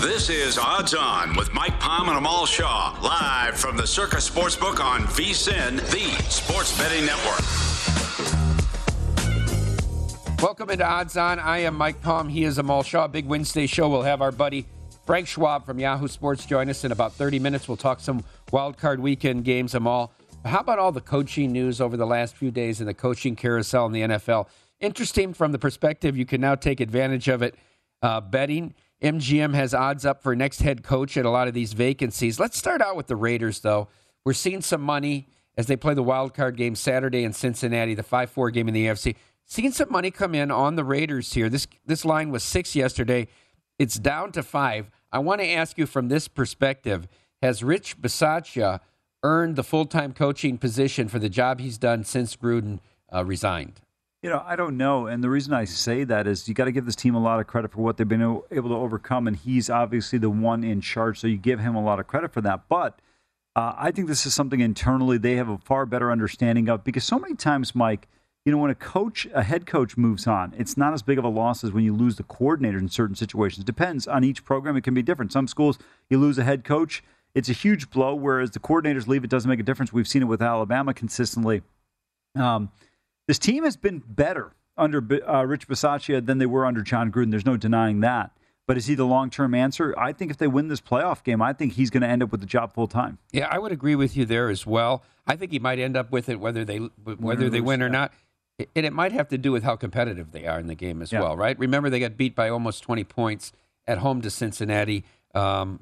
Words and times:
This 0.00 0.30
is 0.30 0.58
Odds 0.58 0.94
On 0.94 1.36
with 1.36 1.52
Mike 1.54 1.78
Palm 1.78 2.08
and 2.08 2.18
Amal 2.18 2.44
Shaw, 2.44 2.98
live 3.02 3.56
from 3.56 3.76
the 3.76 3.86
Circa 3.86 4.16
Sportsbook 4.16 4.80
on 4.80 5.02
VSIN, 5.02 5.76
the 5.90 6.22
sports 6.30 6.76
betting 6.76 7.06
network. 7.06 7.40
Welcome 10.42 10.70
into 10.70 10.84
Odds 10.84 11.16
On. 11.16 11.38
I 11.38 11.58
am 11.58 11.76
Mike 11.76 12.02
Palm. 12.02 12.28
He 12.28 12.44
is 12.44 12.58
Amal 12.58 12.82
Shaw. 12.82 13.06
Big 13.06 13.26
Wednesday 13.26 13.66
show. 13.66 13.88
We'll 13.88 14.02
have 14.02 14.20
our 14.20 14.32
buddy 14.32 14.66
Frank 15.06 15.28
Schwab 15.28 15.64
from 15.64 15.78
Yahoo 15.78 16.08
Sports 16.08 16.44
join 16.46 16.68
us 16.68 16.84
in 16.84 16.90
about 16.90 17.12
30 17.12 17.38
minutes. 17.38 17.68
We'll 17.68 17.76
talk 17.76 18.00
some 18.00 18.24
wild 18.50 18.76
card 18.76 19.00
weekend 19.00 19.44
games, 19.44 19.74
Amal. 19.74 20.12
How 20.44 20.60
about 20.60 20.78
all 20.78 20.92
the 20.92 21.00
coaching 21.00 21.52
news 21.52 21.80
over 21.80 21.96
the 21.96 22.06
last 22.06 22.36
few 22.36 22.50
days 22.50 22.80
in 22.80 22.86
the 22.86 22.94
coaching 22.94 23.36
carousel 23.36 23.86
in 23.86 23.92
the 23.92 24.00
NFL? 24.02 24.48
Interesting 24.80 25.32
from 25.32 25.52
the 25.52 25.58
perspective 25.58 26.16
you 26.16 26.26
can 26.26 26.40
now 26.40 26.54
take 26.54 26.80
advantage 26.80 27.28
of 27.28 27.42
it 27.42 27.54
uh, 28.02 28.20
betting. 28.20 28.74
MGM 29.04 29.52
has 29.52 29.74
odds 29.74 30.06
up 30.06 30.22
for 30.22 30.34
next 30.34 30.62
head 30.62 30.82
coach 30.82 31.18
at 31.18 31.26
a 31.26 31.30
lot 31.30 31.46
of 31.46 31.52
these 31.52 31.74
vacancies. 31.74 32.40
Let's 32.40 32.56
start 32.56 32.80
out 32.80 32.96
with 32.96 33.06
the 33.06 33.16
Raiders, 33.16 33.60
though. 33.60 33.88
We're 34.24 34.32
seeing 34.32 34.62
some 34.62 34.80
money 34.80 35.28
as 35.58 35.66
they 35.66 35.76
play 35.76 35.92
the 35.92 36.02
wild 36.02 36.32
card 36.32 36.56
game 36.56 36.74
Saturday 36.74 37.22
in 37.22 37.34
Cincinnati, 37.34 37.94
the 37.94 38.02
5 38.02 38.30
4 38.30 38.50
game 38.50 38.66
in 38.66 38.72
the 38.72 38.86
AFC. 38.86 39.14
Seeing 39.44 39.72
some 39.72 39.92
money 39.92 40.10
come 40.10 40.34
in 40.34 40.50
on 40.50 40.76
the 40.76 40.84
Raiders 40.84 41.34
here. 41.34 41.50
This, 41.50 41.66
this 41.84 42.06
line 42.06 42.30
was 42.30 42.42
six 42.42 42.74
yesterday, 42.74 43.28
it's 43.78 43.96
down 43.96 44.32
to 44.32 44.42
five. 44.42 44.90
I 45.12 45.18
want 45.18 45.42
to 45.42 45.48
ask 45.48 45.76
you 45.76 45.84
from 45.84 46.08
this 46.08 46.26
perspective 46.26 47.06
Has 47.42 47.62
Rich 47.62 48.00
Bisaccia 48.00 48.80
earned 49.22 49.56
the 49.56 49.62
full 49.62 49.84
time 49.84 50.14
coaching 50.14 50.56
position 50.56 51.08
for 51.08 51.18
the 51.18 51.28
job 51.28 51.60
he's 51.60 51.76
done 51.76 52.04
since 52.04 52.36
Gruden 52.36 52.78
uh, 53.12 53.22
resigned? 53.22 53.82
You 54.24 54.30
know, 54.30 54.42
I 54.46 54.56
don't 54.56 54.78
know. 54.78 55.06
And 55.06 55.22
the 55.22 55.28
reason 55.28 55.52
I 55.52 55.66
say 55.66 56.02
that 56.04 56.26
is 56.26 56.48
you 56.48 56.54
got 56.54 56.64
to 56.64 56.72
give 56.72 56.86
this 56.86 56.96
team 56.96 57.14
a 57.14 57.20
lot 57.20 57.40
of 57.40 57.46
credit 57.46 57.72
for 57.72 57.82
what 57.82 57.98
they've 57.98 58.08
been 58.08 58.22
able 58.22 58.70
to 58.70 58.74
overcome. 58.74 59.28
And 59.28 59.36
he's 59.36 59.68
obviously 59.68 60.18
the 60.18 60.30
one 60.30 60.64
in 60.64 60.80
charge. 60.80 61.20
So 61.20 61.26
you 61.26 61.36
give 61.36 61.60
him 61.60 61.74
a 61.74 61.84
lot 61.84 62.00
of 62.00 62.06
credit 62.06 62.32
for 62.32 62.40
that. 62.40 62.66
But 62.66 63.00
uh, 63.54 63.74
I 63.76 63.90
think 63.90 64.08
this 64.08 64.24
is 64.24 64.32
something 64.32 64.60
internally 64.60 65.18
they 65.18 65.36
have 65.36 65.50
a 65.50 65.58
far 65.58 65.84
better 65.84 66.10
understanding 66.10 66.70
of 66.70 66.84
because 66.84 67.04
so 67.04 67.18
many 67.18 67.34
times, 67.34 67.74
Mike, 67.74 68.08
you 68.46 68.52
know, 68.52 68.56
when 68.56 68.70
a 68.70 68.74
coach, 68.74 69.28
a 69.34 69.42
head 69.42 69.66
coach 69.66 69.98
moves 69.98 70.26
on, 70.26 70.54
it's 70.56 70.78
not 70.78 70.94
as 70.94 71.02
big 71.02 71.18
of 71.18 71.24
a 71.24 71.28
loss 71.28 71.62
as 71.62 71.72
when 71.72 71.84
you 71.84 71.94
lose 71.94 72.16
the 72.16 72.22
coordinator 72.22 72.78
in 72.78 72.88
certain 72.88 73.16
situations. 73.16 73.64
It 73.64 73.66
Depends 73.66 74.06
on 74.06 74.24
each 74.24 74.42
program. 74.42 74.74
It 74.74 74.84
can 74.84 74.94
be 74.94 75.02
different. 75.02 75.32
Some 75.32 75.46
schools, 75.46 75.78
you 76.08 76.16
lose 76.16 76.38
a 76.38 76.44
head 76.44 76.64
coach, 76.64 77.04
it's 77.34 77.50
a 77.50 77.52
huge 77.52 77.90
blow, 77.90 78.14
whereas 78.14 78.52
the 78.52 78.58
coordinators 78.58 79.06
leave, 79.06 79.22
it 79.22 79.28
doesn't 79.28 79.50
make 79.50 79.60
a 79.60 79.64
difference. 79.64 79.92
We've 79.92 80.08
seen 80.08 80.22
it 80.22 80.28
with 80.28 80.40
Alabama 80.40 80.94
consistently. 80.94 81.60
Um, 82.34 82.70
this 83.26 83.38
team 83.38 83.64
has 83.64 83.76
been 83.76 84.02
better 84.06 84.52
under 84.76 84.98
uh, 85.28 85.44
Rich 85.44 85.68
Bisaccia 85.68 86.24
than 86.24 86.38
they 86.38 86.46
were 86.46 86.66
under 86.66 86.82
Jon 86.82 87.10
Gruden. 87.12 87.30
There's 87.30 87.46
no 87.46 87.56
denying 87.56 88.00
that. 88.00 88.32
But 88.66 88.78
is 88.78 88.86
he 88.86 88.94
the 88.94 89.04
long 89.04 89.28
term 89.28 89.54
answer? 89.54 89.94
I 89.98 90.12
think 90.12 90.30
if 90.30 90.38
they 90.38 90.46
win 90.46 90.68
this 90.68 90.80
playoff 90.80 91.22
game, 91.22 91.42
I 91.42 91.52
think 91.52 91.74
he's 91.74 91.90
going 91.90 92.02
to 92.02 92.08
end 92.08 92.22
up 92.22 92.32
with 92.32 92.40
the 92.40 92.46
job 92.46 92.72
full 92.72 92.86
time. 92.86 93.18
Yeah, 93.30 93.48
I 93.50 93.58
would 93.58 93.72
agree 93.72 93.94
with 93.94 94.16
you 94.16 94.24
there 94.24 94.48
as 94.48 94.66
well. 94.66 95.02
I 95.26 95.36
think 95.36 95.52
he 95.52 95.58
might 95.58 95.78
end 95.78 95.96
up 95.96 96.10
with 96.10 96.28
it 96.28 96.40
whether 96.40 96.64
they 96.64 96.78
whether 96.78 97.50
they 97.50 97.60
win 97.60 97.82
or 97.82 97.90
not. 97.90 98.12
And 98.58 98.86
it 98.86 98.92
might 98.92 99.12
have 99.12 99.28
to 99.28 99.38
do 99.38 99.52
with 99.52 99.64
how 99.64 99.74
competitive 99.76 100.30
they 100.30 100.46
are 100.46 100.60
in 100.60 100.68
the 100.68 100.76
game 100.76 101.02
as 101.02 101.10
yeah. 101.10 101.20
well, 101.20 101.36
right? 101.36 101.58
Remember, 101.58 101.90
they 101.90 101.98
got 101.98 102.16
beat 102.16 102.36
by 102.36 102.48
almost 102.48 102.84
20 102.84 103.02
points 103.02 103.52
at 103.84 103.98
home 103.98 104.20
to 104.22 104.30
Cincinnati 104.30 105.04
um, 105.34 105.80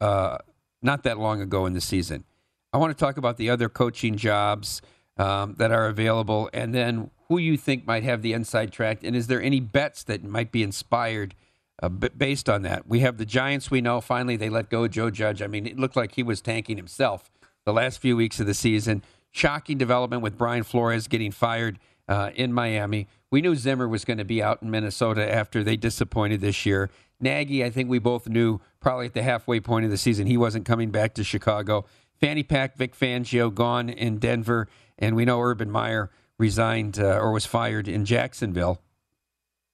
uh, 0.00 0.38
not 0.82 1.04
that 1.04 1.18
long 1.18 1.40
ago 1.40 1.66
in 1.66 1.72
the 1.72 1.80
season. 1.80 2.24
I 2.72 2.78
want 2.78 2.96
to 2.96 3.04
talk 3.04 3.16
about 3.16 3.36
the 3.36 3.48
other 3.48 3.68
coaching 3.68 4.16
jobs 4.16 4.82
um, 5.16 5.54
that 5.58 5.70
are 5.70 5.86
available, 5.86 6.48
and 6.52 6.74
then 6.74 7.10
who 7.28 7.38
you 7.38 7.56
think 7.56 7.86
might 7.86 8.02
have 8.02 8.22
the 8.22 8.32
inside 8.32 8.72
track, 8.72 9.04
and 9.04 9.14
is 9.14 9.26
there 9.26 9.40
any 9.42 9.60
bets 9.60 10.02
that 10.04 10.24
might 10.24 10.50
be 10.50 10.62
inspired 10.62 11.34
uh, 11.82 11.88
based 11.88 12.48
on 12.48 12.62
that? 12.62 12.86
We 12.86 13.00
have 13.00 13.18
the 13.18 13.26
Giants. 13.26 13.70
We 13.70 13.80
know 13.80 14.00
finally 14.00 14.36
they 14.36 14.48
let 14.48 14.70
go 14.70 14.88
Joe 14.88 15.10
Judge. 15.10 15.42
I 15.42 15.46
mean, 15.46 15.66
it 15.66 15.78
looked 15.78 15.96
like 15.96 16.14
he 16.14 16.22
was 16.22 16.40
tanking 16.40 16.76
himself 16.76 17.30
the 17.64 17.72
last 17.72 17.98
few 18.00 18.16
weeks 18.16 18.40
of 18.40 18.46
the 18.46 18.54
season. 18.54 19.02
Shocking 19.30 19.78
development 19.78 20.22
with 20.22 20.36
Brian 20.36 20.64
Flores 20.64 21.06
getting 21.06 21.30
fired 21.30 21.78
uh, 22.08 22.30
in 22.34 22.52
Miami. 22.52 23.06
We 23.30 23.40
knew 23.40 23.54
Zimmer 23.54 23.86
was 23.86 24.04
going 24.04 24.18
to 24.18 24.24
be 24.24 24.42
out 24.42 24.62
in 24.62 24.70
Minnesota 24.70 25.32
after 25.32 25.62
they 25.62 25.76
disappointed 25.76 26.40
this 26.40 26.66
year. 26.66 26.90
Nagy, 27.20 27.64
I 27.64 27.70
think 27.70 27.88
we 27.88 28.00
both 28.00 28.28
knew 28.28 28.60
probably 28.80 29.06
at 29.06 29.14
the 29.14 29.22
halfway 29.22 29.60
point 29.60 29.84
of 29.84 29.90
the 29.90 29.96
season 29.96 30.26
he 30.26 30.36
wasn't 30.36 30.64
coming 30.64 30.90
back 30.90 31.14
to 31.14 31.24
Chicago. 31.24 31.84
Fanny 32.18 32.42
Pack, 32.42 32.76
Vic 32.76 32.94
Fangio 32.94 33.54
gone 33.54 33.88
in 33.88 34.18
Denver, 34.18 34.68
and 35.00 35.16
we 35.16 35.24
know 35.24 35.40
Urban 35.40 35.70
Meyer 35.70 36.10
resigned 36.38 36.98
uh, 36.98 37.18
or 37.18 37.32
was 37.32 37.46
fired 37.46 37.88
in 37.88 38.04
Jacksonville. 38.04 38.80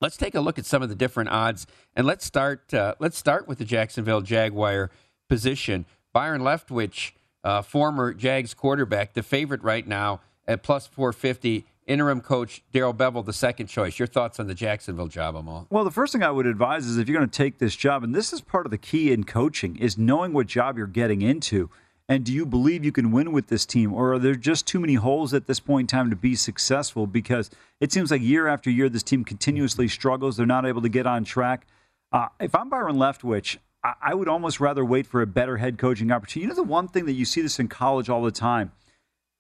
Let's 0.01 0.17
take 0.17 0.35
a 0.35 0.41
look 0.41 0.59
at 0.59 0.67
some 0.67 0.83
of 0.83 0.89
the 0.89 0.95
different 0.95 1.31
odds, 1.31 1.67
and 1.95 2.07
let's 2.07 2.25
start. 2.25 2.73
Uh, 2.73 2.95
let's 2.99 3.17
start 3.19 3.49
with 3.49 3.59
the 3.59 3.65
Jacksonville 3.65 4.21
Jaguar 4.21 4.91
position. 5.29 5.87
Byron 6.13 6.43
Leftwich, 6.43 7.13
uh, 7.45 7.63
former 7.63 8.13
Jags 8.13 8.55
quarterback, 8.55 9.15
the 9.15 9.23
favorite 9.23 9.63
right 9.63 9.87
now 9.87 10.21
at 10.47 10.63
plus 10.63 10.87
450 10.87 11.67
interim 11.87 12.21
coach 12.21 12.63
Darrell 12.73 12.95
Bevell 12.95 13.25
the 13.25 13.33
second 13.33 13.69
choice. 13.69 13.99
Your 13.99 14.07
thoughts 14.07 14.41
on 14.41 14.47
the 14.47 14.55
Jacksonville 14.55 15.07
job, 15.07 15.37
Amal? 15.37 15.67
Well, 15.71 15.85
the 15.85 15.91
first 15.91 16.13
thing 16.13 16.23
I 16.23 16.31
would 16.31 16.47
advise 16.47 16.87
is 16.87 16.99
if 16.99 17.09
you're 17.09 17.19
going 17.19 17.29
to 17.29 17.37
take 17.37 17.59
this 17.59 17.77
job, 17.77 18.03
and 18.03 18.15
this 18.15 18.33
is 18.33 18.41
part 18.41 18.67
of 18.67 18.71
the 18.71 18.79
key 18.79 19.13
in 19.13 19.25
coaching, 19.25 19.77
is 19.77 19.97
knowing 19.97 20.33
what 20.33 20.47
job 20.47 20.77
you're 20.77 20.87
getting 20.87 21.23
into. 21.23 21.71
And 22.09 22.25
do 22.25 22.33
you 22.33 22.47
believe 22.47 22.85
you 22.85 22.93
can 22.93 23.11
win 23.11 23.33
with 23.33 23.49
this 23.49 23.67
team, 23.67 23.93
or 23.93 24.15
are 24.15 24.19
there 24.19 24.37
just 24.37 24.67
too 24.67 24.79
many 24.79 24.95
holes 24.95 25.35
at 25.35 25.47
this 25.47 25.59
point 25.59 25.93
in 25.93 25.97
time 25.99 26.11
to 26.11 26.17
be 26.17 26.37
successful? 26.37 27.07
Because 27.07 27.51
it 27.81 27.91
seems 27.93 28.13
like 28.13 28.23
year 28.23 28.47
after 28.47 28.71
year, 28.71 28.89
this 28.89 29.03
team 29.03 29.25
continuously 29.25 29.89
struggles. 29.89 30.37
They're 30.37 30.47
not 30.47 30.67
able 30.67 30.83
to 30.83 30.89
get 30.89 31.07
on 31.07 31.25
track. 31.25 31.67
Uh, 32.13 32.29
if 32.39 32.55
I'm 32.55 32.71
Byron 32.71 32.97
Leftwich, 32.97 33.57
I, 33.83 33.95
I 34.01 34.15
would 34.15 34.29
almost 34.29 34.61
rather 34.61 34.85
wait 34.85 35.07
for 35.07 35.21
a 35.21 35.27
better 35.27 35.57
head 35.57 35.79
coaching 35.79 36.13
opportunity. 36.13 36.43
You 36.43 36.49
know, 36.49 36.55
the 36.55 36.63
one 36.63 36.87
thing 36.87 37.07
that 37.07 37.13
you 37.13 37.25
see 37.25 37.41
this 37.41 37.59
in 37.59 37.67
college 37.67 38.09
all 38.09 38.23
the 38.23 38.31
time 38.31 38.73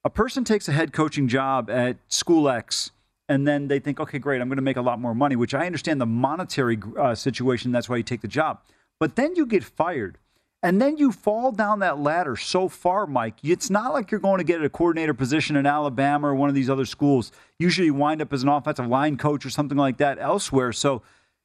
a 0.04 0.10
person 0.10 0.44
takes 0.44 0.68
a 0.68 0.72
head 0.72 0.92
coaching 0.92 1.26
job 1.26 1.68
at 1.68 1.96
school 2.06 2.48
X 2.48 2.92
and 3.28 3.46
then 3.46 3.66
they 3.66 3.80
think, 3.80 3.98
okay, 3.98 4.20
great, 4.20 4.40
I'm 4.40 4.48
going 4.48 4.56
to 4.56 4.62
make 4.62 4.76
a 4.76 4.82
lot 4.82 5.00
more 5.00 5.14
money, 5.14 5.34
which 5.34 5.52
I 5.52 5.66
understand 5.66 6.00
the 6.00 6.06
monetary 6.06 6.78
uh, 6.96 7.16
situation. 7.16 7.72
That's 7.72 7.88
why 7.88 7.96
you 7.96 8.04
take 8.04 8.20
the 8.20 8.28
job. 8.28 8.60
But 9.00 9.16
then 9.16 9.34
you 9.34 9.46
get 9.46 9.64
fired. 9.64 10.18
And 10.66 10.82
then 10.82 10.96
you 10.96 11.12
fall 11.12 11.52
down 11.52 11.78
that 11.78 12.00
ladder 12.00 12.34
so 12.34 12.68
far, 12.68 13.06
Mike. 13.06 13.36
It's 13.44 13.70
not 13.70 13.92
like 13.92 14.10
you're 14.10 14.18
going 14.18 14.38
to 14.38 14.44
get 14.44 14.64
a 14.64 14.68
coordinator 14.68 15.14
position 15.14 15.54
in 15.54 15.64
Alabama 15.64 16.26
or 16.26 16.34
one 16.34 16.48
of 16.48 16.56
these 16.56 16.68
other 16.68 16.84
schools. 16.84 17.30
Usually 17.56 17.86
you 17.86 17.94
wind 17.94 18.20
up 18.20 18.32
as 18.32 18.42
an 18.42 18.48
offensive 18.48 18.88
line 18.88 19.16
coach 19.16 19.46
or 19.46 19.50
something 19.50 19.78
like 19.78 19.98
that 19.98 20.18
elsewhere. 20.18 20.72
So 20.72 21.02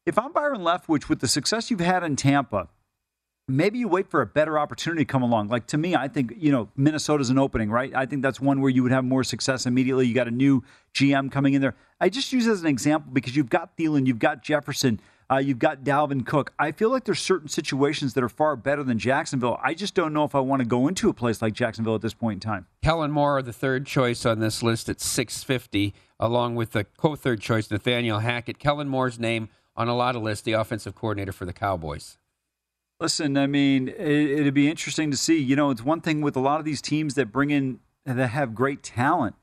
if 0.08 0.18
I'm 0.18 0.32
Byron 0.32 0.62
Leftwich, 0.62 1.08
with 1.08 1.20
the 1.20 1.28
success 1.28 1.70
you've 1.70 1.82
had 1.82 2.04
in 2.04 2.16
Tampa, 2.16 2.68
maybe 3.48 3.78
you 3.78 3.88
wait 3.88 4.10
for 4.10 4.22
a 4.22 4.26
better 4.26 4.58
opportunity 4.58 5.06
to 5.06 5.12
come 5.12 5.22
along. 5.22 5.50
Like 5.50 5.68
to 5.68 5.78
me, 5.78 5.96
I 5.96 6.08
think, 6.08 6.34
you 6.36 6.52
know, 6.52 6.70
Minnesota's 6.76 7.30
an 7.30 7.38
opening, 7.38 7.70
right? 7.70 7.94
I 7.94 8.08
think 8.08 8.24
that's 8.24 8.42
one 8.42 8.60
where 8.60 8.72
you 8.72 8.82
would 8.82 8.92
have 8.92 9.06
more 9.06 9.24
success 9.24 9.68
immediately. 9.68 10.08
You 10.08 10.16
got 10.16 10.30
a 10.30 10.32
new 10.32 10.64
GM 10.96 11.32
coming 11.32 11.54
in 11.54 11.62
there. 11.62 11.76
I 12.00 12.10
just 12.10 12.34
use 12.34 12.48
as 12.48 12.62
an 12.62 12.68
example 12.68 13.12
because 13.14 13.36
you've 13.36 13.52
got 13.52 13.78
Thielen, 13.78 14.08
you've 14.08 14.18
got 14.18 14.42
Jefferson, 14.42 15.00
uh, 15.32 15.38
you've 15.38 15.60
got 15.60 15.84
Dalvin 15.84 16.26
Cook. 16.26 16.54
I 16.60 16.72
feel 16.72 16.90
like 16.90 17.06
there's 17.06 17.22
certain 17.22 17.48
situations 17.48 18.14
that 18.16 18.24
are 18.24 18.30
far 18.30 18.56
better 18.56 18.84
than 18.84 19.00
Jacksonville. 19.00 19.58
I 19.64 19.74
just 19.74 19.96
don't 19.96 20.12
know 20.12 20.26
if 20.26 20.36
I 20.36 20.40
want 20.40 20.62
to 20.62 20.68
go 20.68 20.88
into 20.88 21.10
a 21.10 21.14
place 21.14 21.42
like 21.42 21.54
Jacksonville 21.54 21.96
at 21.96 22.02
this 22.02 22.14
point 22.14 22.44
in 22.44 22.50
time. 22.50 22.68
Kellen 22.84 23.12
Moore, 23.12 23.42
the 23.42 23.54
third 23.54 23.86
choice 23.86 24.26
on 24.26 24.40
this 24.40 24.62
list 24.62 24.90
at 24.90 25.00
650, 25.00 25.94
along 26.20 26.56
with 26.56 26.72
the 26.72 26.84
co-third 26.84 27.40
choice 27.40 27.72
Nathaniel 27.72 28.20
Hackett. 28.20 28.60
Kellen 28.60 28.90
Moore's 28.90 29.20
name 29.20 29.48
on 29.76 29.88
a 29.88 29.96
lot 29.96 30.18
of 30.18 30.22
lists, 30.22 30.44
the 30.44 30.52
offensive 30.52 30.96
coordinator 30.96 31.32
for 31.32 31.46
the 31.46 31.54
Cowboys. 31.54 32.18
Listen, 33.00 33.38
I 33.38 33.48
mean, 33.48 33.88
it, 33.88 34.44
would 34.44 34.54
be 34.54 34.70
interesting 34.70 35.12
to 35.12 35.18
see. 35.18 35.42
You 35.42 35.56
know, 35.56 35.72
it's 35.72 35.84
one 35.84 36.02
thing 36.02 36.22
with 36.22 36.36
a 36.36 36.42
lot 36.42 36.60
of 36.60 36.66
these 36.66 36.82
teams 36.82 37.16
that 37.16 37.32
bring 37.32 37.50
in 37.50 37.80
that 38.06 38.28
have 38.28 38.54
great 38.54 38.84
talent. 38.84 39.36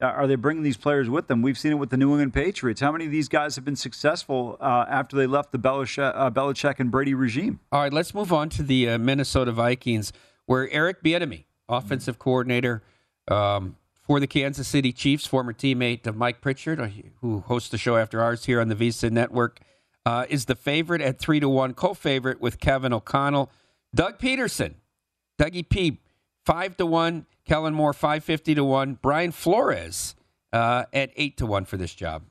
Are 0.00 0.28
they 0.28 0.36
bringing 0.36 0.62
these 0.62 0.76
players 0.76 1.08
with 1.08 1.26
them? 1.26 1.42
We've 1.42 1.58
seen 1.58 1.72
it 1.72 1.74
with 1.74 1.90
the 1.90 1.96
New 1.96 2.10
England 2.10 2.32
Patriots. 2.32 2.80
How 2.80 2.92
many 2.92 3.06
of 3.06 3.10
these 3.10 3.28
guys 3.28 3.56
have 3.56 3.64
been 3.64 3.76
successful 3.76 4.56
uh, 4.60 4.84
after 4.88 5.16
they 5.16 5.26
left 5.26 5.50
the 5.50 5.58
Belichick, 5.58 6.12
uh, 6.14 6.30
Belichick, 6.30 6.78
and 6.78 6.90
Brady 6.90 7.14
regime? 7.14 7.58
All 7.72 7.80
right, 7.80 7.92
let's 7.92 8.14
move 8.14 8.32
on 8.32 8.48
to 8.50 8.62
the 8.62 8.90
uh, 8.90 8.98
Minnesota 8.98 9.50
Vikings, 9.50 10.12
where 10.46 10.70
Eric 10.70 11.02
Bieniemy, 11.02 11.46
offensive 11.68 12.16
coordinator 12.16 12.82
um, 13.28 13.76
for 13.92 14.20
the 14.20 14.28
Kansas 14.28 14.68
City 14.68 14.92
Chiefs, 14.92 15.26
former 15.26 15.52
teammate 15.52 16.06
of 16.06 16.16
Mike 16.16 16.40
Pritchard, 16.40 16.78
uh, 16.78 16.88
who 17.20 17.40
hosts 17.40 17.70
the 17.70 17.78
show 17.78 17.96
after 17.96 18.22
ours 18.22 18.44
here 18.44 18.60
on 18.60 18.68
the 18.68 18.76
VSIN 18.76 19.10
Network, 19.10 19.58
uh, 20.06 20.26
is 20.28 20.44
the 20.44 20.54
favorite 20.54 21.02
at 21.02 21.18
three 21.18 21.40
to 21.40 21.48
one, 21.48 21.74
co-favorite 21.74 22.40
with 22.40 22.60
Kevin 22.60 22.92
O'Connell. 22.92 23.50
Doug 23.92 24.18
Pederson, 24.18 24.74
Dougie 25.40 25.68
P, 25.68 25.98
five 26.48 26.78
to 26.78 26.86
one. 26.86 27.26
Kellen 27.44 27.74
Moore 27.74 27.92
five 27.92 28.24
fifty 28.24 28.54
to 28.54 28.64
one. 28.64 28.98
Brian 29.00 29.32
Flores 29.32 30.14
uh, 30.52 30.84
at 30.94 31.10
eight 31.16 31.36
to 31.36 31.46
one 31.46 31.66
for 31.66 31.76
this 31.76 31.94
job. 31.94 32.22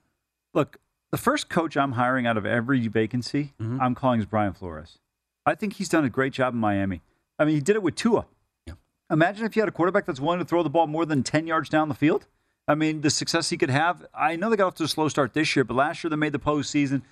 Look, 0.55 0.77
the 1.11 1.17
first 1.17 1.49
coach 1.49 1.77
I'm 1.77 1.91
hiring 1.93 2.25
out 2.25 2.35
of 2.35 2.45
every 2.45 2.87
vacancy, 2.87 3.53
mm-hmm. 3.61 3.79
I'm 3.79 3.93
calling 3.93 4.19
is 4.19 4.25
Brian 4.25 4.53
Flores. 4.53 4.97
I 5.45 5.53
think 5.53 5.73
he's 5.73 5.87
done 5.87 6.03
a 6.03 6.09
great 6.09 6.33
job 6.33 6.53
in 6.53 6.59
Miami. 6.59 7.01
I 7.37 7.45
mean, 7.45 7.55
he 7.55 7.61
did 7.61 7.75
it 7.75 7.83
with 7.83 7.95
Tua. 7.95 8.25
Yeah. 8.65 8.73
Imagine 9.11 9.45
if 9.45 9.55
you 9.55 9.61
had 9.61 9.69
a 9.69 9.71
quarterback 9.71 10.05
that's 10.05 10.19
willing 10.19 10.39
to 10.39 10.45
throw 10.45 10.63
the 10.63 10.69
ball 10.69 10.87
more 10.87 11.05
than 11.05 11.21
ten 11.21 11.45
yards 11.45 11.69
down 11.69 11.87
the 11.87 11.95
field. 11.95 12.25
I 12.67 12.73
mean, 12.75 13.01
the 13.01 13.11
success 13.11 13.49
he 13.49 13.57
could 13.57 13.69
have. 13.69 14.05
I 14.13 14.35
know 14.35 14.49
they 14.49 14.57
got 14.57 14.67
off 14.67 14.75
to 14.75 14.83
a 14.83 14.87
slow 14.87 15.07
start 15.09 15.33
this 15.33 15.55
year, 15.55 15.63
but 15.63 15.75
last 15.75 16.03
year 16.03 16.09
they 16.09 16.15
made 16.15 16.33
the 16.33 16.39
postseason. 16.39 17.03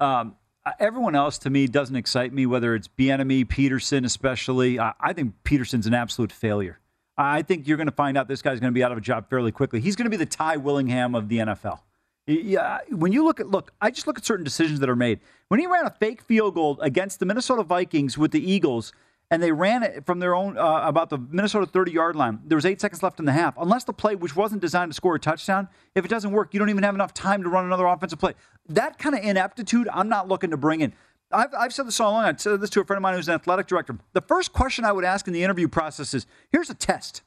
Um, 0.00 0.36
everyone 0.78 1.14
else 1.14 1.38
to 1.38 1.50
me 1.50 1.66
doesn't 1.66 1.96
excite 1.96 2.32
me, 2.32 2.46
whether 2.46 2.74
it's 2.74 2.88
Bieniemy, 2.88 3.46
Pederson, 3.46 4.04
especially. 4.04 4.78
I, 4.78 4.92
I 5.00 5.12
think 5.12 5.34
Pederson's 5.44 5.86
an 5.86 5.94
absolute 5.94 6.32
failure. 6.32 6.78
I 7.16 7.42
think 7.42 7.66
you're 7.66 7.76
going 7.76 7.88
to 7.88 7.92
find 7.92 8.16
out 8.16 8.28
this 8.28 8.42
guy's 8.42 8.60
going 8.60 8.72
to 8.72 8.74
be 8.74 8.84
out 8.84 8.92
of 8.92 8.98
a 8.98 9.00
job 9.00 9.28
fairly 9.28 9.50
quickly. 9.50 9.80
He's 9.80 9.96
going 9.96 10.04
to 10.04 10.10
be 10.10 10.16
the 10.16 10.26
Ty 10.26 10.58
Willingham 10.58 11.14
of 11.14 11.28
the 11.28 11.38
NFL. 11.38 11.80
Yeah, 12.26 12.80
when 12.90 13.12
you 13.12 13.24
look 13.24 13.40
at 13.40 13.48
look, 13.48 13.72
I 13.80 13.90
just 13.90 14.06
look 14.06 14.18
at 14.18 14.24
certain 14.24 14.44
decisions 14.44 14.80
that 14.80 14.88
are 14.90 14.96
made. 14.96 15.20
When 15.48 15.58
he 15.58 15.66
ran 15.66 15.86
a 15.86 15.90
fake 15.90 16.20
field 16.20 16.54
goal 16.54 16.78
against 16.82 17.20
the 17.20 17.26
Minnesota 17.26 17.62
Vikings 17.62 18.18
with 18.18 18.32
the 18.32 18.52
Eagles, 18.52 18.92
and 19.30 19.42
they 19.42 19.52
ran 19.52 19.82
it 19.82 20.06
from 20.06 20.20
their 20.20 20.34
own 20.34 20.56
uh, 20.56 20.82
about 20.84 21.10
the 21.10 21.18
Minnesota 21.18 21.66
30 21.66 21.92
yard 21.92 22.16
line. 22.16 22.40
There 22.44 22.56
was 22.56 22.64
eight 22.64 22.80
seconds 22.80 23.02
left 23.02 23.18
in 23.18 23.26
the 23.26 23.32
half. 23.32 23.54
Unless 23.58 23.84
the 23.84 23.92
play, 23.92 24.14
which 24.14 24.34
wasn't 24.34 24.62
designed 24.62 24.90
to 24.90 24.94
score 24.94 25.14
a 25.14 25.20
touchdown, 25.20 25.68
if 25.94 26.04
it 26.04 26.08
doesn't 26.08 26.30
work, 26.30 26.54
you 26.54 26.58
don't 26.58 26.70
even 26.70 26.82
have 26.82 26.94
enough 26.94 27.12
time 27.12 27.42
to 27.42 27.48
run 27.48 27.64
another 27.64 27.86
offensive 27.86 28.18
play. 28.18 28.34
That 28.68 28.98
kind 28.98 29.14
of 29.14 29.22
ineptitude, 29.22 29.88
I'm 29.92 30.08
not 30.08 30.28
looking 30.28 30.50
to 30.50 30.56
bring 30.56 30.80
in. 30.80 30.92
I've, 31.30 31.52
I've 31.58 31.74
said 31.74 31.86
this 31.86 32.00
all 32.00 32.12
along. 32.12 32.24
I 32.24 32.34
said 32.36 32.60
this 32.60 32.70
to 32.70 32.80
a 32.80 32.84
friend 32.84 32.96
of 32.96 33.02
mine 33.02 33.14
who's 33.14 33.28
an 33.28 33.34
athletic 33.34 33.66
director. 33.66 33.98
The 34.14 34.22
first 34.22 34.52
question 34.52 34.84
I 34.84 34.92
would 34.92 35.04
ask 35.04 35.26
in 35.26 35.34
the 35.34 35.42
interview 35.42 35.68
process 35.68 36.14
is 36.14 36.26
here's 36.50 36.70
a 36.70 36.74
test. 36.74 37.22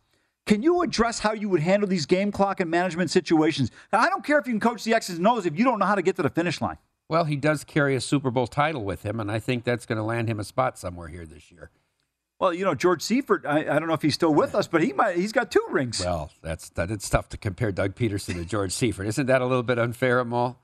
Can 0.47 0.63
you 0.63 0.81
address 0.81 1.19
how 1.19 1.33
you 1.33 1.49
would 1.49 1.61
handle 1.61 1.87
these 1.87 2.07
game 2.07 2.31
clock 2.31 2.59
and 2.59 2.71
management 2.71 3.11
situations? 3.11 3.69
Now, 3.93 3.99
I 3.99 4.09
don't 4.09 4.23
care 4.23 4.39
if 4.39 4.47
you 4.47 4.53
can 4.53 4.59
coach 4.59 4.83
the 4.83 4.95
X's 4.95 5.19
and 5.19 5.27
O's 5.27 5.45
if 5.45 5.57
you 5.57 5.63
don't 5.63 5.77
know 5.77 5.85
how 5.85 5.93
to 5.93 6.01
get 6.01 6.15
to 6.15 6.23
the 6.23 6.31
finish 6.31 6.61
line. 6.61 6.77
Well, 7.09 7.25
he 7.25 7.35
does 7.35 7.63
carry 7.63 7.95
a 7.95 8.01
Super 8.01 8.31
Bowl 8.31 8.47
title 8.47 8.83
with 8.83 9.03
him, 9.03 9.19
and 9.19 9.29
I 9.29 9.37
think 9.37 9.65
that's 9.65 9.85
going 9.85 9.97
to 9.97 10.03
land 10.03 10.29
him 10.29 10.39
a 10.39 10.43
spot 10.43 10.79
somewhere 10.79 11.09
here 11.09 11.25
this 11.25 11.51
year. 11.51 11.69
Well, 12.41 12.55
you 12.55 12.65
know, 12.65 12.73
George 12.73 13.03
Seifert, 13.03 13.45
I, 13.45 13.59
I, 13.59 13.77
don't 13.77 13.87
know 13.87 13.93
if 13.93 14.01
he's 14.01 14.15
still 14.15 14.33
with 14.33 14.55
us, 14.55 14.65
but 14.65 14.81
he 14.81 14.93
might 14.93 15.15
he's 15.15 15.31
got 15.31 15.51
two 15.51 15.63
rings. 15.69 16.03
Well, 16.03 16.31
that's 16.41 16.69
that 16.69 16.89
it's 16.89 17.07
tough 17.07 17.29
to 17.29 17.37
compare 17.37 17.71
Doug 17.71 17.93
Pederson 17.93 18.33
to 18.33 18.45
George 18.45 18.71
Seifert. 18.71 19.05
Isn't 19.05 19.27
that 19.27 19.43
a 19.43 19.45
little 19.45 19.61
bit 19.61 19.77
unfair, 19.77 20.17
Amal? 20.17 20.59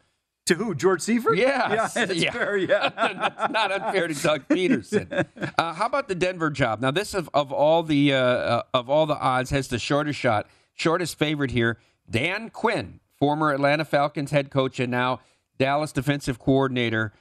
To 0.48 0.56
who? 0.56 0.74
George 0.74 1.02
Seifert? 1.02 1.38
Yeah, 1.38 1.88
yeah, 1.96 2.06
yeah. 2.12 2.32
fair. 2.32 2.58
Yeah, 2.58 2.90
it's 3.28 3.54
not 3.54 3.72
unfair 3.72 4.08
to 4.08 4.16
Doug 4.16 4.48
Pederson. 4.48 5.28
Uh, 5.60 5.74
how 5.74 5.86
about 5.86 6.08
the 6.08 6.16
Denver 6.16 6.50
job? 6.50 6.82
Now, 6.82 6.92
this 6.92 7.14
of, 7.14 7.30
of 7.34 7.52
all 7.52 7.82
the 7.82 8.14
uh, 8.14 8.18
uh, 8.18 8.62
of 8.74 8.90
all 8.90 9.06
the 9.06 9.18
odds 9.18 9.50
has 9.52 9.68
the 9.68 9.80
shortest 9.80 10.20
shot, 10.20 10.48
shortest 10.74 11.18
favorite 11.18 11.52
here. 11.52 11.78
Dan 12.10 12.50
Quinn, 12.50 13.00
former 13.18 13.54
Atlanta 13.54 13.86
Falcons 13.86 14.32
head 14.32 14.50
coach 14.50 14.80
and 14.80 14.92
now 14.92 15.20
Dallas 15.58 15.92
defensive 15.92 16.40
coordinator, 16.40 17.14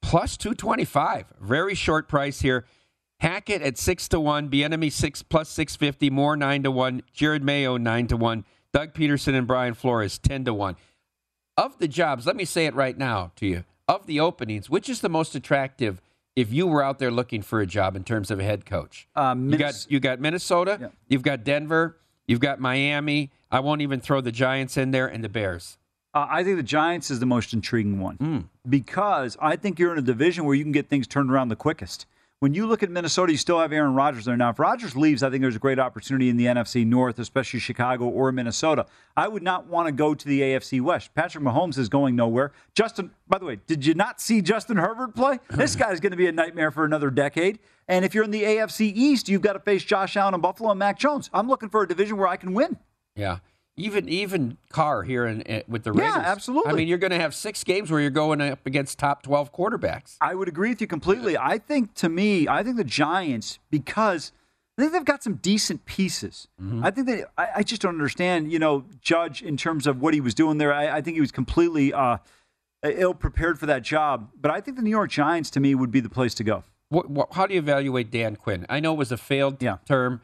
plus 0.00 0.36
two 0.36 0.54
twenty 0.54 0.84
five. 0.84 1.26
Very 1.40 1.74
short 1.74 2.08
price 2.08 2.40
here. 2.40 2.66
Hackett 3.20 3.62
at 3.62 3.78
six 3.78 4.08
to 4.08 4.20
one, 4.20 4.50
Bieniemy 4.50 4.92
six 4.92 5.22
plus 5.22 5.48
six 5.48 5.76
fifty, 5.76 6.10
Moore 6.10 6.36
nine 6.36 6.62
to 6.62 6.70
one, 6.70 7.02
Jerod 7.14 7.42
Mayo 7.42 7.76
nine 7.76 8.06
to 8.08 8.16
one, 8.16 8.44
Doug 8.72 8.92
Pederson 8.92 9.34
and 9.34 9.46
Brian 9.46 9.74
Flores 9.74 10.18
ten 10.18 10.44
to 10.44 10.52
one. 10.52 10.76
Of 11.56 11.78
the 11.78 11.88
jobs, 11.88 12.26
let 12.26 12.36
me 12.36 12.44
say 12.44 12.66
it 12.66 12.74
right 12.74 12.96
now 12.96 13.32
to 13.36 13.46
you. 13.46 13.64
Of 13.88 14.06
the 14.06 14.20
openings, 14.20 14.68
which 14.68 14.88
is 14.88 15.00
the 15.00 15.08
most 15.08 15.34
attractive 15.34 16.02
if 16.34 16.52
you 16.52 16.66
were 16.66 16.82
out 16.82 16.98
there 16.98 17.10
looking 17.10 17.40
for 17.40 17.60
a 17.60 17.66
job 17.66 17.96
in 17.96 18.04
terms 18.04 18.30
of 18.30 18.38
a 18.38 18.44
head 18.44 18.66
coach? 18.66 19.08
Um, 19.16 19.48
you 19.48 19.56
got 19.56 19.86
you 19.88 19.98
got 20.00 20.20
Minnesota, 20.20 20.78
yeah. 20.80 20.88
you've 21.08 21.22
got 21.22 21.44
Denver, 21.44 21.96
you've 22.26 22.40
got 22.40 22.60
Miami. 22.60 23.30
I 23.50 23.60
won't 23.60 23.80
even 23.80 24.00
throw 24.00 24.20
the 24.20 24.32
Giants 24.32 24.76
in 24.76 24.90
there 24.90 25.06
and 25.06 25.24
the 25.24 25.28
Bears. 25.28 25.78
Uh, 26.12 26.26
I 26.28 26.44
think 26.44 26.56
the 26.56 26.62
Giants 26.62 27.10
is 27.10 27.20
the 27.20 27.26
most 27.26 27.52
intriguing 27.52 28.00
one 28.00 28.18
mm. 28.18 28.44
because 28.68 29.36
I 29.40 29.56
think 29.56 29.78
you're 29.78 29.92
in 29.92 29.98
a 29.98 30.02
division 30.02 30.44
where 30.44 30.54
you 30.54 30.64
can 30.64 30.72
get 30.72 30.88
things 30.88 31.06
turned 31.06 31.30
around 31.30 31.48
the 31.48 31.56
quickest 31.56 32.06
when 32.40 32.52
you 32.52 32.66
look 32.66 32.82
at 32.82 32.90
Minnesota, 32.90 33.32
you 33.32 33.38
still 33.38 33.58
have 33.60 33.72
Aaron 33.72 33.94
Rodgers 33.94 34.26
there. 34.26 34.36
Now, 34.36 34.50
if 34.50 34.58
Rodgers 34.58 34.94
leaves, 34.94 35.22
I 35.22 35.30
think 35.30 35.40
there's 35.40 35.56
a 35.56 35.60
great 35.60 35.78
opportunity 35.78 36.28
in 36.28 36.36
the 36.36 36.46
NFC 36.46 36.86
North, 36.86 37.18
especially 37.18 37.60
Chicago 37.60 38.06
or 38.06 38.30
Minnesota. 38.30 38.86
I 39.16 39.26
would 39.28 39.42
not 39.42 39.66
want 39.68 39.86
to 39.86 39.92
go 39.92 40.14
to 40.14 40.28
the 40.28 40.42
AFC 40.42 40.80
West. 40.82 41.14
Patrick 41.14 41.42
Mahomes 41.42 41.78
is 41.78 41.88
going 41.88 42.14
nowhere. 42.14 42.52
Justin, 42.74 43.10
by 43.26 43.38
the 43.38 43.46
way, 43.46 43.58
did 43.66 43.86
you 43.86 43.94
not 43.94 44.20
see 44.20 44.42
Justin 44.42 44.76
Herbert 44.76 45.14
play? 45.14 45.40
This 45.56 45.74
guy's 45.74 46.00
going 46.00 46.10
to 46.12 46.16
be 46.16 46.26
a 46.26 46.32
nightmare 46.32 46.70
for 46.70 46.84
another 46.84 47.10
decade. 47.10 47.58
And 47.88 48.04
if 48.04 48.14
you're 48.14 48.24
in 48.24 48.30
the 48.30 48.42
AFC 48.42 48.92
East, 48.94 49.28
you've 49.28 49.42
got 49.42 49.54
to 49.54 49.60
face 49.60 49.82
Josh 49.82 50.16
Allen 50.16 50.34
and 50.34 50.42
Buffalo 50.42 50.70
and 50.70 50.78
Mac 50.78 50.98
Jones. 50.98 51.30
I'm 51.32 51.48
looking 51.48 51.70
for 51.70 51.82
a 51.82 51.88
division 51.88 52.18
where 52.18 52.28
I 52.28 52.36
can 52.36 52.52
win. 52.52 52.76
Yeah 53.14 53.38
even 53.76 54.08
even 54.08 54.56
Carr 54.70 55.02
here 55.02 55.26
in, 55.26 55.42
in, 55.42 55.62
with 55.68 55.84
the 55.84 55.92
Raiders. 55.92 56.14
Yeah, 56.16 56.22
absolutely. 56.22 56.72
I 56.72 56.74
mean, 56.74 56.88
you're 56.88 56.98
going 56.98 57.10
to 57.10 57.18
have 57.18 57.34
six 57.34 57.62
games 57.64 57.90
where 57.90 58.00
you're 58.00 58.10
going 58.10 58.40
up 58.40 58.66
against 58.66 58.98
top 58.98 59.22
12 59.22 59.52
quarterbacks. 59.52 60.16
I 60.20 60.34
would 60.34 60.48
agree 60.48 60.70
with 60.70 60.80
you 60.80 60.86
completely. 60.86 61.36
I 61.36 61.58
think 61.58 61.94
to 61.94 62.08
me, 62.08 62.48
I 62.48 62.62
think 62.62 62.76
the 62.76 62.84
Giants 62.84 63.58
because 63.70 64.32
I 64.78 64.82
think 64.82 64.92
they've 64.92 65.04
got 65.04 65.22
some 65.22 65.34
decent 65.34 65.84
pieces. 65.84 66.48
Mm-hmm. 66.60 66.84
I 66.84 66.90
think 66.90 67.06
that 67.06 67.30
I, 67.38 67.48
I, 67.56 67.62
just 67.62 67.80
don't 67.80 67.94
understand, 67.94 68.52
you 68.52 68.58
know, 68.58 68.84
Judge 69.00 69.42
in 69.42 69.56
terms 69.56 69.86
of 69.86 70.00
what 70.02 70.12
he 70.12 70.20
was 70.20 70.34
doing 70.34 70.58
there. 70.58 70.72
I, 70.72 70.98
I 70.98 71.00
think 71.00 71.14
he 71.14 71.20
was 71.22 71.32
completely 71.32 71.94
uh, 71.94 72.18
ill 72.82 73.14
prepared 73.14 73.58
for 73.58 73.66
that 73.66 73.82
job. 73.82 74.30
But 74.38 74.50
I 74.50 74.60
think 74.60 74.76
the 74.76 74.82
New 74.82 74.90
York 74.90 75.10
Giants 75.10 75.48
to 75.50 75.60
me 75.60 75.74
would 75.74 75.90
be 75.90 76.00
the 76.00 76.10
place 76.10 76.34
to 76.34 76.44
go. 76.44 76.64
What, 76.88 77.10
what, 77.10 77.32
how 77.32 77.46
do 77.46 77.54
you 77.54 77.60
evaluate 77.60 78.10
Dan 78.10 78.36
Quinn? 78.36 78.66
I 78.68 78.80
know 78.80 78.92
it 78.92 78.98
was 78.98 79.10
a 79.10 79.16
failed 79.16 79.62
yeah. 79.62 79.78
term 79.86 80.20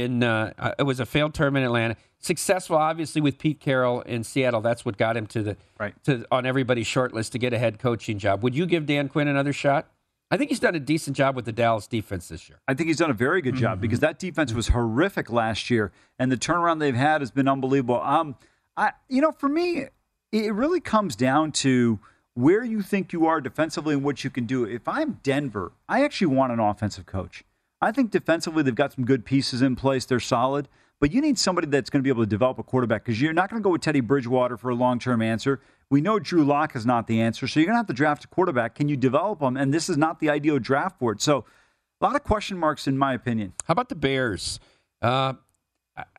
in 0.00 0.22
uh, 0.22 0.52
uh, 0.58 0.72
it 0.78 0.84
was 0.84 1.00
a 1.00 1.06
failed 1.06 1.34
term 1.34 1.56
in 1.56 1.62
Atlanta. 1.62 1.96
Successful, 2.18 2.76
obviously, 2.76 3.20
with 3.20 3.38
Pete 3.38 3.60
Carroll 3.60 4.00
in 4.02 4.24
Seattle. 4.24 4.60
That's 4.60 4.84
what 4.84 4.96
got 4.96 5.16
him 5.16 5.26
to 5.28 5.42
the 5.42 5.56
right. 5.78 5.94
to 6.04 6.24
on 6.30 6.46
everybody's 6.46 6.86
short 6.86 7.12
list 7.12 7.32
to 7.32 7.38
get 7.38 7.52
a 7.52 7.58
head 7.58 7.78
coaching 7.78 8.18
job. 8.18 8.42
Would 8.42 8.54
you 8.54 8.66
give 8.66 8.86
Dan 8.86 9.08
Quinn 9.08 9.28
another 9.28 9.52
shot? 9.52 9.88
I 10.30 10.36
think 10.36 10.50
he's 10.50 10.60
done 10.60 10.74
a 10.74 10.80
decent 10.80 11.16
job 11.16 11.36
with 11.36 11.44
the 11.44 11.52
Dallas 11.52 11.86
defense 11.86 12.28
this 12.28 12.48
year. 12.48 12.58
I 12.66 12.74
think 12.74 12.88
he's 12.88 12.96
done 12.96 13.10
a 13.10 13.14
very 13.14 13.42
good 13.42 13.54
job 13.54 13.74
mm-hmm. 13.74 13.82
because 13.82 14.00
that 14.00 14.18
defense 14.18 14.52
was 14.52 14.68
horrific 14.68 15.30
last 15.30 15.70
year, 15.70 15.92
and 16.18 16.32
the 16.32 16.36
turnaround 16.36 16.80
they've 16.80 16.94
had 16.94 17.20
has 17.20 17.30
been 17.30 17.46
unbelievable. 17.46 18.00
Um, 18.00 18.36
I, 18.76 18.92
you 19.08 19.20
know, 19.20 19.32
for 19.32 19.48
me, 19.48 19.86
it 20.32 20.54
really 20.54 20.80
comes 20.80 21.14
down 21.14 21.52
to 21.52 22.00
where 22.34 22.64
you 22.64 22.82
think 22.82 23.12
you 23.12 23.26
are 23.26 23.40
defensively 23.40 23.94
and 23.94 24.02
what 24.02 24.24
you 24.24 24.30
can 24.30 24.46
do. 24.46 24.64
If 24.64 24.88
I'm 24.88 25.20
Denver, 25.22 25.72
I 25.88 26.04
actually 26.04 26.34
want 26.34 26.52
an 26.52 26.58
offensive 26.58 27.06
coach. 27.06 27.44
I 27.84 27.92
think 27.92 28.10
defensively 28.10 28.62
they've 28.62 28.74
got 28.74 28.92
some 28.92 29.04
good 29.04 29.24
pieces 29.24 29.62
in 29.62 29.76
place. 29.76 30.04
They're 30.04 30.20
solid. 30.20 30.68
But 31.00 31.12
you 31.12 31.20
need 31.20 31.38
somebody 31.38 31.66
that's 31.66 31.90
going 31.90 32.00
to 32.00 32.02
be 32.04 32.08
able 32.08 32.22
to 32.22 32.28
develop 32.28 32.58
a 32.58 32.62
quarterback 32.62 33.04
because 33.04 33.20
you're 33.20 33.32
not 33.32 33.50
going 33.50 33.60
to 33.60 33.64
go 33.64 33.70
with 33.70 33.82
Teddy 33.82 34.00
Bridgewater 34.00 34.56
for 34.56 34.70
a 34.70 34.74
long 34.74 34.98
term 34.98 35.20
answer. 35.20 35.60
We 35.90 36.00
know 36.00 36.18
Drew 36.18 36.44
Lock 36.44 36.74
is 36.76 36.86
not 36.86 37.06
the 37.06 37.20
answer. 37.20 37.46
So 37.46 37.60
you're 37.60 37.66
going 37.66 37.74
to 37.74 37.78
have 37.78 37.86
to 37.88 37.92
draft 37.92 38.24
a 38.24 38.28
quarterback. 38.28 38.74
Can 38.74 38.88
you 38.88 38.96
develop 38.96 39.40
them? 39.40 39.56
And 39.56 39.74
this 39.74 39.90
is 39.90 39.98
not 39.98 40.20
the 40.20 40.30
ideal 40.30 40.58
draft 40.58 40.98
board. 40.98 41.20
So 41.20 41.44
a 42.00 42.04
lot 42.04 42.16
of 42.16 42.24
question 42.24 42.56
marks, 42.56 42.86
in 42.86 42.96
my 42.96 43.12
opinion. 43.12 43.52
How 43.66 43.72
about 43.72 43.90
the 43.90 43.96
Bears? 43.96 44.60
Uh, 45.02 45.34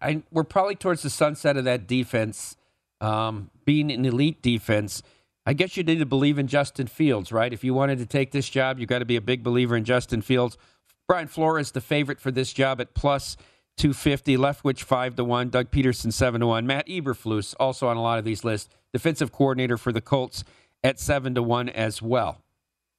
I, 0.02 0.24
we're 0.32 0.44
probably 0.44 0.76
towards 0.76 1.02
the 1.02 1.10
sunset 1.10 1.58
of 1.58 1.64
that 1.66 1.88
defense 1.88 2.56
um, 3.02 3.50
being 3.66 3.92
an 3.92 4.06
elite 4.06 4.42
defense. 4.42 5.02
I 5.46 5.54
guess 5.54 5.78
you 5.78 5.84
need 5.84 6.00
to 6.00 6.06
believe 6.06 6.38
in 6.38 6.48
Justin 6.48 6.88
Fields, 6.88 7.32
right? 7.32 7.52
If 7.52 7.64
you 7.64 7.74
wanted 7.74 8.00
to 8.00 8.06
take 8.06 8.32
this 8.32 8.50
job, 8.50 8.80
you've 8.80 8.90
got 8.90 9.00
to 9.00 9.06
be 9.06 9.16
a 9.16 9.22
big 9.22 9.44
believer 9.44 9.76
in 9.76 9.84
Justin 9.84 10.22
Fields. 10.22 10.58
Brian 11.08 11.28
Flores, 11.28 11.72
the 11.72 11.82
favorite 11.82 12.20
for 12.20 12.32
this 12.32 12.52
job 12.52 12.82
at 12.82 12.94
plus 12.94 13.38
250. 13.78 14.38
Leftwich 14.38 14.84
5 14.84 15.16
to 15.18 15.24
1. 15.24 15.50
Doug 15.50 15.72
Pederson, 15.72 16.12
7 16.12 16.42
to 16.42 16.48
1. 16.48 16.66
Matt 16.66 16.88
Eberflus, 16.88 17.54
also 17.60 17.88
on 17.88 17.98
a 17.98 18.02
lot 18.02 18.20
of 18.20 18.26
these 18.26 18.44
lists, 18.44 18.70
defensive 18.94 19.32
coordinator 19.32 19.78
for 19.78 19.92
the 19.92 20.02
Colts 20.02 20.44
at 20.84 21.00
7 21.00 21.36
to 21.36 21.44
1 21.44 21.70
as 21.70 22.02
well. 22.02 22.42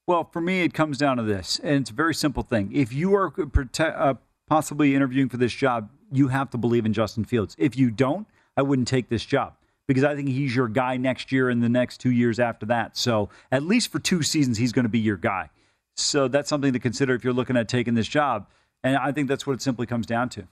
Well, 0.06 0.24
for 0.32 0.40
me, 0.40 0.62
it 0.62 0.72
comes 0.72 0.98
down 0.98 1.16
to 1.16 1.24
this, 1.24 1.58
and 1.64 1.80
it's 1.80 1.90
a 1.90 1.94
very 1.94 2.14
simple 2.14 2.44
thing. 2.44 2.70
If 2.72 2.92
you 2.92 3.14
are 3.16 3.32
uh, 3.80 4.14
possibly 4.46 4.94
interviewing 4.94 5.28
for 5.28 5.36
this 5.36 5.52
job, 5.52 5.90
you 6.12 6.28
have 6.28 6.50
to 6.50 6.58
believe 6.58 6.86
in 6.86 6.92
Justin 6.92 7.24
Fields. 7.24 7.56
If 7.58 7.76
you 7.76 7.90
don't, 7.90 8.28
I 8.56 8.62
wouldn't 8.62 8.86
take 8.86 9.08
this 9.08 9.24
job 9.24 9.54
because 9.88 10.04
I 10.04 10.14
think 10.14 10.28
he's 10.28 10.54
your 10.54 10.68
guy 10.68 10.96
next 10.96 11.32
year 11.32 11.50
and 11.50 11.62
the 11.62 11.68
next 11.68 11.98
two 11.98 12.10
years 12.10 12.38
after 12.38 12.66
that. 12.66 12.96
So 12.96 13.30
at 13.50 13.64
least 13.64 13.90
for 13.90 13.98
two 13.98 14.22
seasons, 14.22 14.58
he's 14.58 14.72
going 14.72 14.84
to 14.84 14.88
be 14.88 15.00
your 15.00 15.16
guy. 15.16 15.50
So 15.96 16.28
that's 16.28 16.48
something 16.48 16.72
to 16.72 16.78
consider 16.78 17.14
if 17.14 17.24
you're 17.24 17.32
looking 17.32 17.56
at 17.56 17.68
taking 17.68 17.94
this 17.94 18.08
job. 18.08 18.46
And 18.82 18.96
I 18.96 19.12
think 19.12 19.28
that's 19.28 19.46
what 19.46 19.54
it 19.54 19.62
simply 19.62 19.86
comes 19.86 20.06
down 20.06 20.28
to. 20.30 20.46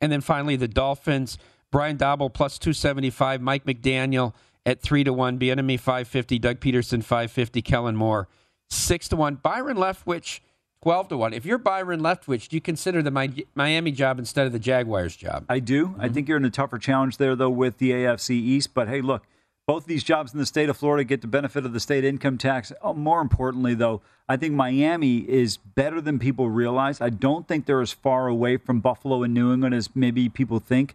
And 0.00 0.12
then 0.12 0.20
finally, 0.20 0.56
the 0.56 0.68
Dolphins. 0.68 1.38
Brian 1.70 1.96
Daboll 1.96 2.32
plus 2.32 2.58
275. 2.58 3.40
Mike 3.40 3.64
McDaniel 3.64 4.34
at 4.66 4.80
3 4.80 5.04
to 5.04 5.12
1. 5.12 5.38
Bieniemy 5.38 5.80
550. 5.80 6.38
Doug 6.38 6.60
Pederson 6.60 7.02
550. 7.02 7.62
Kellen 7.62 7.96
Moore 7.96 8.28
6 8.70 9.08
to 9.08 9.16
1. 9.16 9.36
Byron 9.36 9.78
Leftwich 9.78 10.40
12 10.82 11.08
to 11.08 11.16
1. 11.16 11.32
If 11.32 11.46
you're 11.46 11.58
Byron 11.58 12.00
Leftwich, 12.00 12.48
do 12.48 12.56
you 12.56 12.60
consider 12.60 13.02
the 13.02 13.46
Miami 13.54 13.92
job 13.92 14.18
instead 14.18 14.46
of 14.46 14.52
the 14.52 14.58
Jaguars 14.58 15.16
job? 15.16 15.46
I 15.48 15.60
do. 15.60 15.88
Mm-hmm. 15.88 16.00
I 16.00 16.08
think 16.08 16.28
you're 16.28 16.36
in 16.36 16.44
a 16.44 16.50
tougher 16.50 16.78
challenge 16.78 17.16
there, 17.16 17.34
though, 17.34 17.50
with 17.50 17.78
the 17.78 17.92
AFC 17.92 18.30
East. 18.30 18.74
But 18.74 18.88
hey, 18.88 19.00
look, 19.00 19.24
both 19.66 19.86
these 19.86 20.02
jobs 20.02 20.32
in 20.32 20.38
the 20.38 20.46
state 20.46 20.68
of 20.68 20.76
Florida 20.76 21.04
get 21.04 21.20
the 21.20 21.26
benefit 21.26 21.64
of 21.64 21.72
the 21.72 21.80
state 21.80 22.04
income 22.04 22.36
tax. 22.36 22.72
Oh, 22.82 22.94
more 22.94 23.20
importantly, 23.20 23.74
though, 23.74 24.02
I 24.28 24.36
think 24.36 24.54
Miami 24.54 25.18
is 25.18 25.56
better 25.56 26.00
than 26.00 26.18
people 26.18 26.50
realize. 26.50 27.00
I 27.00 27.10
don't 27.10 27.46
think 27.46 27.66
they're 27.66 27.80
as 27.80 27.92
far 27.92 28.26
away 28.26 28.56
from 28.56 28.80
Buffalo 28.80 29.22
and 29.22 29.32
New 29.32 29.52
England 29.52 29.74
as 29.74 29.90
maybe 29.94 30.28
people 30.28 30.58
think. 30.58 30.94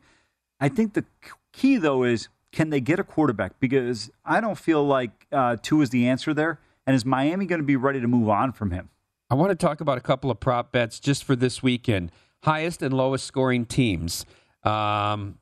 I 0.59 0.69
think 0.69 0.93
the 0.93 1.05
key, 1.53 1.77
though, 1.77 2.03
is 2.03 2.29
can 2.51 2.69
they 2.69 2.81
get 2.81 2.99
a 2.99 3.03
quarterback? 3.03 3.59
Because 3.59 4.11
I 4.25 4.41
don't 4.41 4.57
feel 4.57 4.83
like 4.83 5.27
uh, 5.31 5.57
Tua 5.61 5.83
is 5.83 5.89
the 5.91 6.07
answer 6.07 6.33
there. 6.33 6.59
And 6.85 6.95
is 6.95 7.05
Miami 7.05 7.45
going 7.45 7.59
to 7.59 7.65
be 7.65 7.75
ready 7.75 7.99
to 7.99 8.07
move 8.07 8.29
on 8.29 8.53
from 8.53 8.71
him? 8.71 8.89
I 9.29 9.35
want 9.35 9.51
to 9.51 9.55
talk 9.55 9.81
about 9.81 9.97
a 9.97 10.01
couple 10.01 10.31
of 10.31 10.39
prop 10.39 10.71
bets 10.71 10.99
just 10.99 11.25
for 11.25 11.35
this 11.35 11.61
weekend. 11.61 12.11
Highest 12.43 12.81
and 12.81 12.93
lowest 12.93 13.25
scoring 13.25 13.65
teams 13.65 14.25
um, 14.63 15.37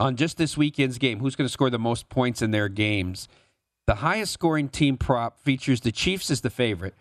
on 0.00 0.16
just 0.16 0.36
this 0.36 0.56
weekend's 0.56 0.98
game. 0.98 1.20
Who's 1.20 1.36
going 1.36 1.46
to 1.46 1.52
score 1.52 1.70
the 1.70 1.78
most 1.78 2.08
points 2.08 2.42
in 2.42 2.50
their 2.50 2.68
games? 2.68 3.28
The 3.86 3.96
highest 3.96 4.32
scoring 4.32 4.68
team 4.68 4.96
prop 4.96 5.40
features 5.40 5.80
the 5.80 5.92
Chiefs 5.92 6.30
as 6.30 6.42
the 6.42 6.50
favorite, 6.50 6.94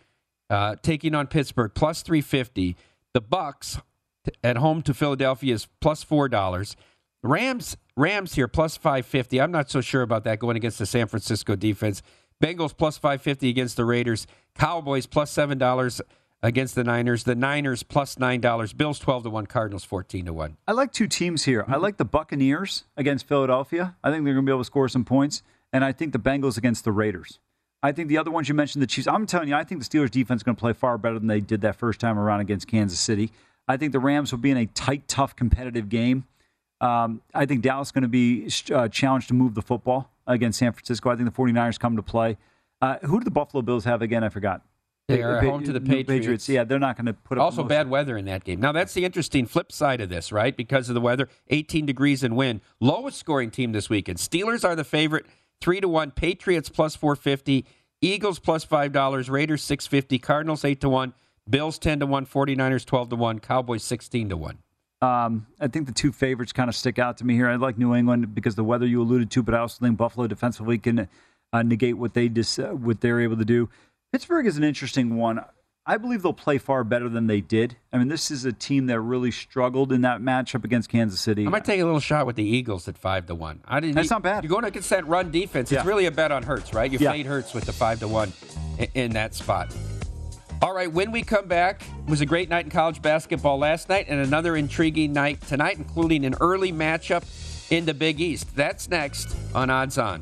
uh, 0.49 0.75
taking 0.81 1.13
on 1.15 1.27
Pittsburgh 1.27 1.71
plus 1.73 2.01
three 2.01 2.21
fifty. 2.21 2.75
The 3.13 3.21
Bucs 3.21 3.81
at 4.43 4.57
home 4.57 4.81
to 4.83 4.93
Philadelphia 4.93 5.53
is 5.53 5.67
plus 5.81 6.03
four 6.03 6.29
dollars. 6.29 6.75
Rams 7.23 7.75
Rams 7.95 8.35
here 8.35 8.47
plus 8.47 8.77
five 8.77 9.05
fifty. 9.05 9.41
I'm 9.41 9.51
not 9.51 9.69
so 9.69 9.81
sure 9.81 10.01
about 10.01 10.23
that 10.23 10.39
going 10.39 10.55
against 10.55 10.79
the 10.79 10.85
San 10.85 11.07
Francisco 11.07 11.55
defense. 11.55 12.01
Bengals 12.43 12.75
plus 12.75 12.97
550 12.97 13.49
against 13.49 13.77
the 13.77 13.85
Raiders. 13.85 14.27
Cowboys 14.55 15.05
plus 15.05 15.33
$7 15.33 16.01
against 16.41 16.75
the 16.75 16.83
Niners. 16.83 17.23
The 17.23 17.35
Niners 17.35 17.83
plus 17.83 18.15
$9. 18.15 18.77
Bills 18.77 18.99
12 18.99 19.23
to 19.23 19.29
1. 19.29 19.45
Cardinals 19.47 19.83
14 19.83 20.25
to 20.25 20.33
1. 20.33 20.57
I 20.67 20.71
like 20.71 20.91
two 20.91 21.07
teams 21.07 21.45
here. 21.45 21.65
I 21.67 21.77
like 21.77 21.97
the 21.97 22.05
Buccaneers 22.05 22.83
against 22.95 23.27
Philadelphia. 23.27 23.95
I 24.03 24.11
think 24.11 24.23
they're 24.25 24.33
going 24.33 24.45
to 24.45 24.49
be 24.49 24.53
able 24.53 24.61
to 24.61 24.65
score 24.65 24.89
some 24.89 25.05
points. 25.05 25.43
And 25.73 25.83
I 25.83 25.91
think 25.91 26.13
the 26.13 26.19
Bengals 26.19 26.57
against 26.57 26.83
the 26.83 26.91
Raiders. 26.91 27.39
I 27.83 27.91
think 27.91 28.09
the 28.09 28.17
other 28.17 28.31
ones 28.31 28.49
you 28.49 28.55
mentioned, 28.55 28.81
the 28.81 28.87
Chiefs. 28.87 29.07
I'm 29.07 29.27
telling 29.27 29.49
you, 29.49 29.55
I 29.55 29.63
think 29.63 29.83
the 29.83 29.87
Steelers 29.87 30.09
defense 30.09 30.39
is 30.39 30.43
going 30.43 30.55
to 30.55 30.59
play 30.59 30.73
far 30.73 30.97
better 30.97 31.19
than 31.19 31.27
they 31.27 31.39
did 31.39 31.61
that 31.61 31.75
first 31.75 31.99
time 31.99 32.17
around 32.17 32.39
against 32.39 32.67
Kansas 32.67 32.99
City. 32.99 33.31
I 33.67 33.77
think 33.77 33.91
the 33.91 33.99
Rams 33.99 34.31
will 34.31 34.39
be 34.39 34.49
in 34.49 34.57
a 34.57 34.65
tight, 34.65 35.07
tough, 35.07 35.35
competitive 35.35 35.89
game. 35.89 36.25
Um, 36.79 37.21
I 37.33 37.45
think 37.45 37.61
Dallas 37.61 37.89
is 37.89 37.91
going 37.91 38.03
to 38.03 38.07
be 38.07 38.49
uh, 38.73 38.87
challenged 38.87 39.27
to 39.29 39.33
move 39.33 39.55
the 39.55 39.61
football 39.61 40.11
against 40.25 40.59
San 40.59 40.71
Francisco. 40.71 41.09
I 41.09 41.15
think 41.15 41.33
the 41.33 41.35
49ers 41.35 41.79
come 41.79 41.95
to 41.95 42.03
play. 42.03 42.37
Uh, 42.81 42.97
who 42.99 43.19
do 43.19 43.23
the 43.23 43.31
Buffalo 43.31 43.61
Bills 43.61 43.85
have 43.85 44.01
again? 44.01 44.23
I 44.23 44.29
forgot. 44.29 44.61
They 45.07 45.23
are 45.23 45.41
home 45.41 45.63
to 45.63 45.71
the 45.71 45.79
Patriots. 45.79 46.07
Patriots. 46.07 46.49
Yeah, 46.49 46.65
they're 46.65 46.79
not 46.79 46.97
going 46.97 47.05
to 47.05 47.13
put 47.13 47.37
up. 47.37 47.45
Also, 47.45 47.63
bad 47.63 47.89
weather 47.89 48.17
in 48.17 48.25
that 48.25 48.43
game. 48.43 48.59
Now, 48.59 48.73
that's 48.73 48.93
the 48.93 49.05
interesting 49.05 49.45
flip 49.45 49.71
side 49.71 50.01
of 50.01 50.09
this, 50.09 50.33
right? 50.33 50.55
Because 50.55 50.89
of 50.89 50.95
the 50.95 51.01
weather, 51.01 51.29
18 51.49 51.85
degrees 51.85 52.23
and 52.23 52.35
wind. 52.35 52.59
Lowest 52.81 53.17
scoring 53.17 53.49
team 53.49 53.71
this 53.71 53.89
weekend. 53.89 54.17
Steelers 54.17 54.65
are 54.65 54.75
the 54.75 54.83
favorite, 54.83 55.25
three 55.61 55.79
to 55.79 55.87
one. 55.87 56.11
Patriots 56.11 56.67
plus 56.67 56.97
450. 56.97 57.65
Eagles 58.01 58.39
plus 58.39 58.65
five 58.65 58.91
dollars. 58.91 59.29
Raiders 59.29 59.63
650. 59.63 60.19
Cardinals 60.19 60.65
eight 60.65 60.81
to 60.81 60.89
one. 60.89 61.13
Bills 61.49 61.79
10 61.79 62.01
to 62.01 62.05
one. 62.05 62.25
49ers 62.25 62.85
12 62.85 63.09
to 63.09 63.15
one. 63.15 63.39
Cowboys 63.39 63.83
16 63.83 64.29
to 64.29 64.37
one. 64.37 64.57
Um, 65.01 65.47
I 65.61 65.67
think 65.67 65.85
the 65.87 65.93
two 65.93 66.11
favorites 66.11 66.51
kind 66.51 66.69
of 66.69 66.75
stick 66.75 66.99
out 66.99 67.17
to 67.17 67.25
me 67.25 67.35
here. 67.35 67.47
I 67.47 67.55
like 67.55 67.77
New 67.77 67.95
England 67.95 68.35
because 68.35 68.55
the 68.55 68.63
weather 68.63 68.85
you 68.85 69.01
alluded 69.01 69.31
to, 69.31 69.43
but 69.43 69.53
I 69.53 69.59
also 69.59 69.85
think 69.85 69.95
Buffalo 69.95 70.27
defensively 70.27 70.77
can 70.79 71.07
uh, 71.53 71.63
negate 71.63 71.97
what 71.97 72.13
they 72.13 72.27
dis- 72.27 72.59
uh, 72.59 72.71
what 72.71 72.99
they're 72.99 73.21
able 73.21 73.37
to 73.37 73.45
do. 73.45 73.69
Pittsburgh 74.17 74.47
is 74.47 74.57
an 74.57 74.63
interesting 74.63 75.15
one. 75.15 75.45
I 75.85 75.97
believe 75.97 76.23
they'll 76.23 76.33
play 76.33 76.57
far 76.57 76.83
better 76.83 77.07
than 77.07 77.27
they 77.27 77.39
did. 77.39 77.77
I 77.93 77.99
mean, 77.99 78.07
this 78.07 78.31
is 78.31 78.45
a 78.45 78.51
team 78.51 78.87
that 78.87 78.99
really 78.99 79.29
struggled 79.29 79.91
in 79.91 80.01
that 80.01 80.21
matchup 80.21 80.63
against 80.63 80.89
Kansas 80.89 81.21
City. 81.21 81.45
I 81.45 81.49
might 81.49 81.65
take 81.65 81.79
a 81.79 81.85
little 81.85 81.99
shot 81.99 82.25
with 82.25 82.35
the 82.35 82.43
Eagles 82.43 82.87
at 82.87 82.97
five 82.97 83.27
to 83.27 83.35
one. 83.35 83.61
I 83.67 83.79
didn't. 83.79 83.93
That's 83.93 84.09
not 84.09 84.23
bad. 84.23 84.43
You're 84.43 84.49
going 84.49 84.65
against 84.65 84.89
that 84.89 85.05
run 85.05 85.29
defense. 85.29 85.71
It's 85.71 85.83
yeah. 85.83 85.87
really 85.87 86.07
a 86.07 86.11
bet 86.11 86.31
on 86.31 86.41
Hurts, 86.41 86.73
right? 86.73 86.91
You 86.91 86.97
yeah. 86.97 87.11
fade 87.11 87.27
Hurts 87.27 87.53
with 87.53 87.65
the 87.65 87.73
five 87.73 87.99
to 87.99 88.07
one 88.07 88.33
in, 88.79 88.87
in 88.95 89.11
that 89.11 89.35
spot. 89.35 89.71
All 90.63 90.73
right, 90.73 90.91
when 90.91 91.11
we 91.11 91.21
come 91.21 91.47
back, 91.47 91.83
it 91.83 92.09
was 92.09 92.21
a 92.21 92.25
great 92.25 92.49
night 92.49 92.65
in 92.65 92.71
college 92.71 93.03
basketball 93.03 93.59
last 93.59 93.87
night 93.87 94.07
and 94.09 94.19
another 94.19 94.55
intriguing 94.55 95.13
night 95.13 95.41
tonight, 95.41 95.77
including 95.77 96.25
an 96.25 96.33
early 96.41 96.73
matchup 96.73 97.23
in 97.69 97.85
the 97.85 97.93
Big 97.93 98.19
East. 98.19 98.55
That's 98.55 98.89
next 98.89 99.35
on 99.53 99.69
Odds 99.69 99.99
On. 99.99 100.21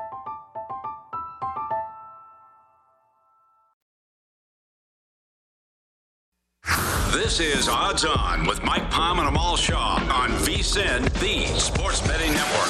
This 7.31 7.59
is 7.59 7.69
Odds 7.69 8.03
On 8.03 8.45
with 8.45 8.61
Mike 8.61 8.91
Palm 8.91 9.19
and 9.19 9.27
Amal 9.29 9.55
Shaw 9.55 9.95
on 10.11 10.31
VSIN, 10.31 11.09
the 11.21 11.45
Sports 11.57 12.05
Betting 12.05 12.33
Network. 12.33 12.67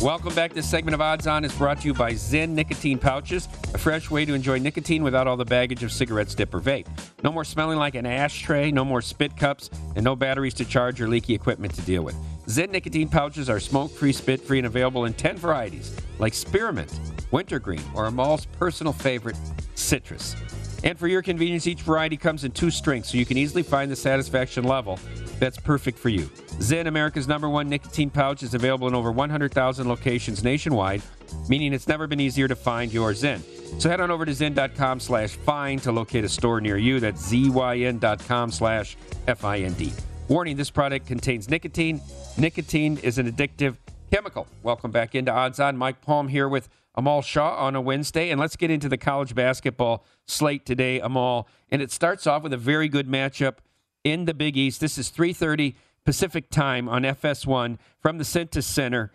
Welcome 0.00 0.32
back. 0.36 0.52
This 0.54 0.70
segment 0.70 0.94
of 0.94 1.00
Odds 1.00 1.26
On 1.26 1.44
is 1.44 1.52
brought 1.52 1.80
to 1.80 1.88
you 1.88 1.92
by 1.92 2.12
ZYN 2.12 2.50
Nicotine 2.50 3.00
Pouches, 3.00 3.48
a 3.74 3.78
fresh 3.78 4.12
way 4.12 4.24
to 4.24 4.32
enjoy 4.32 4.60
nicotine 4.60 5.02
without 5.02 5.26
all 5.26 5.36
the 5.36 5.44
baggage 5.44 5.82
of 5.82 5.90
cigarettes, 5.90 6.36
dip, 6.36 6.54
or 6.54 6.60
vape. 6.60 6.86
No 7.24 7.32
more 7.32 7.44
smelling 7.44 7.78
like 7.78 7.96
an 7.96 8.06
ashtray, 8.06 8.70
no 8.70 8.84
more 8.84 9.02
spit 9.02 9.36
cups, 9.36 9.68
and 9.96 10.04
no 10.04 10.14
batteries 10.14 10.54
to 10.54 10.64
charge 10.64 11.00
or 11.00 11.08
leaky 11.08 11.34
equipment 11.34 11.74
to 11.74 11.82
deal 11.82 12.04
with. 12.04 12.14
ZYN 12.46 12.70
Nicotine 12.70 13.08
Pouches 13.08 13.50
are 13.50 13.58
smoke 13.58 13.90
free, 13.90 14.12
spit 14.12 14.40
free, 14.40 14.58
and 14.58 14.68
available 14.68 15.06
in 15.06 15.14
10 15.14 15.36
varieties 15.36 15.96
like 16.20 16.32
spearmint, 16.32 17.00
wintergreen, 17.32 17.82
or 17.92 18.06
Amal's 18.06 18.46
personal 18.46 18.92
favorite, 18.92 19.36
citrus. 19.74 20.36
And 20.84 20.98
for 20.98 21.08
your 21.08 21.22
convenience, 21.22 21.66
each 21.66 21.82
variety 21.82 22.16
comes 22.16 22.44
in 22.44 22.52
two 22.52 22.70
strengths, 22.70 23.10
so 23.10 23.18
you 23.18 23.26
can 23.26 23.36
easily 23.36 23.62
find 23.62 23.90
the 23.90 23.96
satisfaction 23.96 24.64
level 24.64 24.98
that's 25.38 25.58
perfect 25.58 25.98
for 25.98 26.08
you. 26.08 26.26
ZYN, 26.58 26.86
America's 26.86 27.28
number 27.28 27.48
one 27.48 27.68
nicotine 27.68 28.10
pouch, 28.10 28.42
is 28.42 28.54
available 28.54 28.88
in 28.88 28.94
over 28.94 29.12
100,000 29.12 29.88
locations 29.88 30.44
nationwide, 30.44 31.02
meaning 31.48 31.72
it's 31.72 31.88
never 31.88 32.06
been 32.06 32.20
easier 32.20 32.48
to 32.48 32.56
find 32.56 32.92
your 32.92 33.12
ZYN. 33.12 33.42
So 33.80 33.90
head 33.90 34.00
on 34.00 34.10
over 34.10 34.24
to 34.24 34.32
zyn.com 34.32 35.00
slash 35.00 35.30
find 35.36 35.82
to 35.82 35.92
locate 35.92 36.24
a 36.24 36.28
store 36.28 36.60
near 36.60 36.78
you. 36.78 37.00
That's 37.00 37.30
zyn.com 37.30 38.50
slash 38.50 38.96
F-I-N-D. 39.26 39.92
Warning, 40.28 40.56
this 40.56 40.70
product 40.70 41.06
contains 41.06 41.50
nicotine. 41.50 42.00
Nicotine 42.38 42.98
is 42.98 43.18
an 43.18 43.30
addictive 43.30 43.76
chemical. 44.10 44.46
Welcome 44.62 44.90
back 44.92 45.14
into 45.14 45.32
Odds 45.32 45.60
On. 45.60 45.76
Mike 45.76 46.00
Palm 46.00 46.28
here 46.28 46.48
with 46.48 46.68
Amal 46.96 47.22
Shaw 47.22 47.54
on 47.56 47.74
a 47.74 47.80
Wednesday. 47.80 48.30
And 48.30 48.40
let's 48.40 48.56
get 48.56 48.70
into 48.70 48.88
the 48.88 48.96
college 48.96 49.34
basketball 49.34 50.04
slate 50.26 50.64
today, 50.64 51.00
Amal. 51.00 51.48
And 51.70 51.82
it 51.82 51.90
starts 51.90 52.26
off 52.26 52.42
with 52.42 52.52
a 52.52 52.58
very 52.58 52.88
good 52.88 53.06
matchup 53.06 53.56
in 54.04 54.24
the 54.24 54.34
Big 54.34 54.56
East. 54.56 54.80
This 54.80 54.98
is 54.98 55.10
3:30 55.10 55.74
Pacific 56.04 56.48
time 56.50 56.88
on 56.88 57.04
FS1 57.04 57.78
from 57.98 58.18
the 58.18 58.24
Cintas 58.24 58.64
Center. 58.64 59.10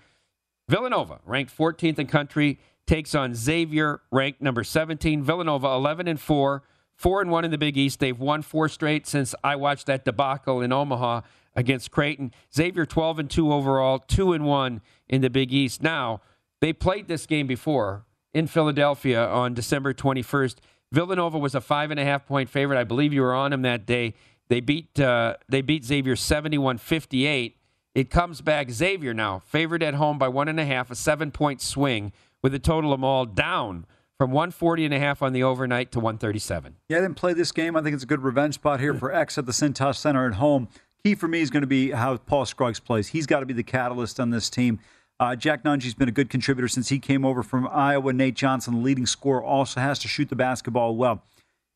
Villanova, 0.68 1.20
ranked 1.26 1.52
14th 1.56 1.98
in 1.98 2.08
country, 2.08 2.60
takes 2.86 3.16
on 3.16 3.34
Xavier, 3.34 4.02
ranked 4.12 4.42
number 4.42 4.64
17. 4.64 5.24
Villanova 5.24 5.68
11 5.68 6.08
and 6.08 6.20
4, 6.20 6.64
4 6.96 7.22
and 7.22 7.32
1 7.32 7.46
in 7.46 7.52
the 7.52 7.58
Big 7.58 7.78
East. 7.78 8.00
They've 8.00 8.20
won 8.20 8.42
four 8.42 8.68
straight 8.70 9.08
since 9.08 9.34
I 9.44 9.56
watched 9.56 9.86
that 9.88 10.06
debacle 10.06 10.62
in 10.62 10.72
Omaha 10.72 11.22
against 11.56 11.92
Creighton. 11.92 12.34
Xavier 12.54 12.86
12 12.86 13.20
and 13.20 13.30
2 13.30 13.52
overall, 13.52 14.00
2 14.00 14.34
and 14.34 14.46
1 14.46 14.82
in 15.08 15.22
the 15.22 15.30
Big 15.30 15.54
East. 15.54 15.82
Now, 15.82 16.22
they 16.62 16.72
played 16.72 17.08
this 17.08 17.26
game 17.26 17.48
before 17.48 18.06
in 18.34 18.48
Philadelphia 18.48 19.28
on 19.28 19.54
December 19.54 19.94
21st. 19.94 20.58
Villanova 20.92 21.38
was 21.38 21.56
a 21.56 21.62
five 21.62 21.92
and 21.92 22.00
a 22.00 22.04
half 22.04 22.26
point 22.26 22.50
favorite. 22.50 22.80
I 22.80 22.84
believe 22.84 23.14
you 23.14 23.22
were 23.22 23.34
on 23.34 23.52
them 23.52 23.64
that 23.64 23.86
day. 23.86 24.14
They 24.50 24.60
beat 24.60 25.00
uh, 25.00 25.36
they 25.50 25.62
beat 25.62 25.86
Xavier 25.86 26.16
71-58. 26.16 27.54
It 27.94 28.10
comes 28.10 28.42
back 28.42 28.72
Xavier 28.72 29.14
now 29.14 29.40
favored 29.40 29.84
at 29.84 29.96
home 29.96 30.18
by 30.18 30.28
one 30.28 30.48
and 30.48 30.60
a 30.60 30.66
half, 30.66 30.92
a 30.92 30.96
seven 30.96 31.32
point 31.32 31.62
swing 31.62 32.12
with 32.42 32.54
a 32.54 32.60
total 32.60 32.94
of 32.94 33.04
all 33.04 33.26
down 33.26 33.86
from 34.18 34.32
140 34.32 34.86
and 34.86 34.94
a 34.94 35.00
half 35.00 35.22
on 35.22 35.34
the 35.34 35.44
overnight 35.44 35.92
to 35.92 36.00
137. 36.00 36.76
Yeah, 36.90 36.98
I 36.98 37.02
didn't 37.02 37.16
play 37.16 37.34
this 37.34 37.52
game. 37.52 37.76
I 37.76 37.82
think 37.82 37.96
it's 37.96 38.04
a 38.04 38.08
good 38.08 38.22
revenge 38.22 38.56
spot 38.56 38.80
here 38.80 38.94
for 38.94 39.12
X 39.12 39.38
at 39.38 39.46
the 39.46 39.52
Cintas 39.52 39.96
Center 39.96 40.28
at 40.28 40.36
home. 40.36 40.68
Key 41.04 41.16
for 41.16 41.28
me 41.28 41.42
is 41.42 41.50
going 41.50 41.62
to 41.62 41.68
be 41.68 41.92
how 41.92 42.18
Paul 42.18 42.46
Scruggs 42.46 42.80
plays. 42.80 43.08
He's 43.08 43.26
got 43.26 43.40
to 43.40 43.46
be 43.46 43.54
the 43.54 43.64
catalyst 43.64 44.20
on 44.20 44.30
this 44.30 44.50
team. 44.50 44.80
Uh, 45.22 45.36
Jack 45.36 45.64
Nunge's 45.64 45.94
been 45.94 46.10
a 46.10 46.12
good 46.12 46.32
contributor 46.32 46.68
since 46.68 46.90
he 46.90 46.98
came 46.98 47.24
over 47.24 47.44
from 47.44 47.68
Iowa. 47.72 48.12
Nate 48.12 48.34
Johnson, 48.34 48.74
the 48.74 48.80
leading 48.80 49.06
scorer, 49.06 49.44
also 49.44 49.80
has 49.80 50.00
to 50.00 50.08
shoot 50.08 50.30
the 50.30 50.36
basketball 50.36 50.96
well. 50.96 51.22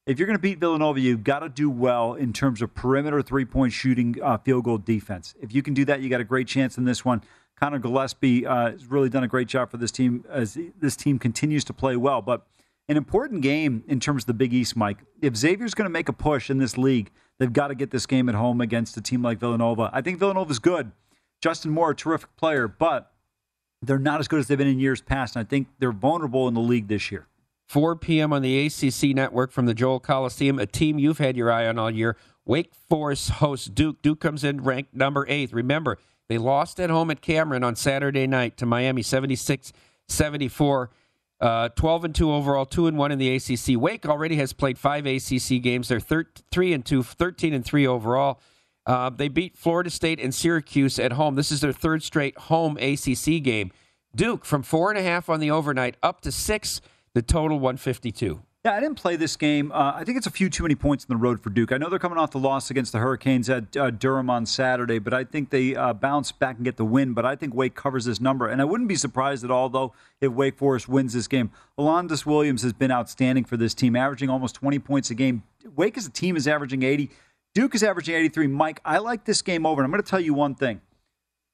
If 0.07 0.17
you're 0.17 0.25
going 0.25 0.37
to 0.37 0.41
beat 0.41 0.57
Villanova, 0.57 0.99
you've 0.99 1.23
got 1.23 1.39
to 1.39 1.49
do 1.49 1.69
well 1.69 2.15
in 2.15 2.33
terms 2.33 2.63
of 2.63 2.73
perimeter 2.73 3.21
three 3.21 3.45
point 3.45 3.71
shooting, 3.71 4.15
uh, 4.19 4.39
field 4.39 4.63
goal 4.63 4.79
defense. 4.79 5.35
If 5.39 5.53
you 5.53 5.61
can 5.61 5.75
do 5.75 5.85
that, 5.85 6.01
you 6.01 6.09
got 6.09 6.21
a 6.21 6.25
great 6.25 6.47
chance 6.47 6.79
in 6.79 6.85
this 6.85 7.05
one. 7.05 7.21
Collin 7.55 7.81
Gillespie 7.81 8.47
uh, 8.47 8.71
has 8.71 8.87
really 8.87 9.09
done 9.09 9.23
a 9.23 9.27
great 9.27 9.47
job 9.47 9.69
for 9.69 9.77
this 9.77 9.91
team 9.91 10.25
as 10.27 10.57
this 10.79 10.95
team 10.95 11.19
continues 11.19 11.63
to 11.65 11.73
play 11.73 11.95
well. 11.95 12.23
But 12.23 12.47
an 12.89 12.97
important 12.97 13.43
game 13.43 13.83
in 13.87 13.99
terms 13.99 14.23
of 14.23 14.27
the 14.27 14.33
Big 14.33 14.55
East, 14.55 14.75
Mike. 14.75 14.97
If 15.21 15.35
Xavier's 15.35 15.75
going 15.75 15.85
to 15.85 15.91
make 15.91 16.09
a 16.09 16.13
push 16.13 16.49
in 16.49 16.57
this 16.57 16.79
league, 16.79 17.11
they've 17.37 17.53
got 17.53 17.67
to 17.67 17.75
get 17.75 17.91
this 17.91 18.07
game 18.07 18.27
at 18.27 18.33
home 18.33 18.59
against 18.59 18.97
a 18.97 19.01
team 19.01 19.21
like 19.21 19.39
Villanova. 19.39 19.91
I 19.93 20.01
think 20.01 20.17
Villanova's 20.17 20.57
good. 20.57 20.91
Justin 21.43 21.69
Moore, 21.69 21.91
a 21.91 21.95
terrific 21.95 22.35
player, 22.37 22.67
but 22.67 23.11
they're 23.86 24.00
not 24.00 24.20
as 24.20 24.27
good 24.27 24.39
as 24.39 24.48
they've 24.48 24.58
been 24.58 24.68
in 24.68 24.80
years 24.80 25.01
past. 25.01 25.36
And 25.36 25.46
I 25.46 25.48
think 25.48 25.68
they're 25.80 25.92
vulnerable 25.92 26.48
in 26.48 26.54
the 26.54 26.62
league 26.62 26.88
this 26.88 27.12
year. 27.12 27.27
4 27.68 27.96
p.m. 27.96 28.32
on 28.32 28.42
the 28.42 28.65
ACC 28.68 29.15
network 29.15 29.51
from 29.51 29.65
the 29.65 29.74
Joel 29.74 30.00
Coliseum, 30.00 30.60
a 30.60 30.65
team 30.65 31.00
you've 31.00 31.18
had 31.18 31.36
your 31.36 31.51
eye 31.51 31.68
on 31.68 31.80
all 31.80 31.89
year. 31.89 32.15
Wake 32.46 32.74
Forest 32.75 33.32
hosts 33.32 33.68
Duke. 33.68 34.01
Duke 34.01 34.20
comes 34.20 34.44
in 34.44 34.62
ranked 34.63 34.94
number 34.94 35.25
eighth. 35.27 35.51
Remember, 35.51 35.98
they 36.27 36.38
lost 36.38 36.80
at 36.80 36.89
home 36.89 37.10
at 37.10 37.22
Cameron 37.22 37.63
on 37.63 37.75
Saturday 37.75 38.27
night 38.27 38.58
to 38.58 38.65
Miami 38.65 39.01
76 39.01 39.74
74. 40.08 40.92
Uh, 41.42 41.70
12 41.70 42.06
and 42.06 42.15
2 42.15 42.32
overall, 42.32 42.65
2 42.65 42.88
and 42.88 42.98
1 42.98 43.12
in 43.12 43.20
the 43.20 43.36
ACC. 43.36 43.80
Wake 43.80 44.06
already 44.06 44.38
has 44.38 44.54
played 44.54 44.77
five 44.77 45.06
ACC 45.06 45.62
games. 45.62 45.89
They're 45.89 46.00
thir- 46.00 46.30
3 46.51 46.74
and 46.74 46.86
2, 46.86 47.04
13 47.04 47.54
and 47.54 47.65
3 47.65 47.86
overall. 47.86 48.39
Uh, 48.86 49.10
they 49.10 49.27
beat 49.27 49.58
Florida 49.58 49.89
State 49.89 50.20
and 50.20 50.34
Syracuse 50.34 51.00
at 51.00 51.13
home. 51.13 51.36
This 51.36 51.51
is 51.51 51.62
their 51.62 51.74
third 51.74 52.04
straight 52.04 52.38
home 52.38 52.77
ACC 52.77 53.42
game. 53.42 53.72
Duke 54.15 54.46
from 54.46 54.63
four 54.63 54.89
and 54.89 54.98
a 54.98 55.04
half 55.04 55.30
on 55.30 55.39
the 55.39 55.51
overnight 55.51 55.96
up 56.01 56.22
to 56.22 56.32
six, 56.32 56.82
the 57.13 57.22
total 57.22 57.58
152. 57.60 58.42
Yeah, 58.65 58.74
I 58.74 58.80
didn't 58.80 58.96
play 58.96 59.15
this 59.15 59.36
game. 59.36 59.72
Uh, 59.72 59.94
I 59.94 60.04
think 60.04 60.18
it's 60.18 60.25
a 60.25 60.32
few 60.32 60.50
too 60.50 60.63
many 60.63 60.74
points 60.74 61.06
in 61.06 61.13
the 61.13 61.22
road 61.22 61.39
for 61.39 61.51
Duke. 61.51 61.72
I 61.72 61.77
know 61.77 61.88
they're 61.88 62.00
coming 62.00 62.18
off 62.18 62.32
the 62.32 62.39
loss 62.39 62.72
against 62.72 62.94
the 62.94 62.98
Hurricanes 62.98 63.48
at 63.48 63.77
uh, 63.77 63.92
Durham 63.92 64.27
on 64.27 64.48
Saturday, 64.48 64.98
but 64.98 65.13
I 65.13 65.24
think 65.24 65.51
they 65.51 65.75
uh, 65.75 65.94
bounce 65.94 66.32
back 66.32 66.56
and 66.56 66.65
get 66.65 66.75
the 66.75 66.84
win. 66.84 67.13
But 67.13 67.27
I 67.27 67.36
think 67.36 67.54
Wake 67.54 67.75
covers 67.75 68.06
this 68.06 68.20
number, 68.20 68.48
and 68.48 68.60
I 68.60 68.65
wouldn't 68.65 68.89
be 68.89 68.96
surprised 68.96 69.44
at 69.44 69.51
all, 69.51 69.70
though, 69.70 69.94
if 70.20 70.32
Wake 70.32 70.58
Forest 70.58 70.89
wins 70.89 71.13
this 71.13 71.27
game. 71.27 71.51
Alondes 71.78 72.26
Williams 72.26 72.63
has 72.63 72.74
been 72.74 72.89
outstanding 72.89 73.45
for 73.45 73.56
this 73.56 73.76
team, 73.76 73.95
averaging 73.95 74.32
almost 74.32 74.56
20 74.56 74.80
points 74.80 75.12
a 75.12 75.13
game. 75.13 75.43
Wake 75.76 75.95
as 75.95 76.08
a 76.08 76.12
team 76.12 76.36
is 76.36 76.48
averaging 76.48 76.82
80. 76.82 77.12
Duke 77.56 77.74
is 77.74 77.84
averaging 77.84 78.15
83. 78.15 78.48
Mike, 78.48 78.82
I 78.84 78.98
like 78.98 79.24
this 79.24 79.41
game 79.41 79.65
over. 79.65 79.82
And 79.82 79.86
I'm 79.86 79.91
going 79.91 80.04
to 80.04 80.10
tell 80.10 80.20
you 80.20 80.34
one 80.34 80.56
thing. 80.56 80.82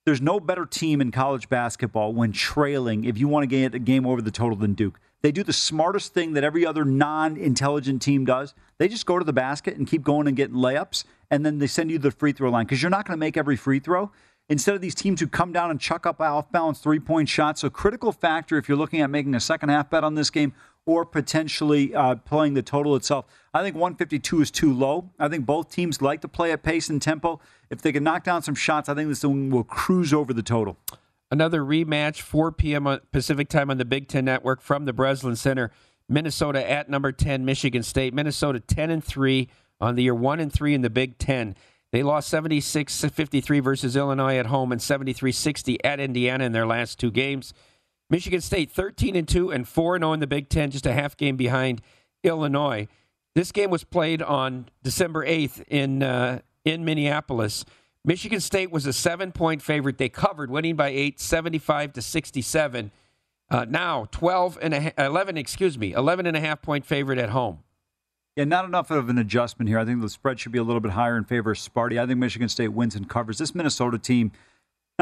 There's 0.04 0.20
no 0.20 0.40
better 0.40 0.66
team 0.66 1.00
in 1.00 1.12
college 1.12 1.48
basketball 1.48 2.12
when 2.12 2.32
trailing 2.32 3.06
if 3.06 3.20
you 3.20 3.28
want 3.28 3.44
to 3.44 3.48
get 3.48 3.76
a 3.76 3.80
game 3.80 4.08
over 4.08 4.20
the 4.20 4.32
total 4.32 4.58
than 4.58 4.74
Duke. 4.74 5.00
They 5.22 5.32
do 5.32 5.44
the 5.44 5.54
smartest 5.54 6.16
thing 6.16 6.34
that 6.34 6.44
every 6.44 6.66
other 6.66 6.84
non 6.84 7.38
intelligent 7.38 8.02
team 8.02 8.26
does. 8.26 8.56
They 8.80 8.88
just 8.88 9.06
go 9.06 9.20
to 9.20 9.24
the 9.24 9.32
basket 9.32 9.78
and 9.78 9.86
keep 9.86 10.02
going 10.02 10.28
and 10.28 10.36
getting 10.36 10.56
layups, 10.56 11.04
and 11.30 11.46
then 11.46 11.60
they 11.60 11.68
send 11.68 11.92
you 11.92 12.00
the 12.00 12.10
free 12.10 12.32
throw 12.32 12.50
line 12.50 12.66
because 12.66 12.82
you're 12.82 12.90
not 12.90 13.06
going 13.06 13.16
to 13.16 13.20
make 13.20 13.38
every 13.38 13.56
free 13.56 13.80
throw. 13.80 14.12
Instead 14.50 14.74
of 14.74 14.82
these 14.82 14.96
teams 14.96 15.20
who 15.20 15.28
come 15.28 15.54
down 15.54 15.70
and 15.70 15.80
chuck 15.80 16.08
up 16.08 16.20
off 16.20 16.52
balance 16.52 16.80
three 16.80 17.00
point 17.00 17.30
shots. 17.30 17.62
So, 17.62 17.70
critical 17.70 18.12
factor 18.12 18.58
if 18.58 18.68
you're 18.68 18.78
looking 18.78 19.02
at 19.02 19.12
making 19.12 19.36
a 19.36 19.40
second 19.40 19.70
half 19.70 19.92
bet 19.92 20.04
on 20.04 20.16
this 20.16 20.32
game 20.32 20.56
or 20.86 21.06
potentially 21.06 21.94
uh, 21.94 22.16
playing 22.16 22.54
the 22.54 22.62
total 22.62 22.96
itself. 22.96 23.26
I 23.54 23.62
think 23.62 23.76
152 23.76 24.42
is 24.42 24.52
too 24.52 24.74
low. 24.74 25.10
I 25.20 25.28
think 25.28 25.46
both 25.46 25.70
teams 25.70 26.02
like 26.02 26.22
to 26.22 26.28
play 26.28 26.52
at 26.52 26.64
pace 26.64 26.90
and 26.90 27.02
tempo. 27.02 27.40
If 27.70 27.82
they 27.82 27.92
can 27.92 28.04
knock 28.04 28.24
down 28.24 28.42
some 28.42 28.56
shots, 28.56 28.90
I 28.90 28.96
think 28.96 29.10
this 29.10 29.24
one 29.24 29.50
will 29.50 29.64
cruise 29.64 30.14
over 30.14 30.34
the 30.34 30.44
total. 30.44 30.78
Another 31.30 31.62
rematch, 31.62 32.22
4 32.22 32.52
p.m. 32.52 33.00
Pacific 33.12 33.48
time 33.48 33.70
on 33.70 33.78
the 33.78 33.86
Big 33.86 34.08
Ten 34.08 34.26
Network 34.26 34.62
from 34.62 34.86
the 34.86 34.94
Breslin 34.94 35.36
Center. 35.36 35.72
Minnesota 36.10 36.70
at 36.70 36.90
number 36.90 37.12
10, 37.12 37.46
Michigan 37.46 37.84
State. 37.84 38.14
Minnesota 38.14 38.60
10 38.60 38.90
and 38.90 39.04
3 39.04 39.48
on 39.80 39.96
the 39.96 40.04
year, 40.04 40.16
1 40.16 40.40
and 40.40 40.52
3 40.52 40.74
in 40.74 40.82
the 40.82 40.90
Big 40.90 41.18
Ten. 41.18 41.56
They 41.92 42.04
lost 42.04 42.30
76 42.30 43.04
53 43.04 43.60
versus 43.60 43.96
Illinois 43.96 44.38
at 44.38 44.46
home 44.46 44.72
and 44.72 44.82
73 44.82 45.32
60 45.32 45.84
at 45.84 46.00
Indiana 46.00 46.46
in 46.46 46.52
their 46.54 46.66
last 46.66 47.00
two 47.00 47.12
games. 47.12 47.54
Michigan 48.12 48.42
State 48.42 48.70
13 48.70 49.16
and 49.16 49.28
2 49.28 49.52
and 49.52 49.68
4 49.68 49.96
and 49.96 50.04
0 50.04 50.14
in 50.14 50.20
the 50.20 50.28
Big 50.28 50.50
10, 50.50 50.72
just 50.72 50.86
a 50.86 50.92
half 50.94 51.16
game 51.16 51.38
behind 51.38 51.82
Illinois. 52.24 52.88
This 53.34 53.54
game 53.54 53.70
was 53.70 53.86
played 53.86 54.22
on 54.22 54.68
December 54.84 55.26
8th 55.26 55.64
in 55.70 56.04
uh, 56.04 56.40
in 56.66 56.84
Minneapolis. 56.84 57.64
Michigan 58.04 58.42
State 58.42 58.72
was 58.72 58.86
a 58.86 58.90
7-point 58.90 59.62
favorite. 59.62 59.98
They 59.98 60.10
covered 60.10 60.50
winning 60.52 60.76
by 60.76 60.90
8, 60.90 61.20
75 61.20 61.94
to 61.94 62.02
67. 62.02 62.92
Uh, 63.50 63.66
now 63.70 64.08
12 64.12 64.58
and 64.62 64.74
a, 64.74 65.06
11, 65.06 65.38
excuse 65.38 65.78
me, 65.78 65.94
11 65.94 66.26
and 66.26 66.36
a 66.36 66.40
half 66.40 66.62
point 66.62 66.86
favorite 66.86 67.20
at 67.20 67.30
home. 67.30 67.60
Yeah, 68.36 68.46
not 68.46 68.66
enough 68.66 68.92
of 68.92 69.10
an 69.10 69.18
adjustment 69.18 69.70
here. 69.70 69.78
I 69.78 69.86
think 69.86 70.02
the 70.02 70.10
spread 70.10 70.40
should 70.40 70.52
be 70.52 70.58
a 70.58 70.64
little 70.64 70.80
bit 70.80 70.92
higher 70.92 71.16
in 71.16 71.26
favor 71.26 71.52
of 71.52 71.58
Sparty. 71.58 72.02
I 72.02 72.08
think 72.08 72.20
Michigan 72.20 72.50
State 72.50 72.70
wins 72.70 72.96
and 72.96 73.08
covers. 73.08 73.38
This 73.38 73.54
Minnesota 73.54 73.98
team 73.98 74.32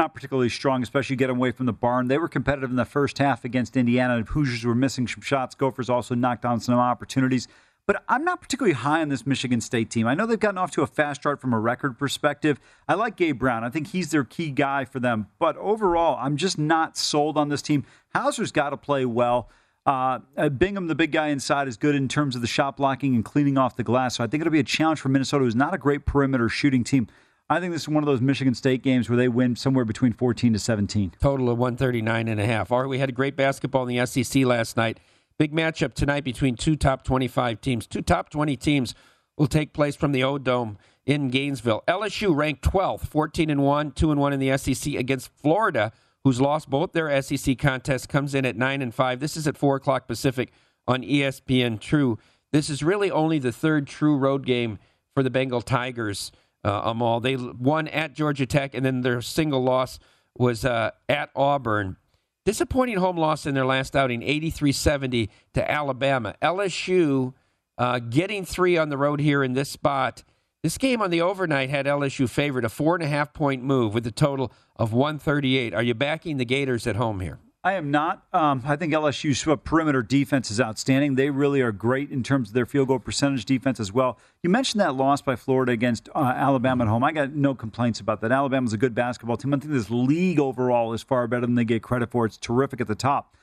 not 0.00 0.14
particularly 0.14 0.48
strong, 0.48 0.82
especially 0.82 1.14
getting 1.14 1.36
away 1.36 1.52
from 1.52 1.66
the 1.66 1.74
barn. 1.74 2.08
They 2.08 2.16
were 2.16 2.26
competitive 2.26 2.70
in 2.70 2.76
the 2.76 2.86
first 2.86 3.18
half 3.18 3.44
against 3.44 3.76
Indiana. 3.76 4.22
Hoosiers 4.22 4.64
were 4.64 4.74
missing 4.74 5.06
some 5.06 5.20
shots. 5.20 5.54
Gophers 5.54 5.90
also 5.90 6.14
knocked 6.14 6.42
down 6.42 6.58
some 6.58 6.74
opportunities. 6.74 7.46
But 7.84 8.02
I'm 8.08 8.24
not 8.24 8.40
particularly 8.40 8.72
high 8.72 9.02
on 9.02 9.10
this 9.10 9.26
Michigan 9.26 9.60
State 9.60 9.90
team. 9.90 10.06
I 10.06 10.14
know 10.14 10.24
they've 10.24 10.40
gotten 10.40 10.56
off 10.56 10.70
to 10.72 10.82
a 10.82 10.86
fast 10.86 11.20
start 11.20 11.38
from 11.38 11.52
a 11.52 11.58
record 11.58 11.98
perspective. 11.98 12.58
I 12.88 12.94
like 12.94 13.16
Gabe 13.16 13.38
Brown. 13.38 13.62
I 13.62 13.68
think 13.68 13.88
he's 13.88 14.10
their 14.10 14.24
key 14.24 14.50
guy 14.50 14.86
for 14.86 15.00
them. 15.00 15.26
But 15.38 15.56
overall, 15.58 16.16
I'm 16.18 16.38
just 16.38 16.56
not 16.56 16.96
sold 16.96 17.36
on 17.36 17.50
this 17.50 17.60
team. 17.60 17.84
Hauser's 18.14 18.52
got 18.52 18.70
to 18.70 18.78
play 18.78 19.04
well. 19.04 19.50
Uh, 19.84 20.20
uh, 20.36 20.48
Bingham, 20.48 20.86
the 20.86 20.94
big 20.94 21.12
guy 21.12 21.28
inside, 21.28 21.68
is 21.68 21.76
good 21.76 21.94
in 21.94 22.08
terms 22.08 22.36
of 22.36 22.40
the 22.40 22.46
shot 22.46 22.76
blocking 22.76 23.14
and 23.14 23.24
cleaning 23.24 23.58
off 23.58 23.76
the 23.76 23.82
glass. 23.82 24.16
So 24.16 24.24
I 24.24 24.28
think 24.28 24.40
it'll 24.40 24.52
be 24.52 24.60
a 24.60 24.64
challenge 24.64 25.00
for 25.00 25.10
Minnesota, 25.10 25.44
who's 25.44 25.56
not 25.56 25.74
a 25.74 25.78
great 25.78 26.06
perimeter 26.06 26.48
shooting 26.48 26.84
team. 26.84 27.08
I 27.52 27.58
think 27.58 27.72
this 27.72 27.82
is 27.82 27.88
one 27.88 28.04
of 28.04 28.06
those 28.06 28.20
Michigan 28.20 28.54
State 28.54 28.80
games 28.80 29.10
where 29.10 29.16
they 29.16 29.26
win 29.26 29.56
somewhere 29.56 29.84
between 29.84 30.12
14 30.12 30.52
to 30.52 30.58
17. 30.60 31.14
Total 31.20 31.50
of 31.50 31.58
139 31.58 32.28
and 32.28 32.40
a 32.40 32.46
half. 32.46 32.70
All 32.70 32.82
right, 32.82 32.88
we 32.88 33.00
had 33.00 33.08
a 33.08 33.12
great 33.12 33.34
basketball 33.34 33.88
in 33.88 33.96
the 33.96 34.06
SEC 34.06 34.44
last 34.44 34.76
night. 34.76 35.00
Big 35.36 35.52
matchup 35.52 35.94
tonight 35.94 36.22
between 36.22 36.54
two 36.54 36.76
top 36.76 37.02
25 37.02 37.60
teams. 37.60 37.88
Two 37.88 38.02
top 38.02 38.30
20 38.30 38.56
teams 38.56 38.94
will 39.36 39.48
take 39.48 39.72
place 39.72 39.96
from 39.96 40.12
the 40.12 40.22
O 40.22 40.38
Dome 40.38 40.78
in 41.06 41.26
Gainesville. 41.26 41.82
LSU 41.88 42.36
ranked 42.36 42.62
12th, 42.62 43.08
14 43.08 43.50
and 43.50 43.64
1, 43.64 43.92
2 43.92 44.12
and 44.12 44.20
1 44.20 44.32
in 44.32 44.38
the 44.38 44.56
SEC 44.56 44.94
against 44.94 45.32
Florida, 45.34 45.90
who's 46.22 46.40
lost 46.40 46.70
both 46.70 46.92
their 46.92 47.20
SEC 47.20 47.58
contests, 47.58 48.06
comes 48.06 48.32
in 48.32 48.46
at 48.46 48.56
9 48.56 48.80
and 48.80 48.94
5. 48.94 49.18
This 49.18 49.36
is 49.36 49.48
at 49.48 49.58
4 49.58 49.74
o'clock 49.74 50.06
Pacific 50.06 50.52
on 50.86 51.02
ESPN2. 51.02 52.16
This 52.52 52.70
is 52.70 52.84
really 52.84 53.10
only 53.10 53.40
the 53.40 53.50
third 53.50 53.88
true 53.88 54.16
road 54.16 54.46
game 54.46 54.78
for 55.14 55.24
the 55.24 55.30
Bengal 55.30 55.62
Tigers 55.62 56.30
uh, 56.64 56.82
Amal. 56.84 57.20
They 57.20 57.36
won 57.36 57.88
at 57.88 58.14
Georgia 58.14 58.46
Tech, 58.46 58.74
and 58.74 58.84
then 58.84 59.02
their 59.02 59.22
single 59.22 59.62
loss 59.62 59.98
was 60.36 60.64
uh, 60.64 60.90
at 61.08 61.30
Auburn. 61.34 61.96
Disappointing 62.44 62.96
home 62.96 63.16
loss 63.16 63.46
in 63.46 63.54
their 63.54 63.66
last 63.66 63.94
outing, 63.94 64.22
83 64.22 64.72
70 64.72 65.30
to 65.54 65.70
Alabama. 65.70 66.34
LSU 66.42 67.34
uh, 67.76 67.98
getting 67.98 68.44
three 68.44 68.76
on 68.76 68.88
the 68.88 68.96
road 68.96 69.20
here 69.20 69.42
in 69.42 69.52
this 69.52 69.70
spot. 69.70 70.24
This 70.62 70.76
game 70.76 71.00
on 71.00 71.10
the 71.10 71.22
overnight 71.22 71.70
had 71.70 71.86
LSU 71.86 72.28
favored, 72.28 72.64
a 72.64 72.68
four 72.68 72.94
and 72.94 73.02
a 73.02 73.06
half 73.06 73.32
point 73.32 73.62
move 73.62 73.94
with 73.94 74.06
a 74.06 74.10
total 74.10 74.52
of 74.76 74.92
138. 74.92 75.72
Are 75.72 75.82
you 75.82 75.94
backing 75.94 76.36
the 76.36 76.44
Gators 76.44 76.86
at 76.86 76.96
home 76.96 77.20
here? 77.20 77.38
I 77.62 77.74
am 77.74 77.90
not. 77.90 78.24
Um, 78.32 78.62
I 78.64 78.76
think 78.76 78.94
LSU's 78.94 79.44
perimeter 79.64 80.02
defense 80.02 80.50
is 80.50 80.62
outstanding. 80.62 81.16
They 81.16 81.28
really 81.28 81.60
are 81.60 81.72
great 81.72 82.10
in 82.10 82.22
terms 82.22 82.48
of 82.48 82.54
their 82.54 82.64
field 82.64 82.88
goal 82.88 82.98
percentage 82.98 83.44
defense 83.44 83.78
as 83.78 83.92
well. 83.92 84.18
You 84.42 84.48
mentioned 84.48 84.80
that 84.80 84.94
loss 84.94 85.20
by 85.20 85.36
Florida 85.36 85.72
against 85.72 86.08
uh, 86.14 86.32
Alabama 86.34 86.84
at 86.84 86.88
home. 86.88 87.04
I 87.04 87.12
got 87.12 87.34
no 87.34 87.54
complaints 87.54 88.00
about 88.00 88.22
that. 88.22 88.32
Alabama's 88.32 88.72
a 88.72 88.78
good 88.78 88.94
basketball 88.94 89.36
team. 89.36 89.52
I 89.52 89.58
think 89.58 89.72
this 89.72 89.90
league 89.90 90.40
overall 90.40 90.94
is 90.94 91.02
far 91.02 91.26
better 91.26 91.44
than 91.44 91.54
they 91.54 91.66
get 91.66 91.82
credit 91.82 92.10
for. 92.10 92.24
It's 92.24 92.38
terrific 92.38 92.80
at 92.80 92.86
the 92.86 92.94
top. 92.94 93.36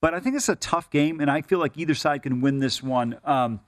But 0.00 0.14
I 0.14 0.20
think 0.20 0.36
it's 0.36 0.48
a 0.48 0.56
tough 0.56 0.88
game, 0.90 1.18
and 1.18 1.28
I 1.28 1.42
feel 1.42 1.58
like 1.58 1.76
either 1.76 1.94
side 1.94 2.22
can 2.22 2.40
win 2.40 2.60
this 2.60 2.80
one. 2.80 3.18
Um, 3.24 3.58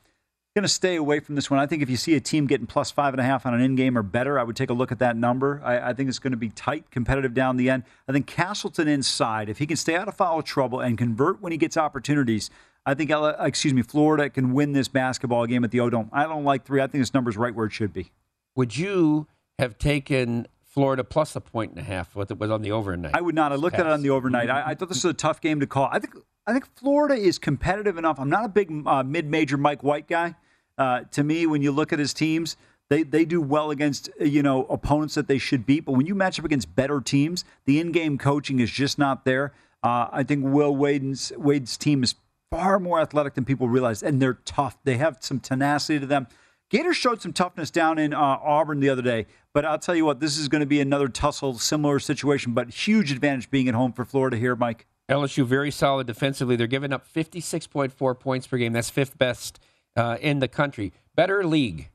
going 0.57 0.63
to 0.63 0.69
stay 0.69 0.97
away 0.97 1.21
from 1.21 1.35
this 1.35 1.51
one. 1.51 1.61
I 1.61 1.67
think 1.67 1.83
if 1.83 1.91
you 1.91 1.99
see 1.99 2.15
a 2.15 2.21
team 2.21 2.47
getting 2.47 2.67
plus 2.67 2.91
five 2.91 3.13
and 3.13 3.21
a 3.21 3.25
half 3.25 3.45
on 3.45 3.53
an 3.53 3.61
in 3.61 3.77
game 3.77 3.97
or 3.97 4.03
better, 4.03 4.39
I 4.39 4.43
would 4.43 4.57
take 4.57 4.71
a 4.71 4.73
look 4.73 4.91
at 4.91 4.99
that 5.01 5.15
number. 5.15 5.61
I, 5.63 5.91
I, 5.91 5.93
think 5.93 6.09
it's 6.09 6.19
going 6.19 6.31
to 6.31 6.39
be 6.39 6.49
tight, 6.49 6.91
competitive 6.91 7.35
down 7.35 7.59
the 7.59 7.69
end. 7.69 7.83
I 8.09 8.13
think 8.13 8.27
Castleton 8.27 8.89
inside, 8.89 9.51
if 9.51 9.59
he 9.59 9.67
can 9.67 9.77
stay 9.77 9.97
out 9.97 10.09
of 10.09 10.17
foul 10.17 10.41
trouble 10.43 10.81
and 10.81 10.97
convert 10.97 11.43
when 11.43 11.53
he 11.53 11.59
gets 11.59 11.77
opportunities, 11.77 12.49
I 12.87 12.95
think, 12.95 13.13
excuse 13.39 13.75
me, 13.75 13.83
Florida 13.83 14.31
can 14.31 14.55
win 14.55 14.73
this 14.73 14.89
basketball 14.89 15.45
game 15.45 15.63
at 15.63 15.73
the 15.73 15.81
O 15.81 15.91
Dome. 15.91 16.09
I 16.11 16.23
don't 16.23 16.45
like 16.45 16.65
three. 16.65 16.81
I 16.81 16.87
think 16.87 17.03
this 17.03 17.13
number 17.13 17.29
is 17.29 17.37
right 17.37 17.55
where 17.55 17.67
it 17.67 17.73
should 17.73 17.93
be. 17.93 18.13
Would 18.55 18.79
you 18.79 19.27
have 19.59 19.77
taken 19.77 20.47
Florida 20.65 21.05
plus 21.05 21.37
a 21.37 21.43
point 21.43 21.73
and 21.73 21.81
a 21.81 21.85
half 21.85 22.17
what 22.17 22.31
it 22.31 22.39
was 22.39 22.51
on 22.51 22.63
the 22.63 22.73
overnight? 22.73 23.15
I 23.15 23.21
would 23.21 23.35
not. 23.35 23.53
I 23.53 23.57
looked 23.57 23.77
Pass. 23.77 23.81
at 23.81 23.89
it 23.89 23.93
on 23.93 24.01
the 24.01 24.09
overnight. 24.09 24.49
I, 24.49 24.69
I, 24.69 24.75
thought 24.75 24.89
this 24.89 25.05
was 25.05 25.11
a 25.11 25.15
tough 25.15 25.43
game 25.43 25.61
to 25.61 25.67
call. 25.67 25.91
I 25.93 25.99
think 25.99 26.15
I 26.47 26.53
think 26.53 26.67
Florida 26.77 27.15
is 27.15 27.39
competitive 27.39 27.99
enough. 27.99 28.19
I'm 28.19 28.31
not 28.31 28.47
a 28.47 28.49
big 28.49 28.73
uh, 28.87 29.03
mid-major 29.03 29.59
Mike 29.59 29.83
White 29.83 30.09
guy. 30.09 30.35
Uh, 30.79 31.01
to 31.13 31.23
me, 31.25 31.47
when 31.47 31.63
you 31.63 31.73
look 31.73 31.93
at 31.93 31.99
his 31.99 32.13
teams, 32.13 32.57
they, 32.89 33.03
they 33.03 33.25
do 33.25 33.41
well 33.41 33.71
against 33.71 34.11
you 34.21 34.43
know 34.43 34.65
opponents 34.67 35.15
that 35.15 35.29
they 35.29 35.39
should 35.39 35.67
beat. 35.67 35.85
But 35.85 35.93
when 35.93 36.07
you 36.07 36.15
match 36.15 36.39
up 36.39 36.45
against 36.45 36.75
better 36.75 37.01
teams, 37.01 37.45
the 37.65 37.81
in-game 37.81 38.19
coaching 38.19 38.61
is 38.61 38.71
just 38.71 38.99
not 38.99 39.25
there. 39.25 39.53
Uh, 39.83 40.09
I 40.13 40.23
think 40.23 40.45
Will 40.45 40.75
Wade's 40.75 41.33
Wade's 41.37 41.77
team 41.77 42.03
is 42.03 42.15
far 42.51 42.79
more 42.79 43.01
athletic 43.01 43.35
than 43.35 43.45
people 43.45 43.69
realize, 43.69 44.03
and 44.03 44.21
they're 44.21 44.39
tough. 44.45 44.79
They 44.85 44.97
have 44.97 45.19
some 45.21 45.41
tenacity 45.41 45.99
to 46.01 46.07
them. 46.07 46.27
Gators 46.69 46.97
showed 46.97 47.23
some 47.23 47.33
toughness 47.33 47.71
down 47.71 47.97
in 47.97 48.13
uh, 48.13 48.19
Auburn 48.19 48.81
the 48.81 48.89
other 48.89 49.03
day, 49.03 49.27
but 49.53 49.65
I'll 49.65 49.79
tell 49.79 49.95
you 49.95 50.05
what, 50.05 50.19
this 50.19 50.37
is 50.37 50.49
going 50.49 50.61
to 50.61 50.67
be 50.67 50.81
another 50.81 51.07
tussle, 51.07 51.59
similar 51.59 52.01
situation, 52.01 52.55
but 52.55 52.71
huge 52.71 53.13
advantage 53.13 53.51
being 53.53 53.69
at 53.69 53.75
home 53.75 53.93
for 53.93 54.05
Florida 54.05 54.37
here, 54.37 54.57
Mike. 54.57 54.87
LSU 55.09 55.47
very 55.47 55.71
solid 55.71 56.09
defensively. 56.09 56.57
They're 56.57 56.67
giving 56.67 56.93
up 56.93 57.07
56.4 57.13 58.19
points 58.19 58.49
per 58.49 58.57
game. 58.57 58.73
That's 58.73 58.91
fifth 58.91 59.17
best 59.17 59.61
uh, 59.97 60.19
in 60.21 60.39
the 60.39 60.49
country. 60.49 60.93
Better 61.15 61.45
league, 61.45 61.91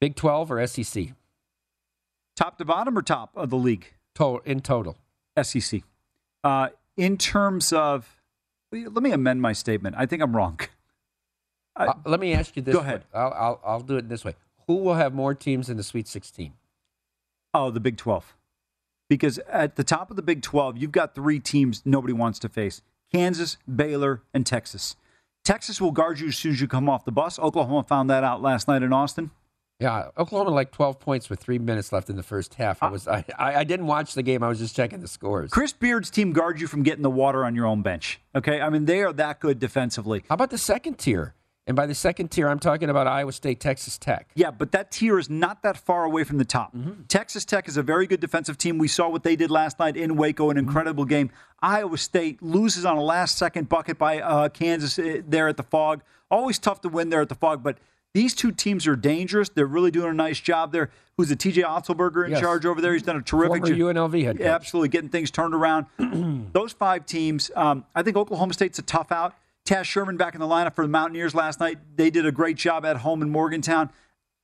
Big 0.00 0.16
12 0.16 0.50
or 0.50 0.66
SEC? 0.66 1.12
Top 2.36 2.58
to 2.58 2.64
bottom 2.64 2.98
or 2.98 3.02
top 3.02 3.30
of 3.34 3.50
the 3.50 3.56
league? 3.56 3.94
Total, 4.14 4.40
in 4.44 4.60
total. 4.60 4.96
SEC. 5.40 5.82
Uh, 6.44 6.68
in 6.96 7.16
terms 7.16 7.72
of, 7.72 8.20
let 8.72 9.02
me 9.02 9.12
amend 9.12 9.40
my 9.40 9.52
statement. 9.52 9.96
I 9.98 10.06
think 10.06 10.22
I'm 10.22 10.36
wrong. 10.36 10.60
I, 11.76 11.86
uh, 11.86 11.94
let 12.04 12.20
me 12.20 12.32
ask 12.32 12.56
you 12.56 12.62
this. 12.62 12.74
Go 12.74 12.80
ahead. 12.80 13.04
I'll, 13.14 13.32
I'll, 13.32 13.60
I'll 13.64 13.80
do 13.80 13.96
it 13.96 14.08
this 14.08 14.24
way. 14.24 14.34
Who 14.66 14.76
will 14.76 14.94
have 14.94 15.14
more 15.14 15.34
teams 15.34 15.68
in 15.68 15.76
the 15.76 15.82
Sweet 15.82 16.08
16? 16.08 16.52
Oh, 17.54 17.70
the 17.70 17.80
Big 17.80 17.96
12. 17.96 18.34
Because 19.08 19.38
at 19.50 19.76
the 19.76 19.84
top 19.84 20.10
of 20.10 20.16
the 20.16 20.22
Big 20.22 20.42
12, 20.42 20.76
you've 20.76 20.92
got 20.92 21.14
three 21.14 21.38
teams 21.38 21.82
nobody 21.84 22.12
wants 22.12 22.38
to 22.40 22.48
face 22.48 22.82
Kansas, 23.12 23.56
Baylor, 23.72 24.22
and 24.34 24.44
Texas. 24.44 24.96
Texas 25.46 25.80
will 25.80 25.92
guard 25.92 26.18
you 26.18 26.26
as 26.26 26.36
soon 26.36 26.50
as 26.50 26.60
you 26.60 26.66
come 26.66 26.88
off 26.88 27.04
the 27.04 27.12
bus. 27.12 27.38
Oklahoma 27.38 27.84
found 27.84 28.10
that 28.10 28.24
out 28.24 28.42
last 28.42 28.66
night 28.66 28.82
in 28.82 28.92
Austin. 28.92 29.30
Yeah, 29.78 30.08
Oklahoma 30.18 30.50
like 30.50 30.72
12 30.72 30.98
points 30.98 31.30
with 31.30 31.38
three 31.38 31.60
minutes 31.60 31.92
left 31.92 32.10
in 32.10 32.16
the 32.16 32.24
first 32.24 32.54
half. 32.54 32.82
Uh, 32.82 32.86
I 32.86 32.90
was 32.90 33.06
I, 33.06 33.24
I 33.38 33.62
didn't 33.62 33.86
watch 33.86 34.14
the 34.14 34.24
game. 34.24 34.42
I 34.42 34.48
was 34.48 34.58
just 34.58 34.74
checking 34.74 35.00
the 35.00 35.06
scores. 35.06 35.50
Chris 35.52 35.72
Beard's 35.72 36.10
team 36.10 36.32
guards 36.32 36.60
you 36.60 36.66
from 36.66 36.82
getting 36.82 37.02
the 37.02 37.10
water 37.10 37.44
on 37.44 37.54
your 37.54 37.66
own 37.66 37.82
bench. 37.82 38.20
Okay, 38.34 38.60
I 38.60 38.70
mean 38.70 38.86
they 38.86 39.02
are 39.02 39.12
that 39.12 39.38
good 39.38 39.60
defensively. 39.60 40.24
How 40.28 40.34
about 40.34 40.50
the 40.50 40.58
second 40.58 40.98
tier? 40.98 41.34
And 41.66 41.74
by 41.74 41.86
the 41.86 41.94
second 41.94 42.30
tier, 42.30 42.48
I'm 42.48 42.60
talking 42.60 42.88
about 42.88 43.08
Iowa 43.08 43.32
State, 43.32 43.58
Texas 43.58 43.98
Tech. 43.98 44.30
Yeah, 44.36 44.52
but 44.52 44.70
that 44.70 44.92
tier 44.92 45.18
is 45.18 45.28
not 45.28 45.62
that 45.62 45.76
far 45.76 46.04
away 46.04 46.22
from 46.22 46.38
the 46.38 46.44
top. 46.44 46.74
Mm-hmm. 46.76 47.02
Texas 47.08 47.44
Tech 47.44 47.66
is 47.66 47.76
a 47.76 47.82
very 47.82 48.06
good 48.06 48.20
defensive 48.20 48.56
team. 48.56 48.78
We 48.78 48.86
saw 48.86 49.08
what 49.08 49.24
they 49.24 49.34
did 49.34 49.50
last 49.50 49.80
night 49.80 49.96
in 49.96 50.16
Waco, 50.16 50.50
an 50.50 50.56
mm-hmm. 50.56 50.68
incredible 50.68 51.04
mm-hmm. 51.04 51.10
game. 51.10 51.30
Iowa 51.60 51.98
State 51.98 52.40
loses 52.40 52.84
on 52.84 52.96
a 52.96 53.02
last 53.02 53.36
second 53.36 53.68
bucket 53.68 53.98
by 53.98 54.20
uh, 54.20 54.48
Kansas 54.48 54.96
uh, 54.98 55.22
there 55.26 55.48
at 55.48 55.56
the 55.56 55.64
Phog. 55.64 56.02
Always 56.30 56.58
tough 56.58 56.82
to 56.82 56.88
win 56.88 57.08
there 57.08 57.20
at 57.20 57.28
the 57.28 57.34
Phog, 57.34 57.64
but 57.64 57.78
these 58.14 58.34
two 58.34 58.52
teams 58.52 58.86
are 58.86 58.96
dangerous. 58.96 59.48
They're 59.48 59.66
really 59.66 59.90
doing 59.90 60.10
a 60.10 60.14
nice 60.14 60.38
job 60.38 60.72
there. 60.72 60.90
Who's 61.16 61.28
the 61.28 61.36
TJ 61.36 61.64
Otzelberger 61.64 62.24
in 62.24 62.30
yes. 62.30 62.40
charge 62.40 62.64
over 62.64 62.80
there? 62.80 62.92
He's 62.92 63.02
done 63.02 63.16
a 63.16 63.22
terrific 63.22 63.64
job. 63.64 63.76
UNLV 63.76 64.24
head 64.24 64.38
coach. 64.38 64.46
Absolutely, 64.46 64.88
getting 64.88 65.10
things 65.10 65.30
turned 65.30 65.54
around. 65.54 65.86
Those 66.52 66.72
five 66.72 67.06
teams, 67.06 67.50
um, 67.56 67.84
I 67.94 68.02
think 68.02 68.16
Oklahoma 68.16 68.54
State's 68.54 68.78
a 68.78 68.82
tough 68.82 69.10
out. 69.10 69.34
Taz 69.66 69.84
Sherman 69.84 70.16
back 70.16 70.34
in 70.34 70.40
the 70.40 70.46
lineup 70.46 70.74
for 70.74 70.84
the 70.84 70.90
Mountaineers 70.90 71.34
last 71.34 71.60
night. 71.60 71.78
They 71.96 72.08
did 72.08 72.24
a 72.24 72.32
great 72.32 72.56
job 72.56 72.86
at 72.86 72.98
home 72.98 73.20
in 73.20 73.30
Morgantown. 73.30 73.90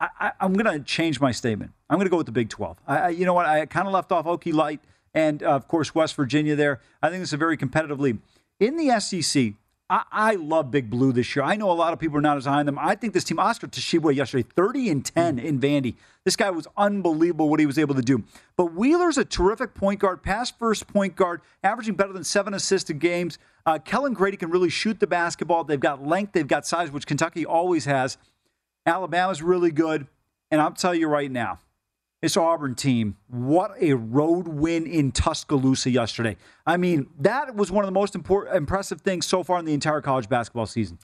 I, 0.00 0.32
am 0.40 0.54
going 0.54 0.66
to 0.66 0.84
change 0.84 1.20
my 1.20 1.30
statement. 1.30 1.70
I'm 1.88 1.96
going 1.96 2.06
to 2.06 2.10
go 2.10 2.16
with 2.16 2.26
the 2.26 2.32
Big 2.32 2.48
12. 2.48 2.76
I, 2.88 3.08
you 3.10 3.24
know 3.24 3.34
what? 3.34 3.46
I 3.46 3.64
kind 3.66 3.86
of 3.86 3.94
left 3.94 4.10
off 4.10 4.26
Okie 4.26 4.52
Light 4.52 4.80
and, 5.14 5.42
uh, 5.44 5.50
of 5.50 5.68
course, 5.68 5.94
West 5.94 6.16
Virginia 6.16 6.56
there. 6.56 6.80
I 7.00 7.08
think 7.08 7.22
it's 7.22 7.32
a 7.32 7.36
very 7.36 7.56
competitive 7.56 8.00
league. 8.00 8.18
In 8.58 8.76
the 8.76 8.98
SEC, 8.98 9.54
I, 9.92 10.04
I, 10.10 10.34
love 10.36 10.70
Big 10.70 10.88
Blue 10.88 11.12
this 11.12 11.36
year. 11.36 11.44
I 11.44 11.54
know 11.56 11.70
a 11.70 11.74
lot 11.74 11.92
of 11.92 11.98
people 11.98 12.16
are 12.16 12.22
not 12.22 12.38
as 12.38 12.46
high 12.46 12.60
on 12.60 12.66
them. 12.66 12.78
I 12.78 12.94
think 12.94 13.12
this 13.12 13.24
team, 13.24 13.38
Oscar 13.38 13.66
Tshiebwe 13.66 14.14
yesterday, 14.14 14.48
30 14.56 14.88
and 14.88 15.04
10 15.04 15.38
in 15.38 15.60
Vandy. 15.60 15.96
This 16.24 16.34
guy 16.34 16.48
was 16.48 16.66
unbelievable 16.78 17.50
what 17.50 17.60
he 17.60 17.66
was 17.66 17.78
able 17.78 17.94
to 17.96 18.00
do. 18.00 18.24
But 18.56 18.72
Wheeler's 18.72 19.18
a 19.18 19.24
terrific 19.26 19.74
point 19.74 20.00
guard, 20.00 20.22
pass 20.22 20.50
first 20.50 20.86
point 20.86 21.14
guard, 21.14 21.42
averaging 21.62 21.94
better 21.94 22.14
than 22.14 22.24
seven 22.24 22.54
assisted 22.54 23.00
games. 23.00 23.38
Uh, 23.66 23.78
Kellan 23.78 24.14
Grady 24.14 24.38
can 24.38 24.48
really 24.48 24.70
shoot 24.70 24.98
the 24.98 25.06
basketball. 25.06 25.62
They've 25.62 25.78
got 25.78 26.02
length, 26.02 26.32
they've 26.32 26.48
got 26.48 26.66
size, 26.66 26.90
which 26.90 27.06
Kentucky 27.06 27.44
always 27.44 27.84
has. 27.84 28.16
Alabama's 28.86 29.42
really 29.42 29.70
good. 29.70 30.06
And 30.50 30.62
I'll 30.62 30.72
tell 30.72 30.94
you 30.94 31.06
right 31.06 31.30
now, 31.30 31.58
this 32.22 32.36
Auburn 32.36 32.76
team, 32.76 33.16
what 33.28 33.72
a 33.80 33.94
road 33.94 34.46
win 34.46 34.86
in 34.86 35.10
Tuscaloosa 35.10 35.90
yesterday. 35.90 36.36
I 36.64 36.76
mean, 36.76 37.08
that 37.18 37.56
was 37.56 37.72
one 37.72 37.84
of 37.84 37.88
the 37.88 37.92
most 37.92 38.14
important, 38.14 38.56
impressive 38.56 39.00
things 39.00 39.26
so 39.26 39.42
far 39.42 39.58
in 39.58 39.64
the 39.64 39.74
entire 39.74 40.00
college 40.00 40.28
basketball 40.28 40.66
season. 40.66 40.98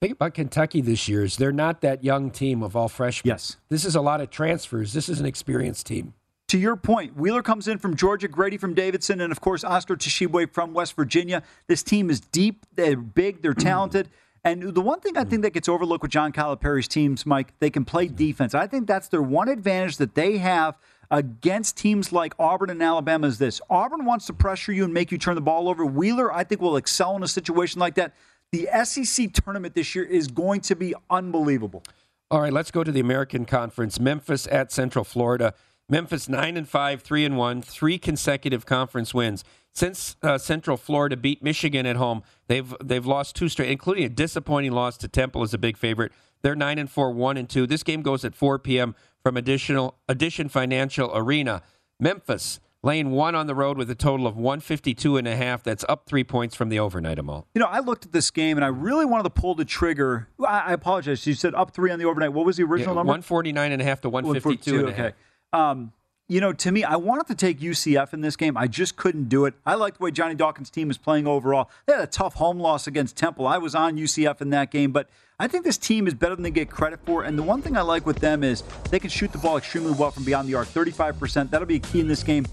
Think 0.00 0.14
about 0.14 0.34
Kentucky 0.34 0.80
this 0.80 1.08
year 1.08 1.24
is 1.24 1.36
they're 1.36 1.52
not 1.52 1.80
that 1.80 2.04
young 2.04 2.30
team 2.30 2.62
of 2.62 2.76
all 2.76 2.88
freshmen. 2.88 3.30
Yes. 3.30 3.56
This 3.68 3.84
is 3.84 3.96
a 3.96 4.00
lot 4.00 4.20
of 4.20 4.30
transfers. 4.30 4.92
This 4.92 5.08
is 5.08 5.20
an 5.20 5.26
experienced 5.26 5.86
team. 5.86 6.14
To 6.48 6.58
your 6.58 6.76
point, 6.76 7.16
Wheeler 7.16 7.42
comes 7.42 7.66
in 7.66 7.78
from 7.78 7.96
Georgia, 7.96 8.28
Grady 8.28 8.58
from 8.58 8.74
Davidson, 8.74 9.20
and 9.20 9.32
of 9.32 9.40
course 9.40 9.64
Oscar 9.64 9.96
Tshiebwe 9.96 10.52
from 10.52 10.72
West 10.72 10.94
Virginia. 10.94 11.42
This 11.66 11.82
team 11.82 12.10
is 12.10 12.20
deep, 12.20 12.66
they're 12.74 12.96
big, 12.96 13.42
they're 13.42 13.54
talented. 13.54 14.08
And 14.44 14.74
the 14.74 14.80
one 14.80 15.00
thing 15.00 15.16
I 15.16 15.22
hmm. 15.22 15.30
think 15.30 15.42
that 15.42 15.52
gets 15.52 15.68
overlooked 15.68 16.02
with 16.02 16.10
John 16.10 16.32
Calipari's 16.32 16.88
teams, 16.88 17.24
Mike, 17.24 17.52
they 17.60 17.70
can 17.70 17.84
play 17.84 18.08
hmm. 18.08 18.14
defense. 18.14 18.54
I 18.54 18.66
think 18.66 18.86
that's 18.86 19.08
their 19.08 19.22
one 19.22 19.48
advantage 19.48 19.98
that 19.98 20.14
they 20.14 20.38
have 20.38 20.76
against 21.10 21.76
teams 21.76 22.10
like 22.10 22.34
Auburn 22.38 22.70
and 22.70 22.82
Alabama 22.82 23.26
is 23.26 23.38
this. 23.38 23.60
Auburn 23.68 24.04
wants 24.04 24.26
to 24.26 24.32
pressure 24.32 24.72
you 24.72 24.84
and 24.84 24.94
make 24.94 25.12
you 25.12 25.18
turn 25.18 25.34
the 25.34 25.42
ball 25.42 25.68
over. 25.68 25.84
Wheeler, 25.84 26.32
I 26.32 26.42
think, 26.42 26.60
will 26.60 26.76
excel 26.76 27.14
in 27.16 27.22
a 27.22 27.28
situation 27.28 27.80
like 27.80 27.94
that. 27.96 28.14
The 28.50 28.68
SEC 28.84 29.32
tournament 29.32 29.74
this 29.74 29.94
year 29.94 30.04
is 30.04 30.28
going 30.28 30.62
to 30.62 30.76
be 30.76 30.94
unbelievable. 31.10 31.82
All 32.30 32.40
right, 32.40 32.52
let's 32.52 32.70
go 32.70 32.82
to 32.82 32.90
the 32.90 33.00
American 33.00 33.44
Conference. 33.44 34.00
Memphis 34.00 34.46
at 34.50 34.72
Central 34.72 35.04
Florida. 35.04 35.54
Memphis 35.88 36.28
9 36.28 36.56
and 36.56 36.66
5, 36.66 37.02
3 37.02 37.24
and 37.26 37.36
1, 37.36 37.62
three 37.62 37.98
consecutive 37.98 38.64
conference 38.64 39.12
wins. 39.12 39.44
Since 39.74 40.16
uh, 40.22 40.36
Central 40.36 40.76
Florida 40.76 41.16
beat 41.16 41.42
Michigan 41.42 41.86
at 41.86 41.96
home, 41.96 42.22
they've 42.46 42.74
they've 42.82 43.06
lost 43.06 43.36
two 43.36 43.48
straight, 43.48 43.70
including 43.70 44.04
a 44.04 44.08
disappointing 44.08 44.72
loss 44.72 44.96
to 44.98 45.08
Temple 45.08 45.42
as 45.42 45.54
a 45.54 45.58
big 45.58 45.76
favorite. 45.76 46.12
They're 46.42 46.56
nine 46.56 46.78
and 46.78 46.90
four, 46.90 47.10
one 47.12 47.36
and 47.36 47.48
two. 47.48 47.66
This 47.66 47.82
game 47.82 48.02
goes 48.02 48.24
at 48.24 48.34
4 48.34 48.58
p.m. 48.58 48.94
from 49.22 49.36
additional 49.36 49.98
Addition 50.08 50.48
Financial 50.48 51.10
Arena. 51.14 51.62
Memphis 51.98 52.60
laying 52.82 53.12
one 53.12 53.34
on 53.34 53.46
the 53.46 53.54
road 53.54 53.78
with 53.78 53.88
a 53.90 53.94
total 53.94 54.26
of 54.26 54.36
152 54.36 55.16
and 55.16 55.28
a 55.28 55.36
half. 55.36 55.62
That's 55.62 55.84
up 55.88 56.06
three 56.06 56.24
points 56.24 56.54
from 56.54 56.68
the 56.68 56.78
overnight, 56.78 57.18
Amal. 57.18 57.46
You 57.54 57.60
know, 57.60 57.66
I 57.66 57.78
looked 57.78 58.04
at 58.04 58.12
this 58.12 58.30
game 58.30 58.58
and 58.58 58.64
I 58.64 58.68
really 58.68 59.04
wanted 59.04 59.22
to 59.24 59.30
pull 59.30 59.54
the 59.54 59.64
trigger. 59.64 60.28
I, 60.40 60.60
I 60.60 60.72
apologize. 60.72 61.26
You 61.26 61.34
said 61.34 61.54
up 61.54 61.72
three 61.72 61.90
on 61.90 61.98
the 61.98 62.06
overnight. 62.06 62.32
What 62.32 62.44
was 62.44 62.56
the 62.56 62.64
original 62.64 62.94
yeah, 62.94 63.00
number? 63.00 63.10
149 63.10 63.72
and 63.72 63.80
a 63.80 63.84
half 63.84 64.00
to 64.02 64.10
152 64.10 64.80
and 64.80 64.88
a 64.88 64.92
half. 64.92 65.06
Okay. 65.06 65.16
Um, 65.52 65.92
you 66.32 66.40
know, 66.40 66.54
to 66.54 66.72
me, 66.72 66.82
I 66.82 66.96
wanted 66.96 67.26
to 67.26 67.34
take 67.34 67.60
UCF 67.60 68.14
in 68.14 68.22
this 68.22 68.36
game. 68.36 68.56
I 68.56 68.66
just 68.66 68.96
couldn't 68.96 69.28
do 69.28 69.44
it. 69.44 69.52
I 69.66 69.74
like 69.74 69.98
the 69.98 70.04
way 70.04 70.10
Johnny 70.10 70.34
Dawkins' 70.34 70.70
team 70.70 70.90
is 70.90 70.96
playing 70.96 71.26
overall. 71.26 71.68
They 71.84 71.92
had 71.92 72.00
a 72.00 72.06
tough 72.06 72.36
home 72.36 72.58
loss 72.58 72.86
against 72.86 73.18
Temple. 73.18 73.46
I 73.46 73.58
was 73.58 73.74
on 73.74 73.98
UCF 73.98 74.40
in 74.40 74.48
that 74.48 74.70
game, 74.70 74.92
but 74.92 75.10
I 75.38 75.46
think 75.46 75.62
this 75.62 75.76
team 75.76 76.06
is 76.06 76.14
better 76.14 76.34
than 76.34 76.42
they 76.42 76.50
get 76.50 76.70
credit 76.70 77.00
for. 77.04 77.24
And 77.24 77.38
the 77.38 77.42
one 77.42 77.60
thing 77.60 77.76
I 77.76 77.82
like 77.82 78.06
with 78.06 78.20
them 78.20 78.42
is 78.42 78.62
they 78.90 78.98
can 78.98 79.10
shoot 79.10 79.30
the 79.30 79.36
ball 79.36 79.58
extremely 79.58 79.92
well 79.92 80.10
from 80.10 80.24
beyond 80.24 80.48
the 80.48 80.54
arc 80.54 80.68
35%. 80.68 81.50
That'll 81.50 81.66
be 81.66 81.76
a 81.76 81.80
key 81.80 82.00
in 82.00 82.08
this 82.08 82.22
game. 82.22 82.46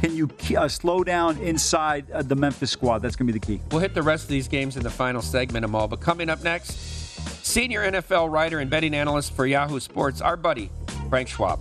Can 0.00 0.16
you 0.16 0.30
uh, 0.56 0.66
slow 0.66 1.04
down 1.04 1.36
inside 1.36 2.10
uh, 2.12 2.22
the 2.22 2.36
Memphis 2.36 2.70
squad? 2.70 3.00
That's 3.00 3.16
going 3.16 3.26
to 3.26 3.34
be 3.34 3.38
the 3.38 3.46
key. 3.46 3.60
We'll 3.70 3.82
hit 3.82 3.92
the 3.92 4.02
rest 4.02 4.24
of 4.24 4.30
these 4.30 4.48
games 4.48 4.78
in 4.78 4.82
the 4.82 4.90
final 4.90 5.20
segment, 5.20 5.62
Amal. 5.62 5.88
But 5.88 6.00
coming 6.00 6.30
up 6.30 6.42
next, 6.42 6.72
senior 7.44 7.82
NFL 7.82 8.30
writer 8.30 8.60
and 8.60 8.70
betting 8.70 8.94
analyst 8.94 9.34
for 9.34 9.46
Yahoo 9.46 9.78
Sports, 9.78 10.22
our 10.22 10.38
buddy, 10.38 10.70
Frank 11.10 11.28
Schwab. 11.28 11.60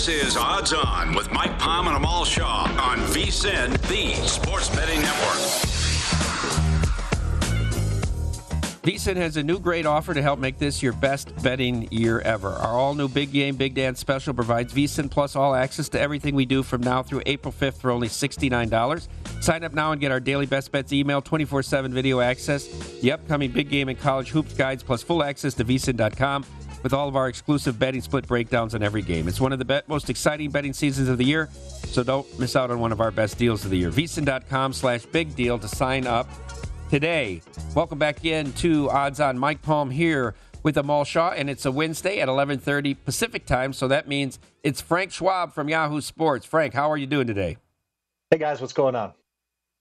This 0.00 0.28
is 0.28 0.36
Odds 0.38 0.72
On 0.72 1.14
with 1.14 1.30
Mike 1.30 1.58
Palm 1.58 1.86
and 1.86 1.94
Amal 1.94 2.24
Shaw 2.24 2.62
on 2.80 3.00
VSIN, 3.12 3.78
the 3.88 4.14
Sports 4.26 4.70
Betting 4.70 4.98
Network. 5.02 5.36
VSIN 8.82 9.16
has 9.16 9.36
a 9.36 9.42
new 9.42 9.58
great 9.58 9.84
offer 9.84 10.14
to 10.14 10.22
help 10.22 10.38
make 10.38 10.56
this 10.56 10.82
your 10.82 10.94
best 10.94 11.34
betting 11.42 11.86
year 11.90 12.20
ever. 12.20 12.48
Our 12.48 12.78
all 12.78 12.94
new 12.94 13.08
Big 13.08 13.30
Game 13.30 13.56
Big 13.56 13.74
Dance 13.74 14.00
special 14.00 14.32
provides 14.32 14.72
VSIN 14.72 15.10
Plus 15.10 15.36
all 15.36 15.54
access 15.54 15.90
to 15.90 16.00
everything 16.00 16.34
we 16.34 16.46
do 16.46 16.62
from 16.62 16.80
now 16.80 17.02
through 17.02 17.20
April 17.26 17.52
5th 17.52 17.74
for 17.74 17.90
only 17.90 18.08
$69. 18.08 19.08
Sign 19.42 19.64
up 19.64 19.74
now 19.74 19.92
and 19.92 20.00
get 20.00 20.10
our 20.10 20.20
daily 20.20 20.46
best 20.46 20.72
bets 20.72 20.94
email, 20.94 21.20
24 21.20 21.62
7 21.62 21.92
video 21.92 22.20
access, 22.20 22.68
the 23.02 23.12
upcoming 23.12 23.50
Big 23.50 23.68
Game 23.68 23.90
and 23.90 24.00
College 24.00 24.30
Hoops 24.30 24.54
guides, 24.54 24.82
plus 24.82 25.02
full 25.02 25.22
access 25.22 25.52
to 25.52 25.64
VSIN.com 25.66 26.46
with 26.82 26.92
all 26.92 27.08
of 27.08 27.16
our 27.16 27.28
exclusive 27.28 27.78
betting 27.78 28.00
split 28.00 28.26
breakdowns 28.26 28.74
on 28.74 28.82
every 28.82 29.02
game. 29.02 29.28
It's 29.28 29.40
one 29.40 29.52
of 29.52 29.58
the 29.58 29.64
be- 29.64 29.80
most 29.86 30.10
exciting 30.10 30.50
betting 30.50 30.72
seasons 30.72 31.08
of 31.08 31.18
the 31.18 31.24
year, 31.24 31.48
so 31.86 32.02
don't 32.02 32.38
miss 32.38 32.56
out 32.56 32.70
on 32.70 32.80
one 32.80 32.92
of 32.92 33.00
our 33.00 33.10
best 33.10 33.38
deals 33.38 33.64
of 33.64 33.70
the 33.70 33.78
year. 33.78 33.90
VSIN.com 33.90 34.72
slash 34.72 35.04
big 35.06 35.34
deal 35.34 35.58
to 35.58 35.68
sign 35.68 36.06
up 36.06 36.28
today. 36.90 37.42
Welcome 37.74 37.98
back 37.98 38.24
in 38.24 38.52
to 38.54 38.90
Odds 38.90 39.20
On. 39.20 39.38
Mike 39.38 39.62
Palm 39.62 39.90
here 39.90 40.34
with 40.62 40.76
Amal 40.76 41.04
Shaw, 41.04 41.30
and 41.30 41.48
it's 41.48 41.64
a 41.64 41.72
Wednesday 41.72 42.20
at 42.20 42.28
11:30 42.28 42.94
Pacific 43.04 43.46
time, 43.46 43.72
so 43.72 43.88
that 43.88 44.08
means 44.08 44.38
it's 44.62 44.80
Frank 44.80 45.12
Schwab 45.12 45.52
from 45.52 45.68
Yahoo 45.68 46.00
Sports. 46.00 46.44
Frank, 46.46 46.74
how 46.74 46.90
are 46.90 46.96
you 46.96 47.06
doing 47.06 47.26
today? 47.26 47.56
Hey 48.30 48.38
guys, 48.38 48.60
what's 48.60 48.72
going 48.72 48.94
on? 48.94 49.12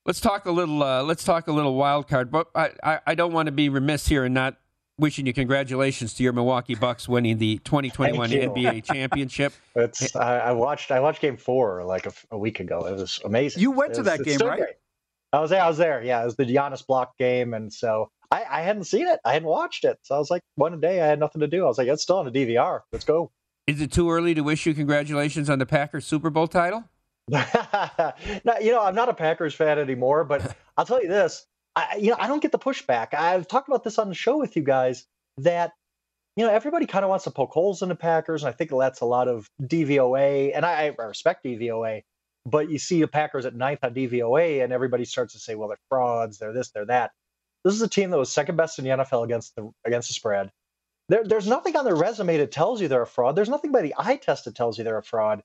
Let's 0.05 0.21
talk 0.21 0.45
a 0.45 0.51
little. 0.51 0.81
Uh, 0.81 1.03
let's 1.03 1.23
talk 1.23 1.47
a 1.47 1.51
little 1.51 1.75
wild 1.75 2.07
card, 2.07 2.31
but 2.31 2.47
I, 2.55 2.71
I, 2.83 2.99
I 3.07 3.15
don't 3.15 3.33
want 3.33 3.47
to 3.47 3.51
be 3.51 3.69
remiss 3.69 4.07
here 4.07 4.23
and 4.23 4.33
not 4.33 4.55
wishing 4.99 5.25
you 5.25 5.33
congratulations 5.33 6.13
to 6.15 6.23
your 6.23 6.33
Milwaukee 6.33 6.75
Bucks 6.75 7.07
winning 7.07 7.37
the 7.37 7.57
2021 7.59 8.29
NBA 8.29 8.83
championship. 8.91 9.53
It's 9.75 10.15
I, 10.15 10.39
I, 10.39 10.51
watched 10.51 10.91
I 10.91 10.99
watched 10.99 11.21
Game 11.21 11.37
Four 11.37 11.83
like 11.85 12.05
a, 12.05 12.11
a, 12.31 12.37
week 12.37 12.59
ago. 12.59 12.85
It 12.85 12.95
was 12.95 13.19
amazing. 13.23 13.61
You 13.61 13.71
went 13.71 13.93
to 13.95 14.03
that 14.03 14.23
game, 14.23 14.39
right? 14.39 14.59
Great. 14.59 14.75
I 15.31 15.39
was 15.39 15.49
there. 15.49 15.61
I 15.61 15.67
was 15.67 15.77
there. 15.77 16.03
Yeah, 16.03 16.21
it 16.21 16.25
was 16.25 16.35
the 16.35 16.45
Giannis 16.45 16.85
block 16.85 17.17
game, 17.17 17.53
and 17.53 17.71
so 17.71 18.11
I, 18.31 18.43
I 18.49 18.61
hadn't 18.61 18.85
seen 18.85 19.07
it. 19.07 19.19
I 19.25 19.33
hadn't 19.33 19.47
watched 19.47 19.85
it. 19.85 19.99
So 20.03 20.15
I 20.15 20.19
was 20.19 20.29
like, 20.29 20.41
one 20.55 20.79
day 20.79 21.01
I 21.01 21.07
had 21.07 21.19
nothing 21.19 21.41
to 21.41 21.47
do. 21.47 21.63
I 21.63 21.67
was 21.67 21.77
like, 21.77 21.87
it's 21.87 22.03
still 22.03 22.17
on 22.17 22.27
a 22.27 22.31
DVR. 22.31 22.81
Let's 22.91 23.05
go. 23.05 23.31
Is 23.67 23.81
it 23.81 23.91
too 23.91 24.09
early 24.09 24.33
to 24.33 24.41
wish 24.41 24.65
you 24.65 24.73
congratulations 24.73 25.49
on 25.49 25.59
the 25.59 25.65
Packers 25.65 26.05
Super 26.05 26.29
Bowl 26.29 26.47
title? 26.47 26.83
no, 27.29 27.43
you 28.59 28.71
know, 28.71 28.81
I'm 28.81 28.95
not 28.95 29.09
a 29.09 29.13
Packers 29.13 29.53
fan 29.53 29.77
anymore, 29.77 30.23
but 30.23 30.55
I'll 30.77 30.85
tell 30.85 31.01
you 31.01 31.07
this. 31.07 31.45
I, 31.75 31.97
you 31.97 32.09
know, 32.09 32.17
I 32.19 32.27
don't 32.27 32.41
get 32.41 32.51
the 32.51 32.59
pushback. 32.59 33.13
I've 33.13 33.47
talked 33.47 33.67
about 33.67 33.83
this 33.83 33.99
on 33.99 34.09
the 34.09 34.15
show 34.15 34.37
with 34.37 34.55
you 34.55 34.63
guys 34.63 35.05
that, 35.37 35.71
you 36.35 36.45
know, 36.45 36.51
everybody 36.51 36.85
kind 36.85 37.03
of 37.03 37.09
wants 37.09 37.25
to 37.25 37.31
poke 37.31 37.51
holes 37.51 37.81
in 37.81 37.89
the 37.89 37.95
Packers, 37.95 38.43
and 38.43 38.49
I 38.49 38.53
think 38.53 38.71
that's 38.71 39.01
a 39.01 39.05
lot 39.05 39.27
of 39.27 39.49
DVOA, 39.61 40.51
and 40.55 40.65
I, 40.65 40.93
I 40.99 41.03
respect 41.03 41.43
DVOA, 41.45 42.01
but 42.45 42.69
you 42.69 42.79
see 42.79 43.01
the 43.01 43.07
Packers 43.07 43.45
at 43.45 43.55
ninth 43.55 43.79
on 43.83 43.93
DVOA, 43.93 44.63
and 44.63 44.73
everybody 44.73 45.05
starts 45.05 45.33
to 45.33 45.39
say, 45.39 45.55
well, 45.55 45.69
they're 45.69 45.77
frauds, 45.89 46.37
they're 46.37 46.53
this, 46.53 46.71
they're 46.71 46.85
that. 46.85 47.11
This 47.63 47.73
is 47.73 47.81
a 47.81 47.89
team 47.89 48.09
that 48.11 48.17
was 48.17 48.31
second 48.31 48.55
best 48.55 48.79
in 48.79 48.85
the 48.85 48.91
NFL 48.91 49.25
against 49.25 49.55
the 49.55 49.69
against 49.85 50.07
the 50.07 50.13
spread. 50.13 50.49
There, 51.09 51.23
there's 51.25 51.47
nothing 51.47 51.75
on 51.75 51.85
their 51.85 51.95
resume 51.95 52.37
that 52.37 52.51
tells 52.51 52.81
you 52.81 52.87
they're 52.87 53.01
a 53.01 53.07
fraud. 53.07 53.35
There's 53.35 53.49
nothing 53.49 53.71
by 53.71 53.81
the 53.81 53.95
eye 53.97 54.15
test 54.15 54.45
that 54.45 54.55
tells 54.55 54.77
you 54.77 54.83
they're 54.83 54.97
a 54.97 55.03
fraud. 55.03 55.41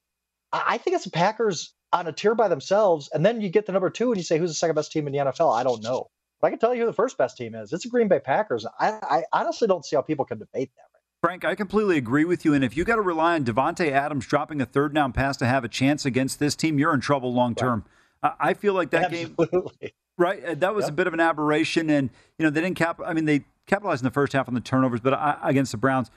I, 0.52 0.64
I 0.66 0.78
think 0.78 0.94
it's 0.94 1.04
the 1.04 1.10
Packers 1.10 1.74
on 1.92 2.06
a 2.06 2.12
tier 2.12 2.34
by 2.34 2.48
themselves, 2.48 3.08
and 3.12 3.24
then 3.26 3.40
you 3.40 3.48
get 3.48 3.66
the 3.66 3.72
number 3.72 3.90
two 3.90 4.12
and 4.12 4.16
you 4.16 4.24
say, 4.24 4.38
who's 4.38 4.50
the 4.50 4.54
second 4.54 4.76
best 4.76 4.92
team 4.92 5.06
in 5.06 5.12
the 5.12 5.18
NFL? 5.18 5.54
I 5.54 5.64
don't 5.64 5.82
know. 5.82 6.06
I 6.44 6.50
can 6.50 6.58
tell 6.58 6.74
you 6.74 6.80
who 6.80 6.86
the 6.86 6.92
first 6.92 7.18
best 7.18 7.36
team 7.36 7.54
is. 7.54 7.72
It's 7.72 7.84
the 7.84 7.90
Green 7.90 8.08
Bay 8.08 8.20
Packers. 8.20 8.66
I, 8.78 8.98
I 9.02 9.24
honestly 9.32 9.68
don't 9.68 9.84
see 9.84 9.96
how 9.96 10.02
people 10.02 10.24
can 10.24 10.38
debate 10.38 10.70
that. 10.76 10.84
Frank, 11.24 11.42
I 11.42 11.54
completely 11.54 11.96
agree 11.96 12.26
with 12.26 12.44
you. 12.44 12.52
And 12.52 12.62
if 12.62 12.76
you 12.76 12.84
got 12.84 12.96
to 12.96 13.00
rely 13.00 13.34
on 13.34 13.46
Davante 13.46 13.90
Adams 13.90 14.26
dropping 14.26 14.60
a 14.60 14.66
third 14.66 14.94
down 14.94 15.12
pass 15.12 15.38
to 15.38 15.46
have 15.46 15.64
a 15.64 15.68
chance 15.68 16.04
against 16.04 16.38
this 16.38 16.54
team, 16.54 16.78
you're 16.78 16.92
in 16.92 17.00
trouble 17.00 17.32
long 17.32 17.54
term. 17.54 17.84
Right. 18.22 18.34
I 18.38 18.52
feel 18.52 18.74
like 18.74 18.90
that 18.90 19.04
Absolutely. 19.04 19.72
game, 19.80 19.90
right? 20.18 20.44
Uh, 20.44 20.54
that 20.56 20.74
was 20.74 20.84
yep. 20.84 20.92
a 20.92 20.94
bit 20.94 21.06
of 21.06 21.14
an 21.14 21.20
aberration, 21.20 21.88
and 21.88 22.10
you 22.38 22.42
know 22.42 22.50
they 22.50 22.60
didn't 22.60 22.76
cap. 22.76 23.00
I 23.04 23.14
mean, 23.14 23.24
they 23.24 23.44
capitalized 23.66 24.02
in 24.02 24.04
the 24.04 24.10
first 24.10 24.34
half 24.34 24.48
on 24.48 24.54
the 24.54 24.60
turnovers, 24.60 25.00
but 25.00 25.14
I, 25.14 25.38
against 25.42 25.72
the 25.72 25.78
Browns, 25.78 26.10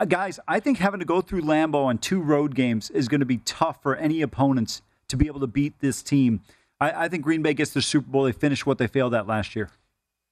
uh, 0.00 0.06
guys, 0.06 0.40
I 0.48 0.60
think 0.60 0.78
having 0.78 1.00
to 1.00 1.06
go 1.06 1.20
through 1.20 1.42
Lambeau 1.42 1.84
on 1.84 1.98
two 1.98 2.22
road 2.22 2.54
games 2.54 2.88
is 2.88 3.06
going 3.06 3.20
to 3.20 3.26
be 3.26 3.38
tough 3.38 3.82
for 3.82 3.96
any 3.96 4.22
opponents 4.22 4.80
to 5.08 5.16
be 5.18 5.26
able 5.26 5.40
to 5.40 5.46
beat 5.46 5.78
this 5.80 6.02
team. 6.02 6.40
I, 6.80 7.04
I 7.04 7.08
think 7.08 7.24
Green 7.24 7.42
Bay 7.42 7.54
gets 7.54 7.72
the 7.72 7.82
Super 7.82 8.10
Bowl. 8.10 8.24
They 8.24 8.32
finish 8.32 8.66
what 8.66 8.78
they 8.78 8.86
failed 8.86 9.14
at 9.14 9.26
last 9.26 9.54
year. 9.56 9.70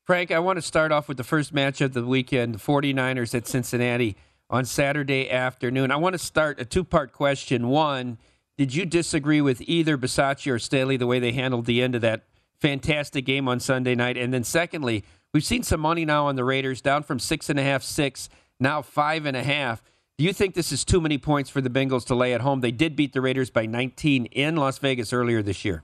Frank, 0.04 0.30
I 0.30 0.40
want 0.40 0.56
to 0.56 0.62
start 0.62 0.90
off 0.90 1.06
with 1.06 1.16
the 1.16 1.24
first 1.24 1.52
match 1.52 1.80
of 1.80 1.92
the 1.92 2.04
weekend: 2.04 2.54
the 2.54 2.58
49ers 2.58 3.34
at 3.34 3.46
Cincinnati 3.46 4.16
on 4.50 4.64
Saturday 4.64 5.30
afternoon. 5.30 5.90
I 5.90 5.96
want 5.96 6.14
to 6.14 6.18
start 6.18 6.60
a 6.60 6.64
two 6.64 6.84
part 6.84 7.12
question. 7.12 7.68
One, 7.68 8.18
did 8.58 8.74
you 8.74 8.84
disagree 8.84 9.40
with 9.40 9.62
either 9.62 9.96
Bisaccia 9.96 10.52
or 10.52 10.58
Staley 10.58 10.96
the 10.96 11.06
way 11.06 11.18
they 11.18 11.32
handled 11.32 11.64
the 11.64 11.82
end 11.82 11.94
of 11.94 12.02
that 12.02 12.24
fantastic 12.60 13.24
game 13.24 13.48
on 13.48 13.60
Sunday 13.60 13.94
night? 13.94 14.16
And 14.16 14.32
then, 14.32 14.44
secondly, 14.44 15.04
we've 15.32 15.44
seen 15.44 15.62
some 15.62 15.80
money 15.80 16.04
now 16.04 16.26
on 16.26 16.36
the 16.36 16.44
Raiders 16.44 16.80
down 16.80 17.02
from 17.02 17.18
six 17.18 17.48
and 17.48 17.58
a 17.58 17.62
half, 17.62 17.82
six, 17.82 18.28
now 18.60 18.82
five 18.82 19.24
and 19.24 19.36
a 19.36 19.42
half. 19.42 19.82
Do 20.18 20.24
you 20.24 20.32
think 20.32 20.54
this 20.54 20.70
is 20.70 20.84
too 20.84 21.00
many 21.00 21.16
points 21.16 21.48
for 21.48 21.60
the 21.60 21.70
Bengals 21.70 22.04
to 22.06 22.14
lay 22.14 22.34
at 22.34 22.42
home? 22.42 22.60
They 22.60 22.70
did 22.70 22.94
beat 22.94 23.14
the 23.14 23.22
Raiders 23.22 23.50
by 23.50 23.66
19 23.66 24.26
in 24.26 24.56
Las 24.56 24.78
Vegas 24.78 25.12
earlier 25.12 25.42
this 25.42 25.64
year. 25.64 25.82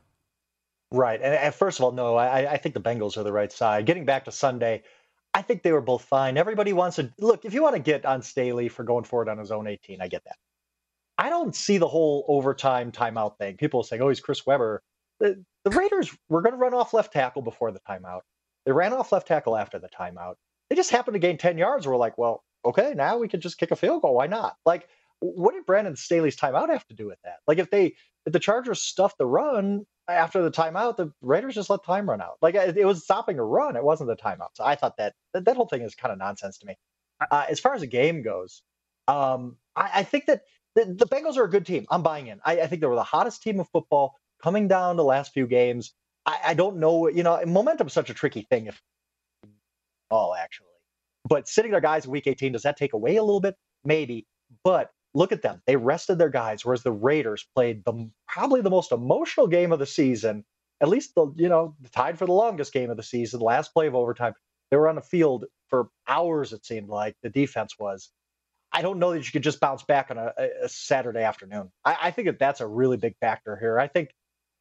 Right. 0.90 1.20
And, 1.20 1.34
and 1.34 1.54
first 1.54 1.78
of 1.78 1.84
all, 1.84 1.92
no, 1.92 2.16
I, 2.16 2.52
I 2.52 2.56
think 2.56 2.74
the 2.74 2.80
Bengals 2.80 3.16
are 3.16 3.22
the 3.22 3.32
right 3.32 3.52
side. 3.52 3.84
Getting 3.84 4.06
back 4.06 4.24
to 4.24 4.32
Sunday, 4.32 4.82
I 5.34 5.42
think 5.42 5.62
they 5.62 5.72
were 5.72 5.82
both 5.82 6.02
fine. 6.02 6.38
Everybody 6.38 6.72
wants 6.72 6.96
to 6.96 7.12
look. 7.18 7.44
If 7.44 7.52
you 7.52 7.62
want 7.62 7.76
to 7.76 7.82
get 7.82 8.06
on 8.06 8.22
Staley 8.22 8.68
for 8.68 8.84
going 8.84 9.04
forward 9.04 9.28
on 9.28 9.38
his 9.38 9.50
own 9.50 9.66
18, 9.66 10.00
I 10.00 10.08
get 10.08 10.24
that. 10.24 10.36
I 11.18 11.28
don't 11.30 11.54
see 11.54 11.78
the 11.78 11.88
whole 11.88 12.24
overtime 12.28 12.92
timeout 12.92 13.36
thing. 13.38 13.56
People 13.56 13.82
saying, 13.82 14.00
"Oh, 14.00 14.08
he's 14.08 14.20
Chris 14.20 14.46
Webber." 14.46 14.82
The, 15.20 15.44
the 15.64 15.70
Raiders 15.70 16.16
were 16.28 16.42
going 16.42 16.52
to 16.52 16.58
run 16.58 16.74
off 16.74 16.94
left 16.94 17.12
tackle 17.12 17.42
before 17.42 17.72
the 17.72 17.80
timeout. 17.80 18.20
They 18.64 18.72
ran 18.72 18.92
off 18.92 19.12
left 19.12 19.26
tackle 19.26 19.56
after 19.56 19.78
the 19.78 19.88
timeout. 19.88 20.34
They 20.70 20.76
just 20.76 20.90
happened 20.90 21.14
to 21.14 21.18
gain 21.18 21.38
10 21.38 21.58
yards. 21.58 21.86
We're 21.86 21.96
like, 21.96 22.18
well, 22.18 22.44
okay, 22.64 22.94
now 22.94 23.18
we 23.18 23.28
could 23.28 23.40
just 23.40 23.58
kick 23.58 23.70
a 23.72 23.76
field 23.76 24.02
goal. 24.02 24.14
Why 24.14 24.26
not? 24.26 24.56
Like, 24.64 24.88
what 25.20 25.54
did 25.54 25.66
Brandon 25.66 25.96
Staley's 25.96 26.36
timeout 26.36 26.68
have 26.68 26.86
to 26.86 26.94
do 26.94 27.06
with 27.06 27.18
that? 27.24 27.38
Like, 27.46 27.58
if 27.58 27.70
they 27.70 27.94
if 28.26 28.32
the 28.32 28.38
Chargers 28.38 28.80
stuffed 28.80 29.18
the 29.18 29.26
run, 29.26 29.86
after 30.08 30.42
the 30.42 30.50
timeout, 30.50 30.96
the 30.96 31.12
Raiders 31.20 31.54
just 31.54 31.70
let 31.70 31.84
time 31.84 32.08
run 32.08 32.20
out. 32.20 32.38
Like 32.40 32.54
it 32.54 32.86
was 32.86 33.04
stopping 33.04 33.38
a 33.38 33.44
run. 33.44 33.76
It 33.76 33.84
wasn't 33.84 34.08
the 34.08 34.16
timeout. 34.16 34.54
So 34.54 34.64
I 34.64 34.74
thought 34.74 34.96
that 34.96 35.14
that, 35.34 35.44
that 35.44 35.56
whole 35.56 35.66
thing 35.66 35.82
is 35.82 35.94
kind 35.94 36.12
of 36.12 36.18
nonsense 36.18 36.58
to 36.58 36.66
me. 36.66 36.76
Uh, 37.30 37.46
as 37.48 37.60
far 37.60 37.74
as 37.74 37.82
the 37.82 37.86
game 37.86 38.22
goes, 38.22 38.62
um, 39.06 39.56
I, 39.76 39.90
I, 39.96 40.02
think 40.04 40.26
that 40.26 40.42
the, 40.76 40.84
the, 40.84 41.06
Bengals 41.06 41.36
are 41.36 41.44
a 41.44 41.50
good 41.50 41.66
team. 41.66 41.86
I'm 41.90 42.02
buying 42.02 42.28
in. 42.28 42.40
I, 42.44 42.60
I, 42.60 42.66
think 42.68 42.80
they 42.80 42.86
were 42.86 42.94
the 42.94 43.02
hottest 43.02 43.42
team 43.42 43.58
of 43.58 43.68
football 43.70 44.14
coming 44.42 44.68
down 44.68 44.96
the 44.96 45.04
last 45.04 45.32
few 45.32 45.46
games. 45.46 45.94
I, 46.24 46.38
I 46.46 46.54
don't 46.54 46.76
know. 46.76 47.08
You 47.08 47.24
know, 47.24 47.42
momentum 47.44 47.88
is 47.88 47.92
such 47.92 48.08
a 48.08 48.14
tricky 48.14 48.42
thing. 48.42 48.66
If 48.66 48.80
all 50.10 50.34
actually, 50.34 50.68
but 51.28 51.48
sitting 51.48 51.72
their 51.72 51.80
guys 51.80 52.04
in 52.04 52.12
week 52.12 52.26
18 52.26 52.52
does 52.52 52.62
that 52.62 52.76
take 52.76 52.92
away 52.92 53.16
a 53.16 53.22
little 53.22 53.40
bit? 53.40 53.56
Maybe. 53.84 54.26
But 54.62 54.90
look 55.14 55.32
at 55.32 55.42
them. 55.42 55.62
They 55.66 55.76
rested 55.76 56.18
their 56.18 56.28
guys, 56.28 56.64
whereas 56.64 56.82
the 56.82 56.92
Raiders 56.92 57.46
played 57.54 57.84
the 57.84 58.10
probably 58.26 58.60
the 58.60 58.70
most 58.70 58.92
emotional 58.92 59.46
game 59.46 59.72
of 59.72 59.78
the 59.78 59.86
season. 59.86 60.44
At 60.80 60.88
least 60.88 61.14
the 61.14 61.32
you 61.36 61.48
know 61.48 61.74
tied 61.92 62.18
for 62.18 62.26
the 62.26 62.32
longest 62.32 62.72
game 62.72 62.90
of 62.90 62.96
the 62.96 63.02
season, 63.02 63.40
last 63.40 63.72
play 63.72 63.86
of 63.86 63.94
overtime. 63.94 64.34
They 64.70 64.76
were 64.76 64.88
on 64.88 64.96
the 64.96 65.02
field 65.02 65.46
for 65.68 65.88
hours. 66.06 66.52
It 66.52 66.64
seemed 66.64 66.88
like 66.88 67.16
the 67.22 67.30
defense 67.30 67.74
was. 67.78 68.10
I 68.70 68.82
don't 68.82 68.98
know 68.98 69.12
that 69.12 69.24
you 69.24 69.32
could 69.32 69.42
just 69.42 69.60
bounce 69.60 69.82
back 69.82 70.10
on 70.10 70.18
a, 70.18 70.32
a 70.62 70.68
Saturday 70.68 71.22
afternoon. 71.22 71.70
I, 71.86 71.96
I, 72.02 72.10
think 72.10 72.26
that 72.26 72.38
that's 72.38 72.60
a 72.60 72.66
really 72.66 72.98
big 72.98 73.16
factor 73.18 73.56
here. 73.56 73.78
I 73.78 73.86
think 73.86 74.10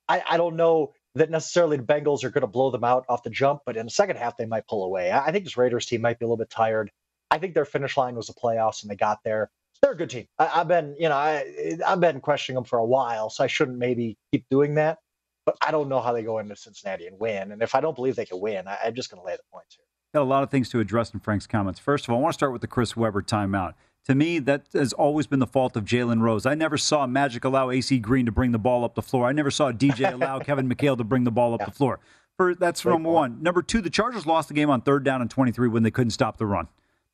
I, 0.08 0.24
I 0.28 0.38
don't 0.38 0.56
know 0.56 0.94
that 1.16 1.30
necessarily 1.30 1.76
the 1.76 1.84
Bengals 1.84 2.24
are 2.24 2.30
going 2.30 2.42
to 2.42 2.48
blow 2.48 2.72
them 2.72 2.86
out 2.86 3.04
off 3.10 3.24
the 3.24 3.30
jump, 3.30 3.64
but 3.66 3.76
in 3.76 3.86
the 3.86 3.92
second 3.92 4.16
half 4.16 4.38
they 4.38 4.46
might 4.46 4.66
pull 4.66 4.86
away. 4.86 5.12
I, 5.12 5.26
I 5.26 5.32
think 5.32 5.44
this 5.44 5.58
Raiders 5.58 5.86
team 5.86 6.02
might 6.02 6.20
be 6.20 6.26
a 6.26 6.28
little 6.28 6.38
bit 6.38 6.50
tired. 6.50 6.90
I 7.30 7.38
think 7.38 7.54
their 7.54 7.66
finish 7.66 7.98
line 7.98 8.16
was 8.16 8.28
the 8.28 8.34
playoffs, 8.34 8.82
and 8.82 8.90
they 8.90 8.96
got 8.96 9.20
there 9.26 9.50
they're 9.82 9.92
a 9.92 9.98
good 9.98 10.10
team. 10.10 10.28
I, 10.40 10.46
have 10.48 10.68
been, 10.68 10.96
you 10.98 11.10
know, 11.10 11.16
I, 11.16 11.78
I've 11.86 12.00
been 12.00 12.20
questioning 12.20 12.56
them 12.56 12.64
for 12.64 12.80
a 12.80 12.86
while, 12.86 13.30
so 13.30 13.44
I 13.44 13.48
shouldn't 13.48 13.78
maybe 13.78 14.18
keep 14.32 14.46
doing 14.50 14.76
that. 14.76 15.00
But 15.46 15.58
I 15.62 15.72
don't 15.72 15.88
know 15.88 16.02
how 16.02 16.12
they 16.12 16.24
go 16.24 16.40
into 16.40 16.56
Cincinnati 16.56 17.08
and 17.08 17.18
win. 17.20 17.52
And 17.52 17.62
if 17.62 17.74
I 17.74 17.80
don't 17.80 17.96
believe 17.96 18.16
they 18.16 18.26
can 18.26 18.40
win, 18.40 18.68
I, 18.68 18.78
I'm 18.86 18.96
just 18.96 19.10
going 19.10 19.22
to 19.22 19.26
lay 19.26 19.34
the 19.34 19.44
points 19.52 19.76
here. 19.76 19.86
Got 20.14 20.24
a 20.24 20.26
lot 20.26 20.44
of 20.44 20.50
things 20.50 20.70
to 20.70 20.80
address 20.80 21.14
in 21.14 21.20
Frank's 21.20 21.48
comments. 21.48 21.80
First 21.80 22.06
of 22.06 22.10
all, 22.10 22.20
I 22.20 22.22
want 22.22 22.34
to 22.34 22.38
start 22.38 22.52
with 22.52 22.62
the 22.62 22.68
Chris 22.68 22.98
Webber 22.98 23.22
timeout. 23.22 23.74
To 24.06 24.16
me, 24.16 24.40
that 24.40 24.68
has 24.74 24.94
always 24.94 25.28
been 25.28 25.40
the 25.40 25.48
fault 25.48 25.76
of 25.76 25.84
Jalen 25.84 26.22
Rose. 26.22 26.46
I 26.46 26.56
never 26.56 26.78
saw 26.78 27.06
Magic 27.08 27.44
allow 27.44 27.70
AC 27.70 28.00
Green 28.00 28.26
to 28.26 28.32
bring 28.32 28.54
the 28.54 28.60
ball 28.60 28.86
up 28.86 28.96
the 28.96 29.02
floor. 29.02 29.28
I 29.28 29.34
never 29.34 29.52
saw 29.52 29.72
DJ 29.74 30.14
allow 30.14 30.40
Kevin 30.40 30.70
McHale 30.70 30.98
to 30.98 31.04
bring 31.04 31.24
the 31.24 31.32
ball 31.32 31.54
up 31.54 31.62
yeah. 31.62 31.66
the 31.66 31.72
floor. 31.72 32.00
For, 32.38 32.56
that's 32.56 32.84
Great 32.84 32.94
number 32.94 33.08
point. 33.08 33.34
one. 33.34 33.44
Number 33.44 33.62
two, 33.62 33.82
the 33.82 33.90
Chargers 33.90 34.26
lost 34.26 34.48
the 34.48 34.54
game 34.54 34.70
on 34.70 34.82
third 34.82 35.04
down 35.04 35.22
and 35.22 35.30
23 35.30 35.68
when 35.70 35.84
they 35.84 35.92
couldn't 35.92 36.12
stop 36.12 36.38
the 36.38 36.46
run. 36.46 36.68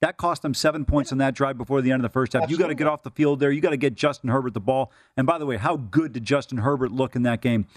That 0.04 0.18
cost 0.18 0.42
them 0.42 0.54
seven 0.54 0.84
points 0.84 1.14
on 1.14 1.20
that 1.20 1.34
drive 1.34 1.58
before 1.58 1.82
the 1.82 1.90
end 1.94 2.04
of 2.04 2.12
the 2.12 2.12
first 2.12 2.34
half. 2.34 2.42
Absolutely. 2.44 2.62
You 2.62 2.66
got 2.66 2.68
to 2.68 2.76
get 2.76 2.88
off 2.88 3.04
the 3.04 3.12
field 3.12 3.40
there. 3.40 3.54
You 3.54 3.62
got 3.62 3.70
to 3.70 3.78
get 3.78 3.96
Justin 3.96 4.30
Herbert 4.30 4.54
the 4.54 4.60
ball. 4.60 4.92
And 5.16 5.26
by 5.26 5.38
the 5.38 5.46
way, 5.46 5.56
how 5.56 5.78
good 5.78 6.12
did 6.12 6.26
Justin 6.26 6.58
Herbert 6.58 6.92
look 6.92 7.16
in 7.16 7.24
that 7.24 7.40
game? 7.40 7.68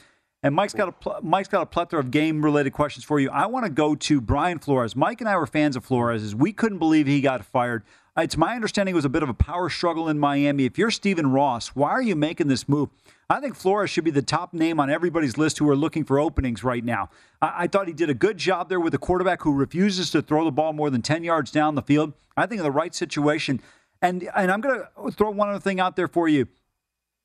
And 0.43 0.53
Mike's 0.53 0.75
got 0.75 0.89
a 0.89 1.23
Mike's 1.23 1.47
got 1.47 1.63
a 1.63 1.67
plethora 1.67 2.01
of 2.01 2.11
game 2.11 2.45
related 2.45 2.73
questions 2.73 3.05
for 3.05 3.21
you. 3.21 3.31
I 3.31 3.47
want 3.47 3.65
to 3.65 3.71
go 3.71 3.95
to 3.95 4.21
Brian 4.21 4.59
Flores. 4.59 4.97
Mike 4.97 5.21
and 5.21 5.31
I 5.31 5.37
were 5.37 5.47
fans 5.47 5.77
of 5.77 5.85
Flores. 5.85 6.35
We 6.35 6.53
couldn't 6.53 6.79
believe 6.79 7.07
he 7.07 7.21
got 7.21 7.45
fired. 7.45 7.85
It's 8.19 8.37
my 8.37 8.55
understanding 8.55 8.95
it 8.95 8.97
was 8.97 9.05
a 9.05 9.11
bit 9.11 9.23
of 9.23 9.29
a 9.29 9.35
power 9.35 9.69
struggle 9.69 10.09
in 10.09 10.19
Miami. 10.19 10.65
If 10.65 10.79
you're 10.79 10.91
Stephen 10.91 11.33
Ross, 11.33 11.69
why 11.69 11.91
are 11.91 12.01
you 12.01 12.17
making 12.17 12.49
this 12.49 12.67
move? 12.67 12.89
I 13.29 13.41
think 13.41 13.55
Flores 13.55 13.91
should 13.91 14.05
be 14.05 14.11
the 14.11 14.23
top 14.23 14.55
name 14.55 14.81
on 14.81 14.89
everybody's 14.89 15.37
list 15.37 15.59
who 15.59 15.69
are 15.69 15.77
looking 15.77 16.03
for 16.03 16.19
openings 16.19 16.65
right 16.65 16.83
now. 16.83 17.11
I, 17.43 17.65
I 17.65 17.67
thought 17.67 17.89
he 17.89 17.93
did 17.93 18.09
a 18.09 18.15
good 18.15 18.39
job 18.39 18.71
there 18.71 18.81
with 18.81 18.95
a 18.95 18.99
quarterback 18.99 19.43
who 19.43 19.53
refuses 19.53 20.11
to 20.13 20.23
throw 20.23 20.47
the 20.47 20.51
ball 20.51 20.73
more 20.73 20.89
than 20.89 21.03
10 21.03 21.25
yards 21.25 21.51
down 21.51 21.75
the 21.75 21.83
field. 21.83 22.15
I 22.39 22.47
think 22.47 22.61
in 22.61 22.65
the 22.65 22.71
right 22.71 22.95
situation. 22.95 23.61
And, 24.01 24.27
and 24.35 24.51
I'm 24.51 24.63
going 24.63 24.81
to 24.81 25.11
throw 25.11 25.31
one 25.31 25.51
other 25.51 25.61
thing 25.61 25.79
out 25.79 25.97
there 25.97 26.09
for 26.09 26.27
you. 26.27 26.49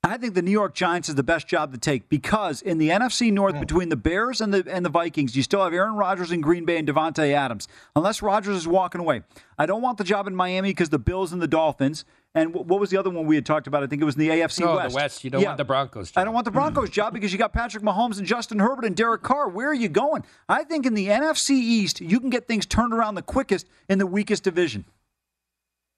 I 0.04 0.18
think 0.18 0.34
the 0.34 0.42
New 0.42 0.52
York 0.52 0.74
Giants 0.74 1.10
is 1.10 1.16
the 1.16 1.24
best 1.24 1.48
job 1.48 1.72
to 1.74 1.78
take 1.78 2.10
because 2.10 2.64
in 2.64 2.80
the 2.80 2.90
NFC 2.90 3.32
North, 3.32 3.60
between 3.60 3.90
the 3.90 3.96
Bears 3.96 4.42
and 4.42 4.52
the 4.52 4.64
and 4.68 4.84
the 4.84 4.90
Vikings, 4.90 5.36
you 5.36 5.44
still 5.44 5.64
have 5.64 5.74
Aaron 5.74 5.94
Rodgers 5.94 6.32
in 6.32 6.42
Green 6.42 6.66
Bay 6.66 6.78
and 6.78 6.88
Davante 6.88 7.34
Adams. 7.34 7.68
Unless 7.96 8.24
Rodgers 8.24 8.58
is 8.58 8.68
walking 8.68 9.00
away, 9.00 9.22
I 9.60 9.68
don't 9.68 9.84
want 9.84 10.00
the 10.00 10.04
job 10.04 10.26
in 10.26 10.36
Miami 10.36 10.70
because 10.70 10.90
the 10.90 11.00
Bills 11.00 11.32
and 11.32 11.42
the 11.42 11.48
Dolphins. 11.48 12.04
And 12.34 12.54
what 12.54 12.80
was 12.80 12.90
the 12.90 12.98
other 12.98 13.10
one 13.10 13.26
we 13.28 13.36
had 13.36 13.46
talked 13.46 13.68
about? 13.68 13.84
I 13.84 13.88
think 13.88 14.02
it 14.02 14.06
was 14.06 14.16
in 14.16 14.22
the 14.22 14.30
AFC 14.30 14.62
no, 14.62 14.76
West. 14.78 14.90
the 14.90 14.96
West. 14.96 15.24
You 15.24 15.30
don't 15.30 15.42
yeah. 15.42 15.48
want 15.50 15.58
the 15.58 15.66
Broncos. 15.66 16.12
Job. 16.12 16.22
I 16.22 16.24
don't 16.24 16.34
want 16.34 16.46
the 16.46 16.52
Broncos 16.52 16.90
job 16.90 17.14
because 17.14 17.32
you 17.32 17.38
got 17.38 17.54
Patrick 17.54 17.84
Mahomes 17.84 18.18
and 18.18 18.26
Justin 18.26 18.58
Herbert 18.58 18.86
and 18.86 18.96
Derek 18.96 19.22
Carr. 19.22 19.50
Where 19.50 19.68
are 19.68 19.74
you 19.74 19.90
going? 19.90 20.24
I 20.48 20.64
think 20.64 20.86
in 20.86 20.94
the 20.94 21.08
NFC 21.08 21.52
East, 21.52 22.00
you 22.00 22.20
can 22.20 22.30
get 22.30 22.48
things 22.48 22.66
turned 22.66 22.94
around 22.94 23.16
the 23.16 23.22
quickest 23.22 23.68
in 23.90 24.00
the 24.00 24.08
weakest 24.08 24.44
division. 24.44 24.86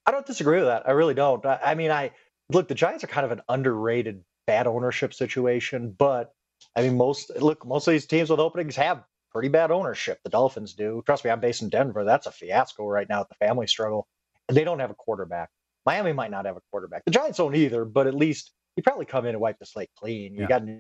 I 0.05 0.11
don't 0.11 0.25
disagree 0.25 0.57
with 0.57 0.67
that. 0.67 0.87
I 0.87 0.91
really 0.91 1.13
don't. 1.13 1.45
I, 1.45 1.59
I 1.63 1.75
mean, 1.75 1.91
I 1.91 2.11
look. 2.49 2.67
The 2.67 2.75
Giants 2.75 3.03
are 3.03 3.07
kind 3.07 3.25
of 3.25 3.31
an 3.31 3.41
underrated 3.49 4.23
bad 4.45 4.67
ownership 4.67 5.13
situation. 5.13 5.95
But 5.97 6.33
I 6.75 6.81
mean, 6.81 6.97
most 6.97 7.31
look, 7.37 7.65
most 7.65 7.87
of 7.87 7.91
these 7.91 8.05
teams 8.05 8.29
with 8.29 8.39
openings 8.39 8.75
have 8.75 9.03
pretty 9.31 9.49
bad 9.49 9.71
ownership. 9.71 10.19
The 10.23 10.29
Dolphins 10.29 10.73
do. 10.73 11.03
Trust 11.05 11.25
me, 11.25 11.31
I'm 11.31 11.39
based 11.39 11.61
in 11.61 11.69
Denver. 11.69 12.03
That's 12.03 12.27
a 12.27 12.31
fiasco 12.31 12.87
right 12.87 13.07
now 13.09 13.23
the 13.23 13.35
family 13.35 13.67
struggle. 13.67 14.07
And 14.47 14.57
they 14.57 14.63
don't 14.63 14.79
have 14.79 14.91
a 14.91 14.95
quarterback. 14.95 15.49
Miami 15.85 16.13
might 16.13 16.31
not 16.31 16.45
have 16.45 16.57
a 16.57 16.61
quarterback. 16.71 17.03
The 17.05 17.11
Giants 17.11 17.37
don't 17.37 17.55
either, 17.55 17.85
but 17.85 18.07
at 18.07 18.13
least 18.13 18.51
you 18.75 18.83
probably 18.83 19.05
come 19.05 19.25
in 19.25 19.31
and 19.31 19.39
wipe 19.39 19.59
the 19.59 19.65
slate 19.65 19.89
clean. 19.97 20.33
You 20.33 20.41
yeah. 20.41 20.47
got 20.47 20.61
a 20.61 20.65
new 20.65 20.79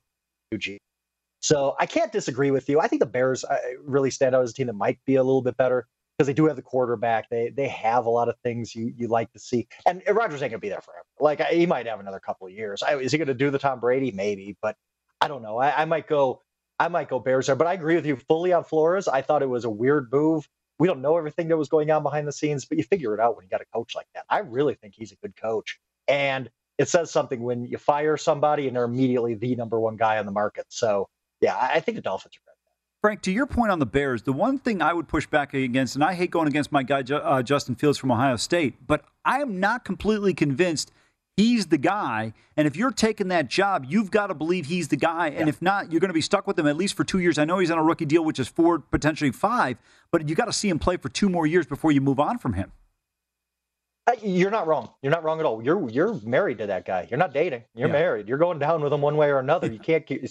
G. 0.57 0.79
So 1.41 1.75
I 1.79 1.85
can't 1.85 2.11
disagree 2.11 2.51
with 2.51 2.69
you. 2.69 2.79
I 2.79 2.87
think 2.87 3.01
the 3.01 3.05
Bears 3.05 3.43
uh, 3.43 3.57
really 3.83 4.11
stand 4.11 4.33
out 4.33 4.43
as 4.43 4.51
a 4.51 4.53
team 4.53 4.67
that 4.67 4.73
might 4.73 4.99
be 5.05 5.15
a 5.15 5.23
little 5.23 5.41
bit 5.41 5.57
better 5.57 5.87
because 6.23 6.35
they 6.35 6.41
do 6.41 6.47
have 6.47 6.55
the 6.55 6.61
quarterback. 6.61 7.29
They 7.29 7.49
they 7.49 7.67
have 7.67 8.05
a 8.05 8.09
lot 8.09 8.29
of 8.29 8.37
things 8.43 8.73
you 8.73 8.93
you 8.95 9.07
like 9.07 9.31
to 9.33 9.39
see. 9.39 9.67
And 9.85 10.01
Rodgers 10.09 10.41
ain't 10.41 10.51
gonna 10.51 10.59
be 10.59 10.69
there 10.69 10.81
forever. 10.81 11.05
Like 11.19 11.41
he 11.47 11.65
might 11.65 11.85
have 11.85 11.99
another 11.99 12.19
couple 12.19 12.47
of 12.47 12.53
years. 12.53 12.81
I, 12.81 12.95
is 12.97 13.11
he 13.11 13.17
gonna 13.17 13.33
do 13.33 13.49
the 13.49 13.59
Tom 13.59 13.79
Brady? 13.79 14.11
Maybe, 14.11 14.55
but 14.61 14.77
I 15.19 15.27
don't 15.27 15.41
know. 15.41 15.57
I, 15.57 15.81
I 15.81 15.85
might 15.85 16.07
go. 16.07 16.41
I 16.79 16.87
might 16.87 17.09
go 17.09 17.19
Bears 17.19 17.47
there. 17.47 17.55
But 17.55 17.67
I 17.67 17.73
agree 17.73 17.95
with 17.95 18.05
you 18.05 18.15
fully 18.15 18.53
on 18.53 18.63
Flores. 18.63 19.07
I 19.07 19.21
thought 19.21 19.41
it 19.41 19.49
was 19.49 19.65
a 19.65 19.69
weird 19.69 20.09
move. 20.11 20.47
We 20.79 20.87
don't 20.87 21.01
know 21.01 21.17
everything 21.17 21.49
that 21.49 21.57
was 21.57 21.69
going 21.69 21.91
on 21.91 22.03
behind 22.03 22.27
the 22.27 22.31
scenes, 22.31 22.65
but 22.65 22.77
you 22.77 22.83
figure 22.83 23.13
it 23.13 23.19
out 23.19 23.35
when 23.35 23.43
you 23.43 23.49
got 23.49 23.61
a 23.61 23.65
coach 23.73 23.95
like 23.95 24.07
that. 24.15 24.25
I 24.29 24.39
really 24.39 24.75
think 24.75 24.95
he's 24.95 25.11
a 25.11 25.15
good 25.15 25.35
coach, 25.35 25.79
and 26.07 26.49
it 26.77 26.87
says 26.87 27.11
something 27.11 27.43
when 27.43 27.65
you 27.65 27.77
fire 27.77 28.17
somebody 28.17 28.67
and 28.67 28.75
they're 28.75 28.85
immediately 28.85 29.35
the 29.35 29.55
number 29.55 29.79
one 29.79 29.97
guy 29.97 30.17
on 30.17 30.25
the 30.25 30.31
market. 30.31 30.65
So 30.69 31.09
yeah, 31.41 31.55
I, 31.55 31.73
I 31.75 31.79
think 31.81 31.97
the 31.97 32.01
Dolphins 32.01 32.35
are 32.35 32.52
Frank, 33.03 33.21
to 33.23 33.33
your 33.33 33.45
point 33.45 33.69
on 33.69 33.79
the 33.79 33.85
Bears, 33.85 34.23
the 34.23 34.31
one 34.31 34.57
thing 34.57 34.81
I 34.81 34.93
would 34.93 35.09
push 35.09 35.27
back 35.27 35.53
against, 35.53 35.95
and 35.95 36.03
I 36.05 36.13
hate 36.13 36.31
going 36.31 36.47
against 36.47 36.71
my 36.71 36.83
guy 36.83 37.01
uh, 37.01 37.43
Justin 37.43 37.75
Fields 37.75 37.97
from 37.97 38.13
Ohio 38.13 38.37
State, 38.37 38.75
but 38.87 39.03
I 39.25 39.41
am 39.41 39.59
not 39.59 39.83
completely 39.83 40.33
convinced 40.33 40.89
he's 41.35 41.65
the 41.65 41.77
guy. 41.77 42.31
And 42.55 42.65
if 42.65 42.77
you're 42.77 42.91
taking 42.91 43.27
that 43.27 43.49
job, 43.49 43.83
you've 43.89 44.09
got 44.09 44.27
to 44.27 44.33
believe 44.33 44.67
he's 44.67 44.87
the 44.87 44.95
guy. 44.95 45.27
And 45.27 45.47
yeah. 45.47 45.49
if 45.49 45.61
not, 45.61 45.91
you're 45.91 45.99
going 45.99 46.11
to 46.11 46.13
be 46.13 46.21
stuck 46.21 46.47
with 46.47 46.57
him 46.57 46.65
at 46.65 46.77
least 46.77 46.95
for 46.95 47.03
two 47.03 47.19
years. 47.19 47.37
I 47.37 47.43
know 47.43 47.59
he's 47.59 47.71
on 47.71 47.77
a 47.77 47.83
rookie 47.83 48.05
deal, 48.05 48.23
which 48.23 48.39
is 48.39 48.47
four, 48.47 48.79
potentially 48.79 49.31
five, 49.31 49.75
but 50.09 50.29
you 50.29 50.33
got 50.33 50.45
to 50.45 50.53
see 50.53 50.69
him 50.69 50.79
play 50.79 50.95
for 50.95 51.09
two 51.09 51.27
more 51.27 51.45
years 51.45 51.65
before 51.65 51.91
you 51.91 51.99
move 51.99 52.21
on 52.21 52.37
from 52.37 52.53
him. 52.53 52.71
Uh, 54.07 54.13
you're 54.23 54.49
not 54.49 54.65
wrong. 54.65 54.89
You're 55.01 55.11
not 55.11 55.25
wrong 55.25 55.41
at 55.41 55.45
all. 55.45 55.61
You're 55.61 55.89
you're 55.89 56.13
married 56.23 56.59
to 56.59 56.67
that 56.67 56.85
guy. 56.85 57.07
You're 57.09 57.19
not 57.19 57.33
dating. 57.33 57.63
You're 57.75 57.89
yeah. 57.89 57.93
married. 57.93 58.29
You're 58.29 58.37
going 58.37 58.59
down 58.59 58.81
with 58.81 58.93
him 58.93 59.01
one 59.01 59.17
way 59.17 59.27
or 59.27 59.39
another. 59.39 59.67
You 59.67 59.79
can't 59.79 60.05
keep 60.05 60.21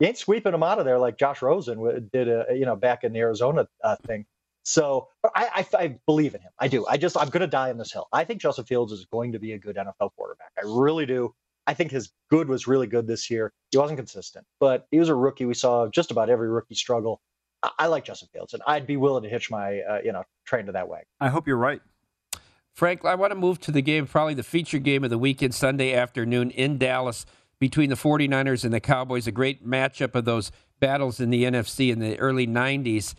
you 0.00 0.06
ain't 0.06 0.18
sweeping 0.18 0.52
them 0.52 0.62
out 0.62 0.78
of 0.78 0.84
there 0.84 0.98
like 0.98 1.18
Josh 1.18 1.42
Rosen 1.42 2.08
did, 2.12 2.28
a, 2.28 2.46
you 2.50 2.64
know, 2.64 2.76
back 2.76 3.04
in 3.04 3.12
the 3.12 3.18
Arizona 3.18 3.66
uh, 3.82 3.96
thing. 4.06 4.26
So 4.62 5.08
I, 5.34 5.64
I, 5.72 5.78
I, 5.78 5.98
believe 6.06 6.34
in 6.34 6.42
him. 6.42 6.50
I 6.58 6.68
do. 6.68 6.86
I 6.86 6.98
just 6.98 7.16
I'm 7.16 7.30
going 7.30 7.40
to 7.40 7.46
die 7.46 7.70
on 7.70 7.78
this 7.78 7.90
hill. 7.90 8.06
I 8.12 8.24
think 8.24 8.40
Justin 8.40 8.66
Fields 8.66 8.92
is 8.92 9.06
going 9.06 9.32
to 9.32 9.38
be 9.38 9.52
a 9.52 9.58
good 9.58 9.76
NFL 9.76 10.10
quarterback. 10.14 10.52
I 10.58 10.62
really 10.66 11.06
do. 11.06 11.34
I 11.66 11.74
think 11.74 11.90
his 11.90 12.12
good 12.30 12.48
was 12.48 12.66
really 12.66 12.86
good 12.86 13.06
this 13.06 13.30
year. 13.30 13.52
He 13.70 13.78
wasn't 13.78 13.98
consistent, 13.98 14.46
but 14.60 14.86
he 14.90 14.98
was 14.98 15.08
a 15.08 15.14
rookie. 15.14 15.46
We 15.46 15.54
saw 15.54 15.88
just 15.88 16.10
about 16.10 16.28
every 16.28 16.48
rookie 16.48 16.74
struggle. 16.74 17.22
I, 17.62 17.70
I 17.78 17.86
like 17.86 18.04
Justin 18.04 18.28
Fields, 18.32 18.52
and 18.52 18.62
I'd 18.66 18.86
be 18.86 18.98
willing 18.98 19.22
to 19.22 19.28
hitch 19.28 19.50
my 19.50 19.80
uh, 19.80 20.00
you 20.04 20.12
know 20.12 20.22
train 20.44 20.66
to 20.66 20.72
that 20.72 20.88
way. 20.88 21.00
I 21.18 21.28
hope 21.28 21.46
you're 21.46 21.56
right. 21.56 21.80
Frank, 22.74 23.04
I 23.04 23.14
want 23.16 23.32
to 23.32 23.38
move 23.38 23.58
to 23.60 23.72
the 23.72 23.82
game, 23.82 24.06
probably 24.06 24.34
the 24.34 24.42
feature 24.42 24.78
game 24.78 25.02
of 25.02 25.10
the 25.10 25.18
weekend, 25.18 25.54
Sunday 25.54 25.94
afternoon 25.94 26.50
in 26.50 26.78
Dallas 26.78 27.26
between 27.60 27.90
the 27.90 27.96
49ers 27.96 28.64
and 28.64 28.72
the 28.72 28.80
Cowboys, 28.80 29.26
a 29.26 29.32
great 29.32 29.66
matchup 29.66 30.14
of 30.14 30.24
those 30.24 30.52
battles 30.80 31.20
in 31.20 31.30
the 31.30 31.44
NFC 31.44 31.90
in 31.92 31.98
the 31.98 32.18
early 32.18 32.46
90s. 32.46 33.14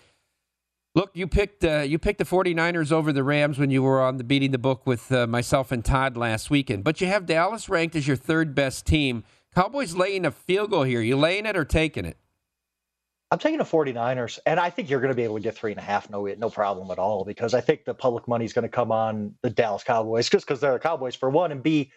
Look, 0.96 1.12
you 1.14 1.28
picked 1.28 1.64
uh, 1.64 1.82
you 1.82 2.00
picked 2.00 2.18
the 2.18 2.26
49ers 2.26 2.92
over 2.92 3.14
the 3.14 3.24
Rams 3.24 3.60
when 3.60 3.70
you 3.70 3.84
were 3.84 4.02
on 4.02 4.18
the 4.18 4.24
beating 4.24 4.52
the 4.52 4.58
book 4.58 4.88
with 4.88 5.12
uh, 5.12 5.28
myself 5.28 5.72
and 5.72 5.86
Todd 5.86 6.18
last 6.18 6.50
weekend. 6.50 6.84
But 6.84 7.00
you 7.00 7.08
have 7.08 7.26
Dallas 7.26 7.70
ranked 7.70 7.96
as 7.96 8.08
your 8.08 8.18
third 8.18 8.56
best 8.56 8.86
team. 8.86 9.24
Cowboys 9.54 9.96
laying 9.96 10.26
a 10.26 10.32
field 10.32 10.72
goal 10.72 10.84
here. 10.84 11.02
You 11.02 11.16
laying 11.16 11.46
it 11.46 11.56
or 11.56 11.66
taking 11.66 12.06
it? 12.06 12.18
I'm 13.32 13.38
taking 13.38 13.60
the 13.60 13.64
49ers, 13.64 14.40
and 14.48 14.60
I 14.60 14.72
think 14.72 14.90
you're 14.90 15.00
going 15.00 15.12
to 15.12 15.16
be 15.16 15.24
able 15.24 15.36
to 15.36 15.42
get 15.42 15.56
three 15.56 15.72
and 15.72 15.80
a 15.80 15.84
half, 15.84 16.10
no, 16.10 16.26
no 16.26 16.50
problem 16.50 16.90
at 16.90 16.98
all, 16.98 17.24
because 17.24 17.54
I 17.54 17.62
think 17.62 17.86
the 17.86 17.94
public 17.94 18.28
money 18.28 18.44
is 18.44 18.54
going 18.54 18.64
to 18.64 18.70
come 18.70 18.92
on 18.92 19.36
the 19.44 19.52
Dallas 19.52 19.84
Cowboys 19.84 20.28
just 20.28 20.48
because 20.48 20.60
they're 20.60 20.74
the 20.74 20.80
Cowboys 20.80 21.14
for 21.14 21.30
one, 21.30 21.52
and 21.52 21.62
B, 21.62 21.92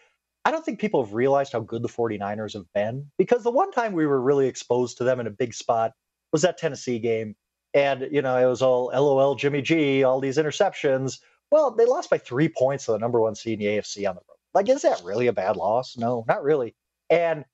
I 0.45 0.51
don't 0.51 0.65
think 0.65 0.79
people 0.79 1.03
have 1.03 1.13
realized 1.13 1.53
how 1.53 1.61
good 1.61 1.83
the 1.83 1.89
49ers 1.89 2.53
have 2.53 2.71
been 2.73 3.09
because 3.17 3.43
the 3.43 3.51
one 3.51 3.71
time 3.71 3.93
we 3.93 4.05
were 4.05 4.21
really 4.21 4.47
exposed 4.47 4.97
to 4.97 5.03
them 5.03 5.19
in 5.19 5.27
a 5.27 5.31
big 5.31 5.53
spot 5.53 5.93
was 6.31 6.41
that 6.41 6.57
Tennessee 6.57 6.99
game. 6.99 7.35
And, 7.73 8.07
you 8.11 8.21
know, 8.21 8.37
it 8.37 8.45
was 8.45 8.61
all 8.61 8.91
LOL 8.93 9.35
Jimmy 9.35 9.61
G, 9.61 10.03
all 10.03 10.19
these 10.19 10.37
interceptions. 10.37 11.19
Well, 11.49 11.71
they 11.71 11.85
lost 11.85 12.09
by 12.09 12.17
three 12.17 12.49
points 12.49 12.85
to 12.85 12.91
the 12.91 12.99
number 12.99 13.21
one 13.21 13.35
seed 13.35 13.59
in 13.61 13.65
the 13.65 13.77
AFC 13.77 14.07
on 14.07 14.15
the 14.15 14.21
road. 14.27 14.37
Like, 14.53 14.69
is 14.69 14.81
that 14.83 15.01
really 15.03 15.27
a 15.27 15.33
bad 15.33 15.55
loss? 15.55 15.97
No, 15.97 16.25
not 16.27 16.43
really. 16.43 16.75
And 17.09 17.45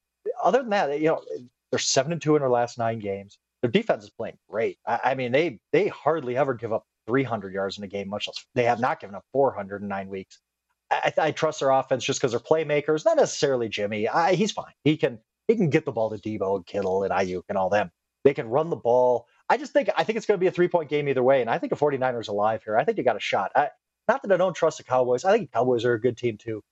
other 0.44 0.60
than 0.60 0.70
that, 0.72 1.00
you 1.00 1.08
know, 1.08 1.24
they're 1.72 1.80
seven 1.80 2.12
and 2.12 2.22
two 2.22 2.36
in 2.36 2.42
their 2.42 2.50
last 2.50 2.78
nine 2.78 3.00
games. 3.00 3.38
Their 3.62 3.72
defense 3.72 4.04
is 4.04 4.10
playing 4.10 4.38
great. 4.50 4.80
I, 4.86 5.00
I 5.06 5.16
mean, 5.16 5.32
they 5.32 5.60
they 5.72 5.88
hardly 5.90 6.38
ever 6.38 6.54
give 6.54 6.74
up 6.74 6.86
300 7.08 7.54
yards 7.54 7.78
in 7.78 7.84
a 7.84 7.88
game, 7.88 8.10
much 8.10 8.28
less 8.28 8.46
they 8.56 8.64
have 8.64 8.80
not 8.80 9.00
given 9.00 9.16
up 9.16 9.26
400 9.34 9.82
in 9.82 9.88
nine 9.88 10.10
weeks. 10.10 10.40
I, 10.92 11.14
I 11.18 11.32
trust 11.32 11.60
their 11.60 11.70
offense 11.70 12.04
just 12.04 12.20
because 12.20 12.32
they're 12.32 12.40
playmakers. 12.40 13.06
Not 13.06 13.18
necessarily 13.18 13.70
Jimmy. 13.70 14.08
I, 14.08 14.34
he's 14.34 14.52
fine. 14.52 14.74
He 14.84 14.98
can 14.98 15.20
he 15.48 15.56
can 15.56 15.70
get 15.70 15.86
the 15.86 15.92
ball 15.92 16.10
to 16.10 16.18
Deebo 16.18 16.58
and 16.58 16.66
Kittle 16.66 17.04
and 17.04 17.12
Aiyuk 17.12 17.44
and 17.50 17.58
all 17.58 17.70
them. 17.70 17.92
They 18.24 18.34
can 18.34 18.50
run 18.50 18.70
the 18.70 18.76
ball. 18.76 19.28
I 19.50 19.58
just 19.58 19.74
think 19.74 19.90
I 19.96 20.04
think 20.04 20.18
it's 20.18 20.26
going 20.26 20.38
to 20.38 20.42
be 20.42 20.48
a 20.48 20.52
three 20.52 20.68
point 20.68 20.90
game 20.90 21.08
either 21.08 21.24
way. 21.24 21.42
And 21.42 21.50
I 21.50 21.58
think 21.58 21.72
the 21.72 21.78
49ers 21.78 22.28
alive 22.28 22.62
here. 22.64 22.78
I 22.78 22.84
think 22.84 22.98
they 22.98 23.04
got 23.04 23.16
a 23.16 23.22
shot. 23.22 23.52
I, 23.56 23.70
not 24.08 24.22
that 24.24 24.32
I 24.32 24.38
don't 24.38 24.56
trust 24.56 24.78
the 24.78 24.84
Cowboys. 24.84 25.24
I 25.26 25.32
think 25.32 25.52
the 25.52 25.58
Cowboys 25.58 25.86
are 25.86 25.94
a 25.94 26.02
good 26.02 26.18
team 26.18 26.38
too. 26.38 26.64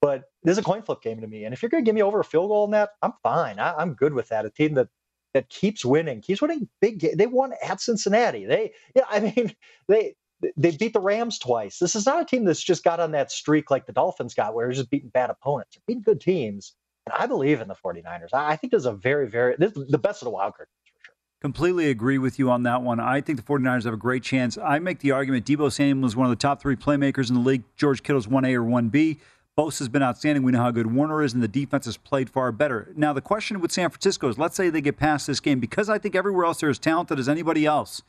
But 0.00 0.24
this 0.42 0.52
is 0.52 0.58
a 0.58 0.62
coin 0.62 0.82
flip 0.82 1.02
game 1.02 1.20
to 1.20 1.26
me. 1.26 1.44
And 1.44 1.52
if 1.52 1.62
you're 1.62 1.70
going 1.70 1.84
to 1.84 1.88
give 1.88 1.94
me 1.94 2.02
over 2.02 2.20
a 2.20 2.24
field 2.24 2.48
goal 2.50 2.64
in 2.64 2.70
that, 2.70 2.90
I'm 3.02 3.12
fine. 3.22 3.58
I, 3.58 3.82
am 3.82 3.94
good 3.94 4.14
with 4.14 4.28
that. 4.28 4.46
A 4.46 4.50
team 4.50 4.74
that 4.74 4.88
that 5.34 5.48
keeps 5.50 5.84
winning, 5.84 6.20
keeps 6.20 6.40
winning 6.40 6.68
big. 6.80 7.00
They 7.00 7.26
won 7.26 7.52
at 7.62 7.80
Cincinnati. 7.80 8.46
They, 8.46 8.72
yeah, 8.94 9.04
I 9.10 9.20
mean, 9.20 9.54
they 9.88 10.14
they 10.56 10.70
beat 10.70 10.92
the 10.92 11.00
Rams 11.00 11.38
twice. 11.38 11.78
This 11.78 11.96
is 11.96 12.06
not 12.06 12.22
a 12.22 12.24
team 12.24 12.44
that's 12.44 12.62
just 12.62 12.84
got 12.84 13.00
on 13.00 13.12
that 13.12 13.32
streak 13.32 13.70
like 13.70 13.86
the 13.86 13.92
Dolphins 13.92 14.34
got, 14.34 14.54
where 14.54 14.66
they're 14.66 14.74
just 14.74 14.90
beating 14.90 15.10
bad 15.10 15.30
opponents. 15.30 15.74
They're 15.74 15.82
beating 15.86 16.02
good 16.02 16.20
teams. 16.20 16.74
And 17.06 17.14
I 17.18 17.26
believe 17.26 17.60
in 17.60 17.68
the 17.68 17.74
49ers. 17.74 18.32
I 18.32 18.56
think 18.56 18.72
this 18.72 18.80
is 18.80 18.86
a 18.86 18.92
very, 18.92 19.28
very, 19.28 19.56
this 19.58 19.72
is 19.72 19.88
the 19.88 19.98
best 19.98 20.22
of 20.22 20.26
the 20.26 20.30
wild 20.30 20.54
card. 20.54 20.68
For 20.84 21.06
sure. 21.06 21.14
Completely 21.40 21.90
agree 21.90 22.18
with 22.18 22.38
you 22.38 22.50
on 22.50 22.62
that 22.64 22.82
one. 22.82 23.00
I 23.00 23.20
think 23.20 23.38
the 23.38 23.44
49ers 23.44 23.84
have 23.84 23.94
a 23.94 23.98
great 23.98 24.22
chance. 24.22 24.58
I 24.58 24.78
make 24.78 25.00
the 25.00 25.10
argument 25.12 25.46
Deebo 25.46 25.72
Samuel 25.72 26.06
is 26.06 26.14
one 26.14 26.26
of 26.26 26.30
the 26.30 26.36
top 26.36 26.60
three 26.60 26.76
playmakers 26.76 27.30
in 27.30 27.34
the 27.34 27.40
league. 27.40 27.64
George 27.76 28.02
Kittle's 28.02 28.26
1A 28.26 28.54
or 28.54 28.62
1B. 28.62 29.18
Bosa 29.58 29.80
has 29.80 29.88
been 29.88 30.04
outstanding. 30.04 30.44
We 30.44 30.52
know 30.52 30.60
how 30.60 30.70
good 30.70 30.94
Warner 30.94 31.20
is, 31.20 31.34
and 31.34 31.42
the 31.42 31.48
defense 31.48 31.86
has 31.86 31.96
played 31.96 32.30
far 32.30 32.52
better. 32.52 32.92
Now, 32.94 33.12
the 33.12 33.20
question 33.20 33.58
with 33.60 33.72
San 33.72 33.90
Francisco 33.90 34.28
is 34.28 34.38
let's 34.38 34.54
say 34.54 34.70
they 34.70 34.80
get 34.80 34.96
past 34.96 35.26
this 35.26 35.40
game, 35.40 35.58
because 35.58 35.88
I 35.88 35.98
think 35.98 36.14
everywhere 36.14 36.44
else 36.44 36.60
they're 36.60 36.70
as 36.70 36.78
talented 36.78 37.18
as 37.18 37.28
anybody 37.28 37.66
else. 37.66 38.02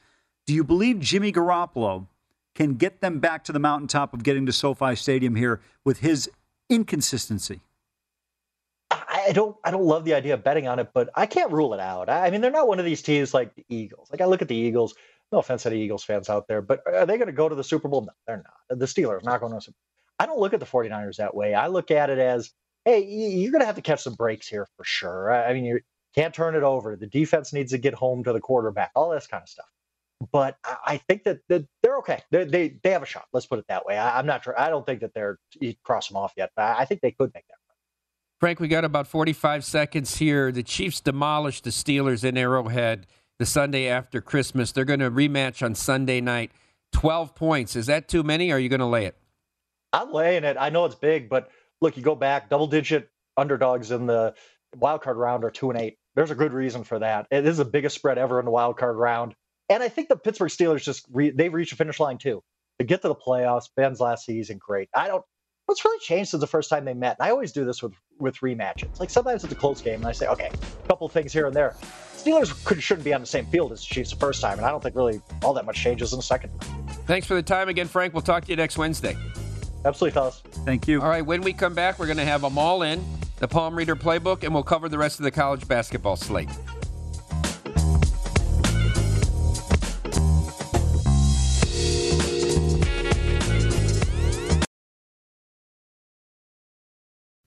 Do 0.45 0.53
you 0.53 0.63
believe 0.63 0.99
Jimmy 0.99 1.31
Garoppolo 1.31 2.05
can 2.59 2.75
get 2.75 2.99
them 2.99 3.19
back 3.19 3.45
to 3.45 3.53
the 3.53 3.59
mountaintop 3.59 4.13
of 4.13 4.21
getting 4.21 4.45
to 4.45 4.51
SoFi 4.51 4.93
Stadium 4.93 5.35
here 5.35 5.61
with 5.85 5.99
his 5.99 6.29
inconsistency? 6.69 7.61
I 8.91 9.31
don't 9.33 9.55
I 9.63 9.71
don't 9.71 9.85
love 9.85 10.03
the 10.03 10.13
idea 10.13 10.33
of 10.33 10.43
betting 10.43 10.67
on 10.67 10.77
it, 10.79 10.89
but 10.93 11.09
I 11.15 11.25
can't 11.25 11.51
rule 11.51 11.73
it 11.73 11.79
out. 11.79 12.09
I 12.09 12.29
mean, 12.29 12.41
they're 12.41 12.51
not 12.51 12.67
one 12.67 12.79
of 12.79 12.85
these 12.85 13.01
teams 13.01 13.33
like 13.33 13.55
the 13.55 13.65
Eagles. 13.69 14.09
Like 14.11 14.19
I 14.19 14.25
look 14.25 14.41
at 14.41 14.49
the 14.49 14.55
Eagles. 14.55 14.93
No 15.31 15.39
offense 15.39 15.63
to 15.63 15.69
the 15.69 15.77
Eagles 15.77 16.03
fans 16.03 16.27
out 16.27 16.47
there, 16.47 16.61
but 16.61 16.81
are 16.87 17.05
they 17.05 17.17
going 17.17 17.27
to 17.27 17.33
go 17.33 17.47
to 17.47 17.55
the 17.55 17.63
Super 17.63 17.87
Bowl? 17.87 18.01
No, 18.01 18.11
they're 18.25 18.37
not. 18.37 18.79
The 18.79 18.87
Steelers 18.87 19.23
not 19.23 19.39
going 19.39 19.57
to. 19.57 19.73
I 20.17 20.25
don't 20.25 20.39
look 20.39 20.53
at 20.53 20.59
the 20.59 20.65
49ers 20.65 21.17
that 21.17 21.35
way. 21.35 21.53
I 21.53 21.67
look 21.67 21.91
at 21.91 22.09
it 22.09 22.17
as, 22.17 22.51
hey, 22.83 23.05
you're 23.05 23.51
going 23.51 23.61
to 23.61 23.67
have 23.67 23.75
to 23.75 23.81
catch 23.81 24.01
some 24.01 24.15
breaks 24.15 24.47
here 24.47 24.67
for 24.75 24.83
sure. 24.83 25.31
I 25.31 25.53
mean, 25.53 25.65
you 25.65 25.81
can't 26.15 26.33
turn 26.33 26.55
it 26.55 26.63
over. 26.63 26.95
The 26.95 27.05
defense 27.05 27.53
needs 27.53 27.71
to 27.73 27.77
get 27.77 27.93
home 27.93 28.23
to 28.23 28.33
the 28.33 28.39
quarterback. 28.39 28.89
All 28.95 29.11
this 29.11 29.27
kind 29.27 29.43
of 29.43 29.49
stuff. 29.49 29.69
But 30.31 30.57
I 30.65 30.97
think 31.07 31.23
that, 31.23 31.39
that 31.47 31.65
they're 31.81 31.97
okay. 31.99 32.21
They 32.29 32.43
they 32.43 32.79
they 32.83 32.91
have 32.91 33.03
a 33.03 33.05
shot. 33.05 33.25
Let's 33.31 33.45
put 33.45 33.59
it 33.59 33.65
that 33.69 33.85
way. 33.85 33.97
I, 33.97 34.19
am 34.19 34.25
not 34.25 34.43
sure. 34.43 34.59
I 34.59 34.69
don't 34.69 34.85
think 34.85 34.99
that 34.99 35.13
they're 35.13 35.39
cross 35.83 36.09
them 36.09 36.17
off 36.17 36.33
yet, 36.35 36.51
but 36.55 36.77
I 36.77 36.83
think 36.85 37.01
they 37.01 37.11
could 37.11 37.31
make 37.33 37.45
that. 37.47 37.55
Frank, 38.39 38.61
we 38.61 38.69
got 38.69 38.85
about 38.85 39.05
45 39.05 39.65
seconds 39.65 40.15
here. 40.17 40.49
The 40.49 40.63
Chiefs 40.63 41.01
demolished 41.01 41.65
the 41.65 41.71
Steelers 41.71 42.23
in 42.23 42.37
Arrowhead 42.37 43.05
the 43.37 43.45
Sunday 43.45 43.87
after 43.87 44.21
Christmas. 44.21 44.71
They're 44.71 44.85
going 44.85 45.01
to 45.01 45.11
rematch 45.11 45.61
on 45.61 45.75
Sunday 45.75 46.21
night. 46.21 46.51
12 46.93 47.35
points. 47.35 47.75
Is 47.75 47.87
that 47.87 48.07
too 48.07 48.23
many? 48.23 48.51
Are 48.53 48.59
you 48.59 48.69
going 48.69 48.79
to 48.79 48.85
lay 48.85 49.05
it? 49.05 49.17
I'm 49.91 50.13
laying 50.13 50.45
it. 50.45 50.55
I 50.57 50.69
know 50.69 50.85
it's 50.85 50.95
big, 50.95 51.29
but 51.29 51.49
look, 51.81 51.97
you 51.97 52.03
go 52.03 52.15
back 52.15 52.49
double 52.49 52.67
digit 52.67 53.09
underdogs 53.35 53.91
in 53.91 54.05
the 54.05 54.33
wild 54.75 55.01
card 55.01 55.17
round 55.17 55.43
are 55.43 55.51
two 55.51 55.69
and 55.69 55.79
eight. 55.79 55.97
There's 56.15 56.31
a 56.31 56.35
good 56.35 56.53
reason 56.53 56.83
for 56.83 56.99
that. 56.99 57.27
It 57.31 57.45
is 57.45 57.57
the 57.57 57.65
biggest 57.65 57.95
spread 57.95 58.17
ever 58.17 58.39
in 58.39 58.45
the 58.45 58.51
wild 58.51 58.77
card 58.77 58.95
round. 58.95 59.35
And 59.69 59.83
I 59.83 59.87
think 59.87 60.09
the 60.09 60.15
Pittsburgh 60.15 60.49
Steelers 60.49 60.83
just 60.83 61.05
re- 61.11 61.31
they've 61.31 61.53
reached 61.53 61.71
the 61.71 61.77
finish 61.77 61.99
line 61.99 62.17
too. 62.17 62.43
To 62.79 62.85
get 62.85 63.01
to 63.01 63.07
the 63.07 63.15
playoffs, 63.15 63.69
Ben's 63.75 63.99
last 63.99 64.25
season, 64.25 64.57
great. 64.57 64.89
I 64.95 65.07
don't. 65.07 65.23
What's 65.65 65.85
really 65.85 65.99
changed 65.99 66.31
since 66.31 66.41
the 66.41 66.47
first 66.47 66.69
time 66.69 66.85
they 66.85 66.95
met? 66.95 67.17
And 67.19 67.27
I 67.27 67.29
always 67.29 67.51
do 67.51 67.63
this 67.65 67.83
with 67.83 67.93
with 68.19 68.37
rematches. 68.37 68.99
Like 68.99 69.09
sometimes 69.09 69.43
it's 69.43 69.53
a 69.53 69.55
close 69.55 69.81
game, 69.81 69.95
and 69.95 70.07
I 70.07 70.11
say, 70.11 70.27
okay, 70.27 70.49
a 70.49 70.87
couple 70.87 71.07
things 71.09 71.31
here 71.31 71.45
and 71.45 71.55
there. 71.55 71.75
Steelers 72.15 72.65
could, 72.65 72.81
shouldn't 72.81 73.05
be 73.05 73.13
on 73.13 73.21
the 73.21 73.27
same 73.27 73.45
field 73.45 73.71
as 73.71 73.79
the 73.79 73.93
Chiefs 73.93 74.09
the 74.09 74.15
first 74.17 74.41
time, 74.41 74.57
and 74.57 74.65
I 74.65 74.71
don't 74.71 74.81
think 74.81 74.95
really 74.95 75.21
all 75.43 75.53
that 75.53 75.65
much 75.65 75.77
changes 75.77 76.11
in 76.11 76.17
the 76.19 76.23
second. 76.23 76.51
Thanks 77.05 77.27
for 77.27 77.35
the 77.35 77.43
time 77.43 77.69
again, 77.69 77.87
Frank. 77.87 78.13
We'll 78.13 78.23
talk 78.23 78.43
to 78.45 78.49
you 78.49 78.57
next 78.57 78.77
Wednesday. 78.77 79.15
Absolutely, 79.85 80.13
fellas. 80.13 80.41
Thank 80.65 80.87
you. 80.87 81.01
All 81.01 81.07
right, 81.07 81.25
when 81.25 81.41
we 81.41 81.53
come 81.53 81.73
back, 81.73 81.97
we're 81.97 82.07
going 82.07 82.17
to 82.17 82.25
have 82.25 82.41
them 82.41 82.57
all 82.57 82.81
in 82.81 83.01
the 83.37 83.47
Palm 83.47 83.75
Reader 83.75 83.95
playbook, 83.95 84.43
and 84.43 84.53
we'll 84.53 84.63
cover 84.63 84.89
the 84.89 84.97
rest 84.97 85.19
of 85.19 85.23
the 85.23 85.31
college 85.31 85.65
basketball 85.67 86.17
slate. 86.17 86.49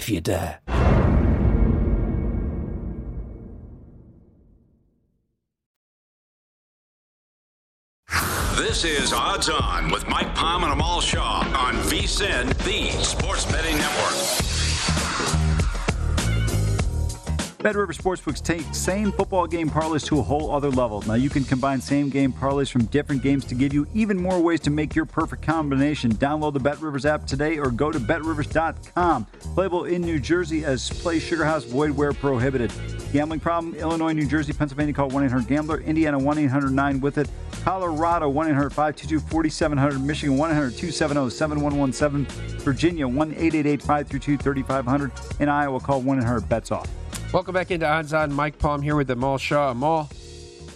if 0.00 0.08
you 0.08 0.20
dare. 0.22 0.60
This 8.56 8.84
is 8.84 9.12
Odds 9.12 9.50
On 9.50 9.90
with 9.90 10.08
Mike 10.08 10.34
Palm 10.34 10.64
and 10.64 10.72
Amal 10.72 11.02
Shaw 11.02 11.40
on 11.54 11.74
VSIN, 11.90 12.56
the 12.64 12.90
Sports 13.02 13.44
Betting 13.44 13.76
Network. 13.76 14.39
Bet 17.62 17.76
River 17.76 17.92
Sportsbooks 17.92 18.42
take 18.42 18.62
same 18.74 19.12
football 19.12 19.46
game 19.46 19.68
parlays 19.68 20.06
to 20.06 20.18
a 20.18 20.22
whole 20.22 20.50
other 20.50 20.70
level. 20.70 21.02
Now 21.02 21.12
you 21.12 21.28
can 21.28 21.44
combine 21.44 21.82
same 21.82 22.08
game 22.08 22.32
parlays 22.32 22.70
from 22.70 22.86
different 22.86 23.22
games 23.22 23.44
to 23.46 23.54
give 23.54 23.74
you 23.74 23.86
even 23.92 24.16
more 24.16 24.40
ways 24.40 24.60
to 24.60 24.70
make 24.70 24.94
your 24.94 25.04
perfect 25.04 25.42
combination. 25.42 26.14
Download 26.14 26.54
the 26.54 26.60
Bet 26.60 26.80
Rivers 26.80 27.04
app 27.04 27.26
today 27.26 27.58
or 27.58 27.70
go 27.70 27.92
to 27.92 28.00
betrivers.com. 28.00 29.26
Playable 29.54 29.84
in 29.84 30.00
New 30.00 30.18
Jersey 30.18 30.64
as 30.64 30.88
play 30.88 31.18
Sugar 31.18 31.44
House 31.44 31.64
void 31.64 31.90
where 31.90 32.14
prohibited. 32.14 32.72
Gambling 33.12 33.40
problem? 33.40 33.74
Illinois, 33.74 34.12
New 34.12 34.26
Jersey, 34.26 34.54
Pennsylvania. 34.54 34.94
Call 34.94 35.10
1-800-GAMBLER. 35.10 35.80
Indiana 35.80 36.18
1-800-9-WITH-IT. 36.18 37.28
Colorado 37.62 38.32
1-800-522-4700. 38.32 40.02
Michigan 40.02 40.38
1-800-270-7117. 40.38 42.26
Virginia 42.62 43.06
1-888-532-3500. 43.06 45.10
And 45.40 45.50
Iowa 45.50 45.78
call 45.78 46.02
1-800-BETS-OFF. 46.02 46.88
Welcome 47.32 47.54
back 47.54 47.70
into 47.70 47.86
Odds 47.86 48.12
On. 48.12 48.32
Mike 48.32 48.58
Palm 48.58 48.82
here 48.82 48.96
with 48.96 49.10
Amal 49.10 49.38
Shaw. 49.38 49.70
Amal, 49.70 50.10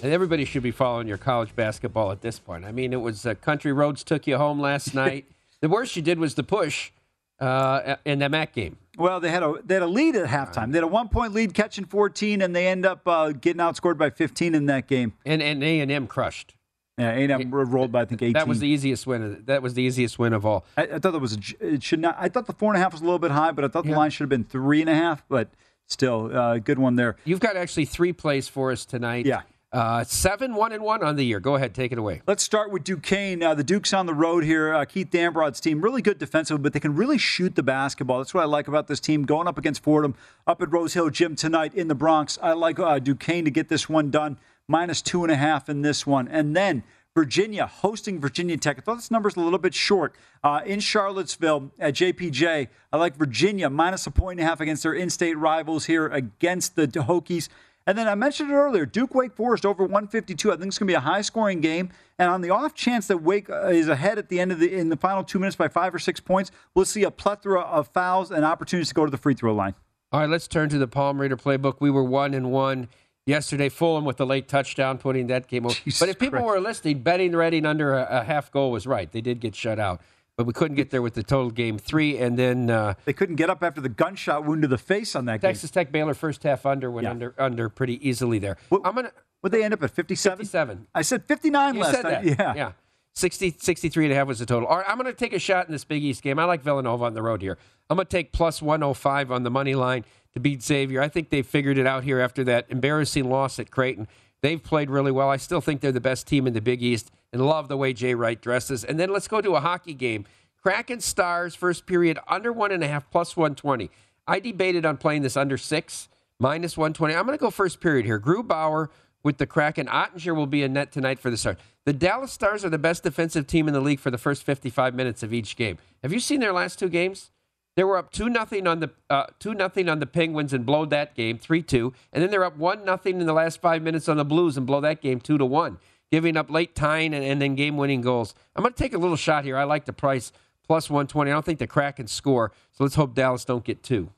and 0.02 0.12
everybody 0.12 0.44
should 0.44 0.62
be 0.62 0.70
following 0.70 1.08
your 1.08 1.18
college 1.18 1.56
basketball 1.56 2.12
at 2.12 2.20
this 2.20 2.38
point. 2.38 2.64
I 2.64 2.72
mean, 2.72 2.92
it 2.92 3.00
was 3.00 3.26
uh, 3.26 3.34
Country 3.34 3.72
Roads 3.72 4.04
took 4.04 4.26
you 4.26 4.36
home 4.36 4.60
last 4.60 4.94
night. 4.94 5.26
the 5.60 5.68
worst 5.68 5.96
you 5.96 6.02
did 6.02 6.18
was 6.18 6.34
the 6.34 6.42
push 6.42 6.92
uh, 7.40 7.96
in 8.04 8.20
the 8.20 8.28
MAC 8.28 8.52
game. 8.52 8.76
Well, 8.96 9.20
they 9.20 9.30
had 9.30 9.42
a 9.42 9.54
they 9.64 9.74
had 9.74 9.82
a 9.82 9.88
lead 9.88 10.14
at 10.16 10.28
halftime. 10.28 10.70
They 10.70 10.76
had 10.78 10.84
a 10.84 10.88
one 10.88 11.08
point 11.08 11.32
lead, 11.32 11.54
catching 11.54 11.84
14, 11.84 12.42
and 12.42 12.54
they 12.54 12.68
end 12.68 12.86
up 12.86 13.06
uh, 13.06 13.32
getting 13.32 13.60
outscored 13.60 13.98
by 13.98 14.10
15 14.10 14.54
in 14.54 14.66
that 14.66 14.86
game. 14.86 15.14
And 15.26 15.42
and 15.42 15.62
A 15.64 15.80
and 15.80 15.90
M 15.90 16.06
crushed. 16.06 16.54
Yeah, 16.96 17.10
A 17.10 17.24
and 17.24 17.32
M 17.32 17.50
rolled 17.50 17.90
by 17.90 18.02
I 18.02 18.04
think 18.04 18.22
18. 18.22 18.34
That 18.34 18.46
was 18.46 18.60
the 18.60 18.68
easiest 18.68 19.06
win. 19.06 19.42
That 19.46 19.62
was 19.62 19.74
the 19.74 19.82
easiest 19.82 20.18
win 20.18 20.32
of 20.32 20.46
all. 20.46 20.64
I, 20.76 20.82
I 20.82 20.98
thought 21.00 21.10
that 21.10 21.18
was 21.18 21.36
a, 21.36 21.74
it 21.74 21.82
should 21.82 21.98
not. 21.98 22.16
I 22.18 22.28
thought 22.28 22.46
the 22.46 22.52
four 22.52 22.72
and 22.72 22.80
a 22.80 22.80
half 22.80 22.92
was 22.92 23.00
a 23.00 23.04
little 23.04 23.18
bit 23.18 23.32
high, 23.32 23.50
but 23.50 23.64
I 23.64 23.68
thought 23.68 23.84
yeah. 23.84 23.92
the 23.92 23.96
line 23.96 24.10
should 24.10 24.22
have 24.22 24.28
been 24.28 24.44
three 24.44 24.80
and 24.80 24.88
a 24.88 24.94
half. 24.94 25.24
But 25.28 25.48
still, 25.86 26.36
uh, 26.36 26.58
good 26.58 26.78
one 26.78 26.96
there. 26.96 27.16
You've 27.24 27.40
got 27.40 27.56
actually 27.56 27.84
three 27.84 28.12
plays 28.12 28.48
for 28.48 28.72
us 28.72 28.84
tonight. 28.84 29.26
Yeah. 29.26 29.42
Uh, 29.72 30.04
seven, 30.04 30.54
one, 30.54 30.70
and 30.70 30.84
one 30.84 31.02
on 31.02 31.16
the 31.16 31.24
year. 31.24 31.40
Go 31.40 31.56
ahead, 31.56 31.74
take 31.74 31.90
it 31.90 31.98
away. 31.98 32.22
Let's 32.28 32.44
start 32.44 32.70
with 32.70 32.84
Duquesne. 32.84 33.42
Uh, 33.42 33.54
the 33.54 33.64
Duke's 33.64 33.92
on 33.92 34.06
the 34.06 34.14
road 34.14 34.44
here. 34.44 34.72
Uh, 34.72 34.84
Keith 34.84 35.10
Dambrot's 35.10 35.58
team, 35.58 35.80
really 35.80 36.00
good 36.00 36.16
defensively, 36.16 36.62
but 36.62 36.72
they 36.74 36.78
can 36.78 36.94
really 36.94 37.18
shoot 37.18 37.56
the 37.56 37.62
basketball. 37.64 38.18
That's 38.18 38.32
what 38.32 38.42
I 38.42 38.46
like 38.46 38.68
about 38.68 38.86
this 38.86 39.00
team. 39.00 39.24
Going 39.24 39.48
up 39.48 39.58
against 39.58 39.82
Fordham 39.82 40.14
up 40.46 40.62
at 40.62 40.70
Rose 40.70 40.94
Hill 40.94 41.10
Gym 41.10 41.34
tonight 41.34 41.74
in 41.74 41.88
the 41.88 41.96
Bronx. 41.96 42.38
I 42.40 42.52
like 42.52 42.78
uh, 42.78 43.00
Duquesne 43.00 43.44
to 43.46 43.50
get 43.50 43.68
this 43.68 43.88
one 43.88 44.12
done. 44.12 44.38
Minus 44.68 45.02
two 45.02 45.24
and 45.24 45.32
a 45.32 45.36
half 45.36 45.68
in 45.68 45.82
this 45.82 46.06
one. 46.06 46.28
And 46.28 46.54
then 46.54 46.84
Virginia 47.14 47.66
hosting 47.66 48.20
Virginia 48.20 48.56
Tech. 48.56 48.76
I 48.78 48.80
thought 48.80 48.96
this 48.96 49.10
number's 49.10 49.36
a 49.36 49.40
little 49.40 49.60
bit 49.60 49.72
short. 49.72 50.16
Uh, 50.42 50.62
in 50.66 50.80
Charlottesville 50.80 51.70
at 51.78 51.94
JPJ, 51.94 52.68
I 52.92 52.96
like 52.96 53.14
Virginia 53.14 53.70
minus 53.70 54.06
a 54.08 54.10
point 54.10 54.40
and 54.40 54.46
a 54.46 54.50
half 54.50 54.60
against 54.60 54.82
their 54.82 54.94
in 54.94 55.10
state 55.10 55.38
rivals 55.38 55.84
here 55.84 56.08
against 56.08 56.74
the 56.74 56.88
Hokies. 56.88 57.48
And 57.86 57.96
then 57.96 58.08
I 58.08 58.16
mentioned 58.16 58.50
it 58.50 58.54
earlier 58.54 58.84
Duke 58.84 59.14
Wake 59.14 59.36
Forest 59.36 59.64
over 59.64 59.84
152. 59.84 60.50
I 60.50 60.56
think 60.56 60.68
it's 60.68 60.78
going 60.78 60.88
to 60.88 60.90
be 60.90 60.96
a 60.96 61.00
high 61.00 61.20
scoring 61.20 61.60
game. 61.60 61.90
And 62.18 62.30
on 62.30 62.40
the 62.40 62.50
off 62.50 62.74
chance 62.74 63.06
that 63.06 63.22
Wake 63.22 63.48
uh, 63.48 63.68
is 63.68 63.88
ahead 63.88 64.18
at 64.18 64.28
the 64.28 64.40
end 64.40 64.50
of 64.50 64.58
the 64.58 64.74
in 64.74 64.88
the 64.88 64.96
final 64.96 65.22
two 65.22 65.38
minutes 65.38 65.54
by 65.54 65.68
five 65.68 65.94
or 65.94 66.00
six 66.00 66.18
points, 66.18 66.50
we'll 66.74 66.84
see 66.84 67.04
a 67.04 67.12
plethora 67.12 67.60
of 67.60 67.86
fouls 67.88 68.32
and 68.32 68.44
opportunities 68.44 68.88
to 68.88 68.94
go 68.94 69.04
to 69.04 69.10
the 69.10 69.18
free 69.18 69.34
throw 69.34 69.54
line. 69.54 69.74
All 70.10 70.20
right, 70.20 70.30
let's 70.30 70.48
turn 70.48 70.68
to 70.68 70.78
the 70.78 70.86
Palm 70.86 71.20
Reader 71.20 71.36
playbook. 71.36 71.76
We 71.80 71.90
were 71.90 72.04
one 72.04 72.34
and 72.34 72.50
one 72.50 72.88
yesterday. 73.26 73.68
Fulham 73.68 74.04
with 74.04 74.16
the 74.16 74.26
late 74.26 74.48
touchdown, 74.48 74.98
putting 74.98 75.26
that 75.28 75.46
game 75.48 75.66
over. 75.66 75.74
Jesus 75.74 76.00
but 76.00 76.08
if 76.08 76.18
people 76.18 76.40
Christ. 76.40 76.46
were 76.46 76.60
listening, 76.60 77.00
betting 77.00 77.32
Reading 77.32 77.66
under 77.66 77.94
a, 77.94 78.20
a 78.20 78.24
half 78.24 78.50
goal 78.50 78.70
was 78.70 78.86
right. 78.86 79.10
They 79.10 79.20
did 79.20 79.40
get 79.40 79.54
shut 79.54 79.78
out 79.78 80.00
but 80.36 80.46
we 80.46 80.52
couldn't 80.52 80.74
get 80.76 80.90
there 80.90 81.00
with 81.00 81.14
the 81.14 81.22
total 81.22 81.48
game 81.48 81.78
three. 81.78 82.18
And 82.18 82.36
then 82.36 82.68
uh, 82.68 82.94
they 83.04 83.12
couldn't 83.12 83.36
get 83.36 83.50
up 83.50 83.62
after 83.62 83.80
the 83.80 83.88
gunshot 83.88 84.44
wound 84.44 84.62
to 84.62 84.68
the 84.68 84.76
face 84.78 85.14
on 85.14 85.26
that 85.26 85.40
game. 85.40 85.48
Texas 85.50 85.70
game. 85.70 85.84
Tech 85.84 85.92
Baylor 85.92 86.12
first 86.12 86.42
half 86.42 86.66
under 86.66 86.90
went 86.90 87.04
Yeah. 87.04 87.10
under 87.10 87.34
under 87.38 87.68
pretty 87.68 88.04
easily 88.08 88.40
there. 88.40 88.56
What- 88.68 88.82
I'm 88.84 88.96
gonna 88.96 89.12
Would 89.44 89.52
they 89.52 89.62
end 89.62 89.74
up 89.74 89.82
at 89.84 89.92
57? 89.92 90.38
57. 90.38 90.86
I 90.92 91.02
said 91.02 91.24
59 91.24 91.74
You 91.76 91.80
last 91.82 91.94
said 91.94 92.02
time. 92.02 92.26
that. 92.26 92.38
Yeah. 92.38 92.54
Yeah. 92.56 92.72
60, 93.14 93.54
63 93.60 94.06
and 94.06 94.12
a 94.12 94.16
half 94.16 94.26
was 94.26 94.40
the 94.40 94.46
total. 94.46 94.66
All 94.66 94.78
right, 94.78 94.86
I'm 94.88 94.98
going 94.98 95.06
to 95.06 95.16
take 95.16 95.32
a 95.32 95.38
shot 95.38 95.66
in 95.66 95.72
this 95.72 95.84
Big 95.84 96.02
East 96.02 96.20
game. 96.20 96.36
I 96.40 96.44
like 96.46 96.62
Villanova 96.62 97.04
on 97.04 97.14
the 97.14 97.22
road 97.22 97.42
here. 97.42 97.56
I'm 97.88 97.96
going 97.96 98.06
to 98.06 98.10
take 98.10 98.32
plus 98.32 98.60
105 98.60 99.30
on 99.30 99.44
the 99.44 99.52
money 99.52 99.76
line 99.76 100.04
to 100.34 100.40
beat 100.40 100.62
Xavier. 100.62 101.00
I 101.00 101.08
think 101.08 101.30
they've 101.30 101.46
figured 101.46 101.78
it 101.78 101.86
out 101.86 102.04
here 102.04 102.20
after 102.20 102.44
that 102.44 102.66
embarrassing 102.68 103.28
loss 103.28 103.58
at 103.58 103.70
Creighton. 103.70 104.08
They've 104.42 104.62
played 104.62 104.90
really 104.90 105.12
well. 105.12 105.30
I 105.30 105.36
still 105.36 105.60
think 105.60 105.80
they're 105.80 105.92
the 105.92 106.00
best 106.00 106.26
team 106.26 106.46
in 106.46 106.52
the 106.52 106.60
Big 106.60 106.82
East 106.82 107.10
and 107.32 107.46
love 107.46 107.68
the 107.68 107.76
way 107.76 107.92
Jay 107.92 108.14
Wright 108.14 108.40
dresses. 108.40 108.84
And 108.84 109.00
then 109.00 109.10
let's 109.10 109.28
go 109.28 109.40
to 109.40 109.54
a 109.54 109.60
hockey 109.60 109.94
game. 109.94 110.26
Kraken 110.62 111.00
Stars, 111.00 111.54
first 111.54 111.86
period, 111.86 112.18
under 112.28 112.52
one 112.52 112.72
and 112.72 112.82
a 112.82 112.88
half, 112.88 113.10
plus 113.10 113.36
120. 113.36 113.90
I 114.26 114.40
debated 114.40 114.84
on 114.84 114.96
playing 114.96 115.22
this 115.22 115.36
under 115.36 115.56
six, 115.56 116.08
minus 116.38 116.76
120. 116.76 117.14
I'm 117.14 117.26
going 117.26 117.36
to 117.36 117.42
go 117.42 117.50
first 117.50 117.80
period 117.80 118.06
here. 118.06 118.18
Grubauer, 118.18 118.88
with 119.24 119.38
the 119.38 119.46
Kraken. 119.46 119.86
Oettinger 119.86 120.36
will 120.36 120.46
be 120.46 120.62
in 120.62 120.74
net 120.74 120.92
tonight 120.92 121.18
for 121.18 121.30
the 121.30 121.36
Stars. 121.36 121.56
The 121.84 121.92
Dallas 121.92 122.30
Stars 122.30 122.64
are 122.64 122.70
the 122.70 122.78
best 122.78 123.02
defensive 123.02 123.46
team 123.46 123.66
in 123.66 123.74
the 123.74 123.80
league 123.80 123.98
for 123.98 124.10
the 124.10 124.18
first 124.18 124.44
55 124.44 124.94
minutes 124.94 125.22
of 125.24 125.32
each 125.32 125.56
game. 125.56 125.78
Have 126.02 126.12
you 126.12 126.20
seen 126.20 126.38
their 126.38 126.52
last 126.52 126.78
two 126.78 126.88
games? 126.88 127.30
They 127.76 127.84
were 127.84 127.96
up 127.96 128.12
two 128.12 128.28
nothing 128.28 128.66
on 128.66 128.80
the 128.80 128.90
uh, 129.10 129.26
two 129.38 129.54
nothing 129.54 129.88
on 129.88 129.98
the 129.98 130.06
Penguins 130.06 130.52
and 130.52 130.64
blow 130.64 130.84
that 130.86 131.14
game 131.14 131.38
three 131.38 131.62
two, 131.62 131.92
and 132.12 132.22
then 132.22 132.30
they're 132.30 132.44
up 132.44 132.56
one 132.56 132.84
nothing 132.84 133.20
in 133.20 133.26
the 133.26 133.32
last 133.32 133.60
five 133.60 133.82
minutes 133.82 134.08
on 134.08 134.16
the 134.16 134.24
Blues 134.24 134.56
and 134.56 134.66
blow 134.66 134.80
that 134.80 135.02
game 135.02 135.20
two 135.20 135.38
to 135.38 135.44
one, 135.44 135.78
giving 136.12 136.36
up 136.36 136.50
late 136.50 136.74
tying 136.76 137.12
and, 137.12 137.24
and 137.24 137.42
then 137.42 137.56
game 137.56 137.76
winning 137.76 138.00
goals. 138.00 138.34
I'm 138.54 138.62
going 138.62 138.72
to 138.72 138.78
take 138.78 138.94
a 138.94 138.98
little 138.98 139.16
shot 139.16 139.44
here. 139.44 139.56
I 139.56 139.64
like 139.64 139.86
the 139.86 139.92
price 139.92 140.32
plus 140.66 140.88
120. 140.88 141.30
I 141.30 141.34
don't 141.34 141.44
think 141.44 141.58
the 141.58 141.66
Kraken 141.66 142.06
score, 142.06 142.52
so 142.72 142.84
let's 142.84 142.94
hope 142.94 143.14
Dallas 143.14 143.44
don't 143.44 143.64
get 143.64 143.82
two. 143.82 144.10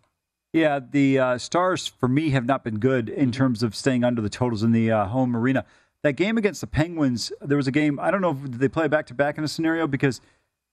Yeah, 0.52 0.78
the 0.78 1.18
uh, 1.18 1.38
Stars 1.38 1.86
for 1.86 2.08
me 2.08 2.30
have 2.30 2.46
not 2.46 2.62
been 2.62 2.78
good 2.78 3.08
in 3.08 3.32
terms 3.32 3.62
of 3.62 3.74
staying 3.74 4.04
under 4.04 4.22
the 4.22 4.30
totals 4.30 4.62
in 4.62 4.72
the 4.72 4.90
uh, 4.90 5.06
home 5.06 5.36
arena. 5.36 5.64
That 6.02 6.12
game 6.12 6.38
against 6.38 6.60
the 6.60 6.66
Penguins, 6.66 7.32
there 7.40 7.56
was 7.56 7.66
a 7.66 7.72
game. 7.72 7.98
I 7.98 8.10
don't 8.10 8.20
know 8.20 8.30
if 8.30 8.52
they 8.52 8.68
play 8.68 8.86
back 8.86 9.06
to 9.06 9.14
back 9.14 9.38
in 9.38 9.44
a 9.44 9.48
scenario 9.48 9.86
because 9.86 10.20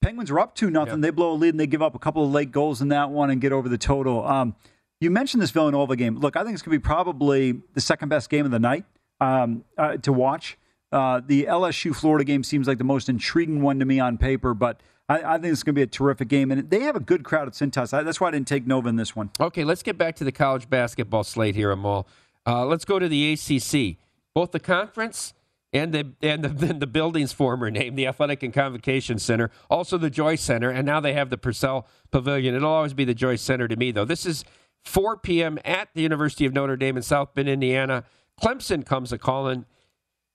Penguins 0.03 0.29
are 0.29 0.39
up 0.39 0.53
two 0.53 0.69
nothing. 0.69 1.01
They 1.01 1.09
blow 1.09 1.31
a 1.31 1.35
lead 1.35 1.49
and 1.49 1.59
they 1.59 1.67
give 1.67 1.81
up 1.81 1.95
a 1.95 1.99
couple 1.99 2.23
of 2.25 2.31
late 2.31 2.51
goals 2.51 2.81
in 2.81 2.89
that 2.89 3.09
one 3.09 3.29
and 3.29 3.39
get 3.39 3.51
over 3.51 3.69
the 3.69 3.77
total. 3.77 4.25
Um, 4.27 4.55
you 4.99 5.09
mentioned 5.09 5.41
this 5.41 5.51
Villanova 5.51 5.95
game. 5.95 6.19
Look, 6.19 6.35
I 6.35 6.43
think 6.43 6.53
it's 6.53 6.61
going 6.61 6.75
to 6.75 6.79
be 6.79 6.83
probably 6.83 7.61
the 7.73 7.81
second 7.81 8.09
best 8.09 8.29
game 8.29 8.45
of 8.45 8.51
the 8.51 8.59
night 8.59 8.85
um, 9.19 9.63
uh, 9.77 9.97
to 9.97 10.13
watch. 10.13 10.57
Uh, 10.91 11.21
the 11.25 11.45
LSU 11.45 11.95
Florida 11.95 12.23
game 12.23 12.43
seems 12.43 12.67
like 12.67 12.77
the 12.77 12.83
most 12.83 13.09
intriguing 13.09 13.61
one 13.61 13.79
to 13.79 13.85
me 13.85 13.99
on 13.99 14.17
paper, 14.17 14.53
but 14.53 14.79
I, 15.09 15.35
I 15.35 15.37
think 15.39 15.51
it's 15.51 15.63
going 15.63 15.73
to 15.73 15.79
be 15.79 15.83
a 15.83 15.87
terrific 15.87 16.27
game. 16.27 16.51
And 16.51 16.69
they 16.69 16.81
have 16.81 16.95
a 16.95 16.99
good 16.99 17.23
crowd 17.23 17.47
at 17.47 17.53
Cintas. 17.53 17.91
That's 17.91 18.21
why 18.21 18.27
I 18.27 18.31
didn't 18.31 18.47
take 18.47 18.67
Nova 18.67 18.89
in 18.89 18.95
this 18.95 19.15
one. 19.15 19.31
Okay, 19.39 19.63
let's 19.63 19.83
get 19.83 19.97
back 19.97 20.15
to 20.17 20.23
the 20.23 20.31
college 20.31 20.69
basketball 20.69 21.23
slate 21.23 21.55
here, 21.55 21.71
Amal. 21.71 22.07
Uh, 22.45 22.65
let's 22.65 22.85
go 22.85 22.99
to 22.99 23.07
the 23.07 23.33
ACC. 23.33 23.97
Both 24.33 24.51
the 24.51 24.59
conference 24.59 25.33
and 25.73 25.93
the 25.93 26.13
and 26.21 26.43
the, 26.43 26.73
the 26.73 26.87
building's 26.87 27.33
former 27.33 27.69
name, 27.71 27.95
the 27.95 28.07
Athletic 28.07 28.43
and 28.43 28.53
Convocation 28.53 29.17
Center, 29.19 29.49
also 29.69 29.97
the 29.97 30.09
Joyce 30.09 30.41
Center, 30.41 30.69
and 30.69 30.85
now 30.85 30.99
they 30.99 31.13
have 31.13 31.29
the 31.29 31.37
Purcell 31.37 31.87
Pavilion. 32.11 32.55
It'll 32.55 32.71
always 32.71 32.93
be 32.93 33.05
the 33.05 33.13
Joyce 33.13 33.41
Center 33.41 33.67
to 33.67 33.75
me, 33.75 33.91
though. 33.91 34.05
This 34.05 34.25
is 34.25 34.45
4 34.83 35.17
p.m. 35.17 35.57
at 35.65 35.89
the 35.93 36.01
University 36.01 36.45
of 36.45 36.53
Notre 36.53 36.75
Dame 36.75 36.97
in 36.97 37.03
South 37.03 37.33
Bend, 37.33 37.49
Indiana. 37.49 38.03
Clemson 38.41 38.85
comes 38.85 39.11
a 39.11 39.17
calling. 39.17 39.65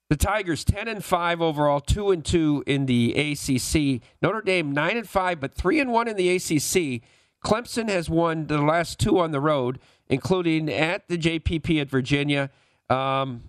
The 0.08 0.16
Tigers 0.16 0.64
10 0.64 0.88
and 0.88 1.04
5 1.04 1.42
overall, 1.42 1.80
2 1.80 2.10
and 2.10 2.24
2 2.24 2.64
in 2.66 2.86
the 2.86 3.12
ACC. 3.12 4.02
Notre 4.22 4.40
Dame 4.40 4.72
9 4.72 4.96
and 4.96 5.08
5 5.08 5.40
but 5.40 5.54
3 5.54 5.80
and 5.80 5.92
1 5.92 6.08
in 6.08 6.16
the 6.16 6.30
ACC. 6.30 7.02
Clemson 7.44 7.88
has 7.88 8.08
won 8.08 8.46
the 8.46 8.58
last 8.58 8.98
two 8.98 9.18
on 9.18 9.30
the 9.30 9.40
road, 9.40 9.78
including 10.08 10.70
at 10.70 11.06
the 11.08 11.18
JPJ 11.18 11.82
at 11.82 11.90
Virginia 11.90 12.50
um, 12.88 13.42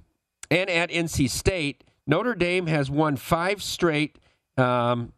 and 0.51 0.69
at 0.69 0.89
NC 0.89 1.29
State. 1.29 1.83
Notre 2.07 2.35
Dame 2.35 2.67
has 2.67 2.89
won 2.89 3.15
five 3.17 3.61
straight, 3.61 4.17
um, 4.57 5.13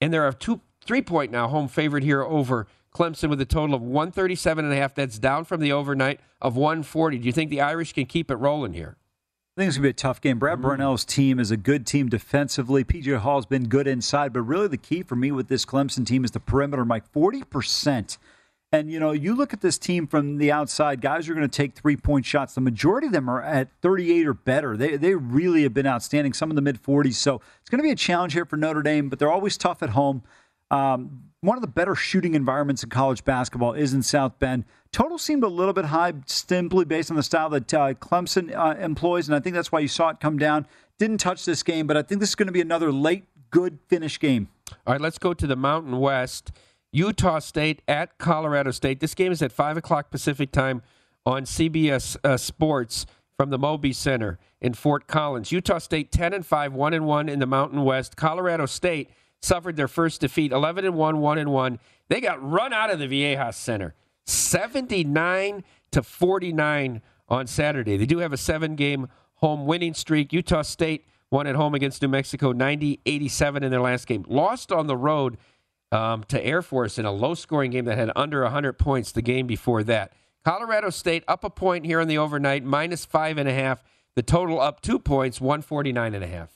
and 0.00 0.12
they're 0.12 0.26
a 0.26 0.32
two 0.32 0.60
three 0.84 1.02
point 1.02 1.30
now 1.30 1.48
home 1.48 1.68
favorite 1.68 2.02
here 2.02 2.22
over 2.22 2.66
Clemson 2.94 3.28
with 3.28 3.40
a 3.40 3.44
total 3.44 3.74
of 3.74 3.82
137 3.82 4.64
and 4.64 4.72
a 4.72 4.76
half. 4.76 4.94
That's 4.94 5.18
down 5.18 5.44
from 5.44 5.60
the 5.60 5.72
overnight 5.72 6.20
of 6.40 6.56
140. 6.56 7.18
Do 7.18 7.26
you 7.26 7.32
think 7.32 7.50
the 7.50 7.60
Irish 7.60 7.92
can 7.92 8.06
keep 8.06 8.30
it 8.30 8.36
rolling 8.36 8.72
here? 8.72 8.96
I 9.56 9.60
think 9.60 9.68
it's 9.68 9.76
going 9.76 9.82
to 9.82 9.86
be 9.86 9.90
a 9.90 9.92
tough 9.92 10.20
game. 10.20 10.38
Brad 10.38 10.54
mm-hmm. 10.54 10.62
Brownell's 10.62 11.04
team 11.04 11.38
is 11.38 11.50
a 11.50 11.56
good 11.56 11.86
team 11.86 12.08
defensively. 12.08 12.82
PJ 12.84 13.18
Hall's 13.18 13.46
been 13.46 13.68
good 13.68 13.86
inside, 13.86 14.32
but 14.32 14.42
really 14.42 14.68
the 14.68 14.76
key 14.76 15.02
for 15.02 15.14
me 15.14 15.30
with 15.30 15.48
this 15.48 15.64
Clemson 15.64 16.06
team 16.06 16.24
is 16.24 16.32
the 16.32 16.40
perimeter, 16.40 16.84
Mike. 16.84 17.10
40%. 17.12 18.18
And, 18.74 18.90
you 18.90 18.98
know, 18.98 19.12
you 19.12 19.36
look 19.36 19.52
at 19.52 19.60
this 19.60 19.78
team 19.78 20.08
from 20.08 20.38
the 20.38 20.50
outside, 20.50 21.00
guys 21.00 21.28
are 21.28 21.34
going 21.34 21.48
to 21.48 21.56
take 21.56 21.74
three 21.74 21.96
point 21.96 22.26
shots. 22.26 22.56
The 22.56 22.60
majority 22.60 23.06
of 23.06 23.12
them 23.12 23.30
are 23.30 23.40
at 23.40 23.68
38 23.82 24.26
or 24.26 24.34
better. 24.34 24.76
They, 24.76 24.96
they 24.96 25.14
really 25.14 25.62
have 25.62 25.72
been 25.72 25.86
outstanding, 25.86 26.32
some 26.32 26.50
in 26.50 26.56
the 26.56 26.62
mid 26.62 26.82
40s. 26.82 27.14
So 27.14 27.40
it's 27.60 27.70
going 27.70 27.78
to 27.78 27.84
be 27.84 27.92
a 27.92 27.96
challenge 27.96 28.32
here 28.32 28.44
for 28.44 28.56
Notre 28.56 28.82
Dame, 28.82 29.08
but 29.08 29.20
they're 29.20 29.30
always 29.30 29.56
tough 29.56 29.80
at 29.84 29.90
home. 29.90 30.24
Um, 30.72 31.22
one 31.40 31.56
of 31.56 31.60
the 31.60 31.68
better 31.68 31.94
shooting 31.94 32.34
environments 32.34 32.82
in 32.82 32.90
college 32.90 33.24
basketball 33.24 33.74
is 33.74 33.94
in 33.94 34.02
South 34.02 34.40
Bend. 34.40 34.64
Total 34.90 35.18
seemed 35.18 35.44
a 35.44 35.48
little 35.48 35.72
bit 35.72 35.84
high 35.84 36.12
simply 36.26 36.84
based 36.84 37.12
on 37.12 37.16
the 37.16 37.22
style 37.22 37.50
that 37.50 37.72
uh, 37.72 37.94
Clemson 37.94 38.52
uh, 38.56 38.76
employs, 38.80 39.28
and 39.28 39.36
I 39.36 39.40
think 39.40 39.54
that's 39.54 39.70
why 39.70 39.78
you 39.78 39.88
saw 39.88 40.08
it 40.08 40.18
come 40.18 40.36
down. 40.36 40.66
Didn't 40.98 41.18
touch 41.18 41.44
this 41.44 41.62
game, 41.62 41.86
but 41.86 41.96
I 41.96 42.02
think 42.02 42.18
this 42.18 42.30
is 42.30 42.34
going 42.34 42.48
to 42.48 42.52
be 42.52 42.60
another 42.60 42.90
late, 42.90 43.26
good 43.52 43.78
finish 43.86 44.18
game. 44.18 44.48
All 44.84 44.94
right, 44.94 45.00
let's 45.00 45.18
go 45.18 45.32
to 45.32 45.46
the 45.46 45.54
Mountain 45.54 46.00
West. 46.00 46.50
Utah 46.94 47.40
State 47.40 47.82
at 47.88 48.18
Colorado 48.18 48.70
State. 48.70 49.00
This 49.00 49.16
game 49.16 49.32
is 49.32 49.42
at 49.42 49.50
5 49.50 49.78
o'clock 49.78 50.12
Pacific 50.12 50.52
time 50.52 50.80
on 51.26 51.42
CBS 51.42 52.16
uh, 52.22 52.36
Sports 52.36 53.04
from 53.36 53.50
the 53.50 53.58
Moby 53.58 53.92
Center 53.92 54.38
in 54.60 54.74
Fort 54.74 55.08
Collins. 55.08 55.50
Utah 55.50 55.78
State 55.78 56.12
10 56.12 56.32
and 56.32 56.46
5, 56.46 56.72
1 56.72 56.94
and 56.94 57.04
1 57.04 57.28
in 57.28 57.40
the 57.40 57.46
Mountain 57.46 57.82
West. 57.82 58.16
Colorado 58.16 58.66
State 58.66 59.10
suffered 59.42 59.74
their 59.74 59.88
first 59.88 60.20
defeat 60.20 60.52
11 60.52 60.84
and 60.84 60.94
1, 60.94 61.18
1 61.18 61.38
and 61.38 61.50
1. 61.50 61.80
They 62.08 62.20
got 62.20 62.48
run 62.48 62.72
out 62.72 62.90
of 62.90 63.00
the 63.00 63.08
Viejas 63.08 63.54
Center 63.54 63.96
79 64.26 65.64
to 65.90 66.00
49 66.00 67.02
on 67.28 67.46
Saturday. 67.48 67.96
They 67.96 68.06
do 68.06 68.18
have 68.18 68.32
a 68.32 68.36
seven 68.36 68.76
game 68.76 69.08
home 69.34 69.66
winning 69.66 69.94
streak. 69.94 70.32
Utah 70.32 70.62
State 70.62 71.08
won 71.28 71.48
at 71.48 71.56
home 71.56 71.74
against 71.74 72.02
New 72.02 72.08
Mexico 72.08 72.52
90 72.52 73.00
87 73.04 73.64
in 73.64 73.72
their 73.72 73.80
last 73.80 74.06
game. 74.06 74.24
Lost 74.28 74.70
on 74.70 74.86
the 74.86 74.96
road 74.96 75.36
um, 75.94 76.24
to 76.24 76.44
Air 76.44 76.60
Force 76.60 76.98
in 76.98 77.06
a 77.06 77.12
low 77.12 77.34
scoring 77.34 77.70
game 77.70 77.84
that 77.84 77.96
had 77.96 78.10
under 78.16 78.42
100 78.42 78.74
points 78.74 79.12
the 79.12 79.22
game 79.22 79.46
before 79.46 79.82
that. 79.84 80.12
Colorado 80.44 80.90
State 80.90 81.24
up 81.26 81.44
a 81.44 81.50
point 81.50 81.86
here 81.86 82.00
in 82.00 82.08
the 82.08 82.18
overnight, 82.18 82.64
minus 82.64 83.04
five 83.04 83.38
and 83.38 83.48
a 83.48 83.54
half. 83.54 83.82
The 84.16 84.22
total 84.22 84.60
up 84.60 84.80
two 84.80 84.98
points, 84.98 85.40
149 85.40 86.14
and 86.14 86.22
a 86.22 86.26
half. 86.26 86.50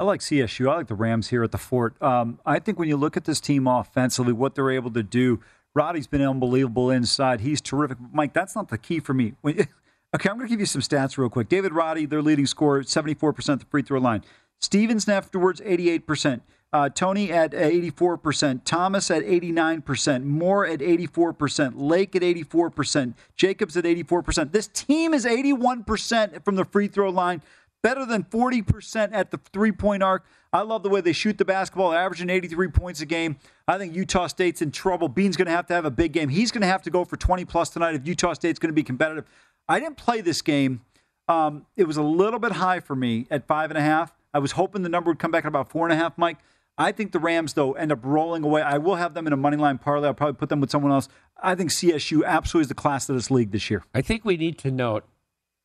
I 0.00 0.04
like 0.04 0.20
CSU. 0.20 0.68
I 0.70 0.76
like 0.76 0.88
the 0.88 0.94
Rams 0.94 1.28
here 1.28 1.44
at 1.44 1.52
the 1.52 1.58
fort. 1.58 2.00
Um, 2.02 2.40
I 2.44 2.58
think 2.58 2.78
when 2.78 2.88
you 2.88 2.96
look 2.96 3.16
at 3.16 3.24
this 3.24 3.40
team 3.40 3.66
offensively, 3.66 4.32
what 4.32 4.54
they're 4.54 4.70
able 4.70 4.90
to 4.92 5.02
do, 5.02 5.40
Roddy's 5.74 6.06
been 6.06 6.22
unbelievable 6.22 6.90
inside. 6.90 7.40
He's 7.40 7.60
terrific. 7.60 7.98
Mike, 8.12 8.32
that's 8.32 8.56
not 8.56 8.68
the 8.68 8.78
key 8.78 9.00
for 9.00 9.14
me. 9.14 9.34
Okay, 10.14 10.28
I'm 10.30 10.36
going 10.36 10.46
to 10.46 10.52
give 10.52 10.60
you 10.60 10.66
some 10.66 10.80
stats 10.80 11.18
real 11.18 11.28
quick. 11.28 11.48
David 11.48 11.72
Roddy, 11.72 12.06
their 12.06 12.22
leading 12.22 12.46
scorer, 12.46 12.82
74% 12.82 13.58
the 13.58 13.66
free 13.66 13.82
throw 13.82 13.98
line. 13.98 14.22
Stevens 14.60 15.08
afterwards, 15.08 15.60
88%. 15.60 16.40
Uh, 16.74 16.88
Tony 16.88 17.30
at 17.30 17.52
84%, 17.52 18.62
Thomas 18.64 19.08
at 19.08 19.22
89%, 19.22 20.24
Moore 20.24 20.66
at 20.66 20.80
84%, 20.80 21.74
Lake 21.76 22.16
at 22.16 22.22
84%, 22.22 23.14
Jacobs 23.36 23.76
at 23.76 23.84
84%. 23.84 24.50
This 24.50 24.66
team 24.66 25.14
is 25.14 25.24
81% 25.24 26.44
from 26.44 26.56
the 26.56 26.64
free 26.64 26.88
throw 26.88 27.10
line, 27.10 27.42
better 27.84 28.04
than 28.04 28.24
40% 28.24 29.10
at 29.12 29.30
the 29.30 29.38
three 29.52 29.70
point 29.70 30.02
arc. 30.02 30.24
I 30.52 30.62
love 30.62 30.82
the 30.82 30.88
way 30.88 31.00
they 31.00 31.12
shoot 31.12 31.38
the 31.38 31.44
basketball, 31.44 31.92
averaging 31.92 32.28
83 32.28 32.66
points 32.66 33.00
a 33.00 33.06
game. 33.06 33.36
I 33.68 33.78
think 33.78 33.94
Utah 33.94 34.26
State's 34.26 34.60
in 34.60 34.72
trouble. 34.72 35.06
Bean's 35.06 35.36
going 35.36 35.46
to 35.46 35.52
have 35.52 35.66
to 35.66 35.74
have 35.74 35.84
a 35.84 35.92
big 35.92 36.10
game. 36.10 36.28
He's 36.28 36.50
going 36.50 36.62
to 36.62 36.66
have 36.66 36.82
to 36.82 36.90
go 36.90 37.04
for 37.04 37.16
20 37.16 37.44
plus 37.44 37.70
tonight 37.70 37.94
if 37.94 38.04
Utah 38.04 38.32
State's 38.32 38.58
going 38.58 38.70
to 38.70 38.74
be 38.74 38.82
competitive. 38.82 39.26
I 39.68 39.78
didn't 39.78 39.96
play 39.96 40.22
this 40.22 40.42
game. 40.42 40.80
Um, 41.28 41.66
it 41.76 41.84
was 41.84 41.98
a 41.98 42.02
little 42.02 42.40
bit 42.40 42.50
high 42.50 42.80
for 42.80 42.96
me 42.96 43.28
at 43.30 43.46
five 43.46 43.70
and 43.70 43.78
a 43.78 43.80
half. 43.80 44.12
I 44.32 44.40
was 44.40 44.52
hoping 44.52 44.82
the 44.82 44.88
number 44.88 45.12
would 45.12 45.20
come 45.20 45.30
back 45.30 45.44
at 45.44 45.48
about 45.48 45.70
four 45.70 45.86
and 45.86 45.92
a 45.92 45.96
half, 45.96 46.18
Mike. 46.18 46.38
I 46.76 46.92
think 46.92 47.12
the 47.12 47.20
Rams, 47.20 47.52
though, 47.52 47.72
end 47.72 47.92
up 47.92 48.00
rolling 48.02 48.42
away. 48.42 48.62
I 48.62 48.78
will 48.78 48.96
have 48.96 49.14
them 49.14 49.26
in 49.26 49.32
a 49.32 49.36
money 49.36 49.56
line 49.56 49.78
parlay. 49.78 50.08
I'll 50.08 50.14
probably 50.14 50.34
put 50.34 50.48
them 50.48 50.60
with 50.60 50.70
someone 50.70 50.90
else. 50.90 51.08
I 51.40 51.54
think 51.54 51.70
CSU 51.70 52.24
absolutely 52.24 52.62
is 52.62 52.68
the 52.68 52.74
class 52.74 53.08
of 53.08 53.16
this 53.16 53.30
league 53.30 53.52
this 53.52 53.70
year. 53.70 53.84
I 53.94 54.02
think 54.02 54.24
we 54.24 54.36
need 54.36 54.58
to 54.58 54.70
note 54.70 55.04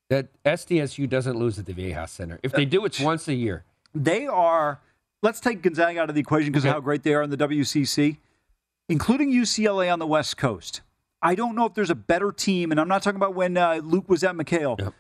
that 0.09 0.27
SDSU 0.43 1.09
doesn't 1.09 1.37
lose 1.37 1.57
at 1.57 1.65
the 1.65 1.73
Viejas 1.73 2.09
Center. 2.09 2.39
If 2.43 2.51
they 2.51 2.65
do, 2.65 2.85
it's 2.85 2.99
once 2.99 3.27
a 3.27 3.33
year. 3.33 3.63
They 3.93 4.27
are. 4.27 4.81
Let's 5.21 5.39
take 5.39 5.61
Gonzaga 5.61 5.99
out 6.01 6.09
of 6.09 6.15
the 6.15 6.21
equation 6.21 6.51
because 6.51 6.63
okay. 6.63 6.69
of 6.69 6.75
how 6.75 6.81
great 6.81 7.03
they 7.03 7.13
are 7.13 7.23
in 7.23 7.29
the 7.29 7.37
WCC, 7.37 8.17
including 8.87 9.31
UCLA 9.31 9.91
on 9.91 9.99
the 9.99 10.07
West 10.07 10.37
Coast. 10.37 10.81
I 11.21 11.35
don't 11.35 11.55
know 11.55 11.65
if 11.65 11.73
there's 11.73 11.89
a 11.89 11.95
better 11.95 12.31
team, 12.31 12.71
and 12.71 12.79
I'm 12.79 12.87
not 12.87 13.03
talking 13.03 13.17
about 13.17 13.35
when 13.35 13.57
uh, 13.57 13.81
Luke 13.83 14.07
was 14.07 14.23
at 14.23 14.35
McKale. 14.35 14.79
Yep. 14.79 14.93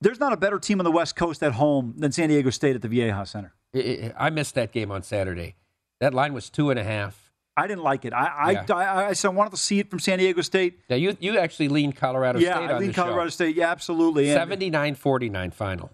There's 0.00 0.20
not 0.20 0.32
a 0.32 0.36
better 0.36 0.58
team 0.58 0.80
on 0.80 0.84
the 0.84 0.90
West 0.90 1.16
Coast 1.16 1.42
at 1.42 1.52
home 1.52 1.94
than 1.96 2.12
San 2.12 2.28
Diego 2.28 2.50
State 2.50 2.74
at 2.74 2.82
the 2.82 2.88
Viejas 2.88 3.28
Center. 3.28 3.54
I 3.74 4.30
missed 4.30 4.54
that 4.54 4.72
game 4.72 4.90
on 4.90 5.02
Saturday. 5.02 5.56
That 6.00 6.14
line 6.14 6.34
was 6.34 6.50
two 6.50 6.70
and 6.70 6.78
a 6.78 6.84
half. 6.84 7.30
I 7.56 7.66
didn't 7.66 7.84
like 7.84 8.04
it. 8.04 8.12
I 8.14 8.52
yeah. 8.52 8.64
I, 8.74 8.84
I, 9.10 9.14
I, 9.24 9.28
wanted 9.28 9.50
to 9.50 9.56
see 9.58 9.78
it 9.78 9.90
from 9.90 9.98
San 9.98 10.18
Diego 10.18 10.40
State. 10.40 10.80
Yeah, 10.88 10.96
you 10.96 11.16
you 11.20 11.38
actually 11.38 11.68
leaned 11.68 11.96
Colorado 11.96 12.38
yeah, 12.38 12.54
State. 12.54 12.64
Yeah, 12.64 12.76
I 12.76 12.78
leaned 12.78 12.94
Colorado 12.94 13.26
show. 13.26 13.34
State. 13.34 13.56
Yeah, 13.56 13.70
absolutely. 13.70 14.26
79-49 14.26 15.52
final. 15.52 15.90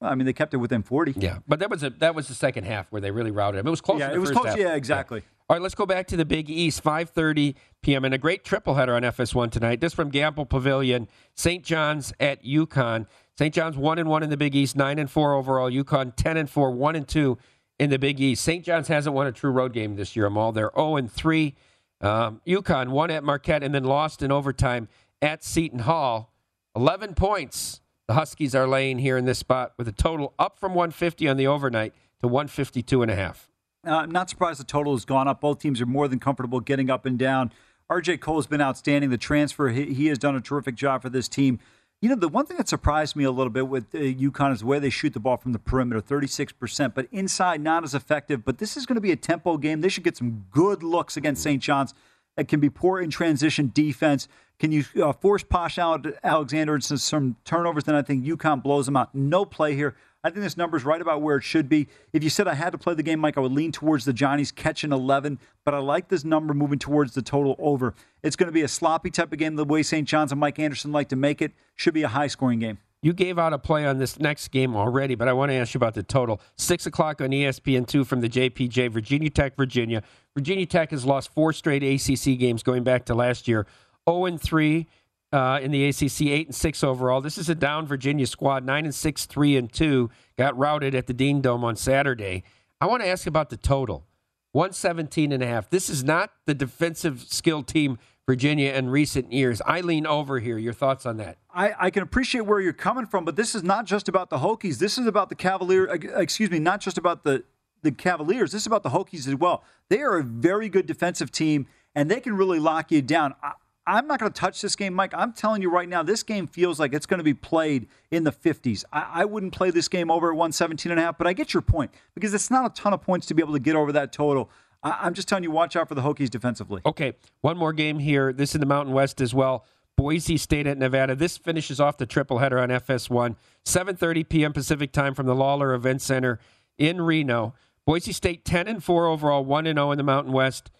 I 0.00 0.14
mean, 0.14 0.26
they 0.26 0.32
kept 0.32 0.52
it 0.54 0.58
within 0.58 0.82
forty. 0.82 1.14
Yeah, 1.16 1.38
but 1.46 1.60
that 1.60 1.70
was 1.70 1.82
a 1.82 1.90
that 1.90 2.14
was 2.14 2.28
the 2.28 2.34
second 2.34 2.64
half 2.64 2.90
where 2.90 3.00
they 3.00 3.10
really 3.10 3.30
routed 3.30 3.60
them. 3.60 3.66
It 3.66 3.70
was 3.70 3.80
close. 3.80 4.00
Yeah, 4.00 4.12
it 4.12 4.18
was 4.18 4.30
close. 4.30 4.46
Half. 4.46 4.58
Yeah, 4.58 4.74
exactly. 4.74 5.20
Yeah. 5.20 5.41
All 5.52 5.56
right, 5.56 5.62
let's 5.62 5.74
go 5.74 5.84
back 5.84 6.06
to 6.06 6.16
the 6.16 6.24
Big 6.24 6.48
East. 6.48 6.82
Five 6.82 7.10
thirty 7.10 7.56
p.m. 7.82 8.06
and 8.06 8.14
a 8.14 8.16
great 8.16 8.42
triple 8.42 8.76
header 8.76 8.94
on 8.94 9.02
FS1 9.02 9.50
tonight. 9.50 9.82
This 9.82 9.92
from 9.92 10.10
Gampel 10.10 10.48
Pavilion. 10.48 11.08
St. 11.34 11.62
John's 11.62 12.10
at 12.18 12.42
UConn. 12.42 13.06
St. 13.36 13.52
John's 13.52 13.76
one 13.76 13.98
and 13.98 14.08
one 14.08 14.22
in 14.22 14.30
the 14.30 14.38
Big 14.38 14.54
East, 14.54 14.76
nine 14.76 14.98
and 14.98 15.10
four 15.10 15.34
overall. 15.34 15.70
UConn 15.70 16.16
ten 16.16 16.38
and 16.38 16.48
four, 16.48 16.70
one 16.70 16.96
and 16.96 17.06
two 17.06 17.36
in 17.78 17.90
the 17.90 17.98
Big 17.98 18.18
East. 18.18 18.42
St. 18.42 18.64
John's 18.64 18.88
hasn't 18.88 19.14
won 19.14 19.26
a 19.26 19.32
true 19.32 19.50
road 19.50 19.74
game 19.74 19.94
this 19.96 20.16
year, 20.16 20.24
I'm 20.24 20.38
all 20.38 20.52
there, 20.52 20.70
0 20.74 20.96
and 20.96 21.12
3. 21.12 21.54
Um, 22.00 22.40
UConn 22.46 22.88
won 22.88 23.10
at 23.10 23.22
Marquette 23.22 23.62
and 23.62 23.74
then 23.74 23.84
lost 23.84 24.22
in 24.22 24.32
overtime 24.32 24.88
at 25.20 25.44
Seton 25.44 25.80
Hall. 25.80 26.32
11 26.74 27.14
points. 27.14 27.82
The 28.08 28.14
Huskies 28.14 28.54
are 28.54 28.66
laying 28.66 29.00
here 29.00 29.18
in 29.18 29.26
this 29.26 29.40
spot 29.40 29.74
with 29.76 29.86
a 29.86 29.92
total 29.92 30.32
up 30.38 30.58
from 30.58 30.72
150 30.72 31.28
on 31.28 31.36
the 31.36 31.46
overnight 31.46 31.92
to 32.22 32.26
152 32.26 33.02
and 33.02 33.10
a 33.10 33.16
half. 33.16 33.51
Uh, 33.86 33.96
I'm 33.96 34.10
not 34.10 34.30
surprised 34.30 34.60
the 34.60 34.64
total 34.64 34.94
has 34.94 35.04
gone 35.04 35.26
up. 35.26 35.40
Both 35.40 35.58
teams 35.58 35.80
are 35.80 35.86
more 35.86 36.06
than 36.06 36.20
comfortable 36.20 36.60
getting 36.60 36.88
up 36.88 37.04
and 37.04 37.18
down. 37.18 37.52
RJ 37.90 38.20
Cole 38.20 38.36
has 38.36 38.46
been 38.46 38.60
outstanding. 38.60 39.10
The 39.10 39.18
transfer, 39.18 39.68
he, 39.70 39.92
he 39.92 40.06
has 40.06 40.18
done 40.18 40.36
a 40.36 40.40
terrific 40.40 40.76
job 40.76 41.02
for 41.02 41.10
this 41.10 41.28
team. 41.28 41.58
You 42.00 42.08
know, 42.08 42.16
the 42.16 42.28
one 42.28 42.46
thing 42.46 42.56
that 42.56 42.68
surprised 42.68 43.14
me 43.14 43.24
a 43.24 43.30
little 43.30 43.50
bit 43.50 43.68
with 43.68 43.94
uh, 43.94 43.98
UConn 43.98 44.52
is 44.52 44.60
the 44.60 44.66
way 44.66 44.78
they 44.78 44.90
shoot 44.90 45.12
the 45.12 45.20
ball 45.20 45.36
from 45.36 45.52
the 45.52 45.58
perimeter, 45.58 46.00
36%, 46.00 46.94
but 46.94 47.06
inside 47.12 47.60
not 47.60 47.84
as 47.84 47.94
effective. 47.94 48.44
But 48.44 48.58
this 48.58 48.76
is 48.76 48.86
going 48.86 48.96
to 48.96 49.00
be 49.00 49.12
a 49.12 49.16
tempo 49.16 49.56
game. 49.56 49.80
They 49.80 49.88
should 49.88 50.04
get 50.04 50.16
some 50.16 50.46
good 50.50 50.82
looks 50.82 51.16
against 51.16 51.42
St. 51.42 51.62
John's. 51.62 51.94
It 52.36 52.48
can 52.48 52.60
be 52.60 52.70
poor 52.70 53.00
in 53.00 53.10
transition 53.10 53.70
defense. 53.74 54.26
Can 54.58 54.72
you 54.72 54.84
uh, 55.02 55.12
force 55.12 55.42
Posh 55.42 55.78
out 55.78 56.06
Alexander 56.22 56.76
into 56.76 56.98
some 56.98 57.36
turnovers? 57.44 57.84
Then 57.84 57.94
I 57.94 58.02
think 58.02 58.24
UConn 58.24 58.62
blows 58.62 58.86
them 58.86 58.96
out. 58.96 59.14
No 59.14 59.44
play 59.44 59.74
here. 59.74 59.96
I 60.24 60.30
think 60.30 60.44
this 60.44 60.56
number 60.56 60.76
is 60.76 60.84
right 60.84 61.00
about 61.00 61.20
where 61.20 61.36
it 61.36 61.42
should 61.42 61.68
be. 61.68 61.88
If 62.12 62.22
you 62.22 62.30
said 62.30 62.46
I 62.46 62.54
had 62.54 62.70
to 62.70 62.78
play 62.78 62.94
the 62.94 63.02
game, 63.02 63.18
Mike, 63.18 63.36
I 63.36 63.40
would 63.40 63.50
lean 63.50 63.72
towards 63.72 64.04
the 64.04 64.12
Johnnies 64.12 64.52
catching 64.52 64.92
11, 64.92 65.40
but 65.64 65.74
I 65.74 65.78
like 65.78 66.08
this 66.08 66.24
number 66.24 66.54
moving 66.54 66.78
towards 66.78 67.14
the 67.14 67.22
total 67.22 67.56
over. 67.58 67.94
It's 68.22 68.36
going 68.36 68.46
to 68.46 68.52
be 68.52 68.62
a 68.62 68.68
sloppy 68.68 69.10
type 69.10 69.32
of 69.32 69.38
game 69.40 69.56
the 69.56 69.64
way 69.64 69.82
St. 69.82 70.06
John's 70.06 70.30
and 70.30 70.40
Mike 70.40 70.60
Anderson 70.60 70.92
like 70.92 71.08
to 71.08 71.16
make 71.16 71.42
it. 71.42 71.52
Should 71.74 71.94
be 71.94 72.04
a 72.04 72.08
high 72.08 72.28
scoring 72.28 72.60
game. 72.60 72.78
You 73.04 73.12
gave 73.12 73.36
out 73.36 73.52
a 73.52 73.58
play 73.58 73.84
on 73.84 73.98
this 73.98 74.20
next 74.20 74.52
game 74.52 74.76
already, 74.76 75.16
but 75.16 75.26
I 75.26 75.32
want 75.32 75.50
to 75.50 75.56
ask 75.56 75.74
you 75.74 75.78
about 75.78 75.94
the 75.94 76.04
total. 76.04 76.40
Six 76.56 76.86
o'clock 76.86 77.20
on 77.20 77.30
ESPN2 77.30 78.06
from 78.06 78.20
the 78.20 78.28
JPJ, 78.28 78.92
Virginia 78.92 79.28
Tech, 79.28 79.56
Virginia. 79.56 80.04
Virginia 80.36 80.66
Tech 80.66 80.92
has 80.92 81.04
lost 81.04 81.34
four 81.34 81.52
straight 81.52 81.82
ACC 81.82 82.38
games 82.38 82.62
going 82.62 82.84
back 82.84 83.06
to 83.06 83.14
last 83.14 83.48
year. 83.48 83.66
0 84.08 84.26
and 84.26 84.40
3 84.40 84.86
uh, 85.32 85.60
in 85.62 85.70
the 85.70 85.88
ACC, 85.88 86.22
8 86.22 86.48
and 86.48 86.54
6 86.54 86.84
overall. 86.84 87.20
This 87.20 87.38
is 87.38 87.48
a 87.48 87.54
down 87.54 87.86
Virginia 87.86 88.26
squad, 88.26 88.64
9 88.64 88.84
and 88.84 88.94
6, 88.94 89.26
3 89.26 89.56
and 89.56 89.72
2. 89.72 90.10
Got 90.36 90.56
routed 90.56 90.94
at 90.94 91.06
the 91.06 91.14
Dean 91.14 91.40
Dome 91.40 91.64
on 91.64 91.76
Saturday. 91.76 92.44
I 92.80 92.86
want 92.86 93.02
to 93.02 93.08
ask 93.08 93.26
about 93.26 93.48
the 93.50 93.56
total 93.56 94.04
117 94.52 95.32
and 95.32 95.42
a 95.42 95.46
half. 95.46 95.70
This 95.70 95.88
is 95.88 96.04
not 96.04 96.32
the 96.46 96.54
defensive 96.54 97.22
skill 97.22 97.62
team 97.62 97.98
Virginia 98.26 98.72
in 98.72 98.88
recent 98.88 99.32
years. 99.32 99.60
I 99.66 99.80
lean 99.80 100.06
over 100.06 100.38
here. 100.38 100.58
Your 100.58 100.72
thoughts 100.72 101.06
on 101.06 101.16
that? 101.16 101.38
I, 101.52 101.74
I, 101.78 101.90
can 101.90 102.02
appreciate 102.02 102.42
where 102.42 102.60
you're 102.60 102.72
coming 102.72 103.06
from, 103.06 103.24
but 103.24 103.34
this 103.34 103.54
is 103.54 103.64
not 103.64 103.84
just 103.84 104.08
about 104.08 104.30
the 104.30 104.38
Hokies. 104.38 104.78
This 104.78 104.96
is 104.96 105.06
about 105.06 105.28
the 105.28 105.34
Cavalier. 105.34 105.86
Excuse 106.16 106.50
me, 106.50 106.58
not 106.58 106.80
just 106.80 106.98
about 106.98 107.24
the 107.24 107.44
the 107.82 107.90
Cavaliers. 107.90 108.52
This 108.52 108.62
is 108.62 108.66
about 108.66 108.84
the 108.84 108.90
Hokies 108.90 109.26
as 109.26 109.34
well. 109.34 109.64
They 109.88 110.02
are 110.02 110.18
a 110.18 110.22
very 110.22 110.68
good 110.68 110.86
defensive 110.86 111.32
team, 111.32 111.66
and 111.96 112.08
they 112.08 112.20
can 112.20 112.36
really 112.36 112.60
lock 112.60 112.92
you 112.92 113.02
down. 113.02 113.34
I, 113.42 113.52
I'm 113.86 114.06
not 114.06 114.20
going 114.20 114.30
to 114.30 114.40
touch 114.40 114.60
this 114.60 114.76
game, 114.76 114.94
Mike. 114.94 115.12
I'm 115.14 115.32
telling 115.32 115.60
you 115.60 115.70
right 115.70 115.88
now, 115.88 116.02
this 116.02 116.22
game 116.22 116.46
feels 116.46 116.78
like 116.78 116.92
it's 116.92 117.06
going 117.06 117.18
to 117.18 117.24
be 117.24 117.34
played 117.34 117.88
in 118.10 118.24
the 118.24 118.30
50s. 118.30 118.84
I, 118.92 119.08
I 119.14 119.24
wouldn't 119.24 119.52
play 119.52 119.70
this 119.70 119.88
game 119.88 120.10
over 120.10 120.28
at 120.28 120.36
117 120.36 120.92
and 120.92 121.00
a 121.00 121.02
half, 121.02 121.18
but 121.18 121.26
I 121.26 121.32
get 121.32 121.52
your 121.52 121.62
point 121.62 121.90
because 122.14 122.32
it's 122.32 122.50
not 122.50 122.64
a 122.64 122.80
ton 122.80 122.92
of 122.92 123.02
points 123.02 123.26
to 123.26 123.34
be 123.34 123.42
able 123.42 123.54
to 123.54 123.58
get 123.58 123.74
over 123.74 123.90
that 123.92 124.12
total. 124.12 124.50
I, 124.82 125.06
am 125.06 125.14
just 125.14 125.28
telling 125.28 125.44
you, 125.44 125.50
watch 125.50 125.74
out 125.74 125.88
for 125.88 125.94
the 125.94 126.02
Hokies 126.02 126.30
defensively. 126.30 126.82
Okay, 126.86 127.14
one 127.40 127.56
more 127.56 127.72
game 127.72 127.98
here. 127.98 128.32
This 128.32 128.54
in 128.54 128.60
the 128.60 128.66
Mountain 128.66 128.94
West 128.94 129.20
as 129.20 129.34
well. 129.34 129.64
Boise 129.96 130.36
State 130.36 130.66
at 130.66 130.78
Nevada. 130.78 131.14
This 131.14 131.36
finishes 131.36 131.78
off 131.80 131.98
the 131.98 132.06
triple 132.06 132.38
header 132.38 132.58
on 132.58 132.70
FS1. 132.70 133.36
7:30 133.64 134.28
p.m. 134.28 134.52
Pacific 134.52 134.92
time 134.92 135.14
from 135.14 135.26
the 135.26 135.34
Lawlor 135.34 135.74
Event 135.74 136.02
Center 136.02 136.40
in 136.78 137.00
Reno. 137.00 137.54
Boise 137.84 138.12
State 138.12 138.44
10 138.44 138.68
and 138.68 138.82
4 138.82 139.06
overall, 139.06 139.44
1 139.44 139.66
and 139.66 139.76
0 139.76 139.90
in 139.92 139.98
the 139.98 140.04
Mountain 140.04 140.32
West. 140.32 140.70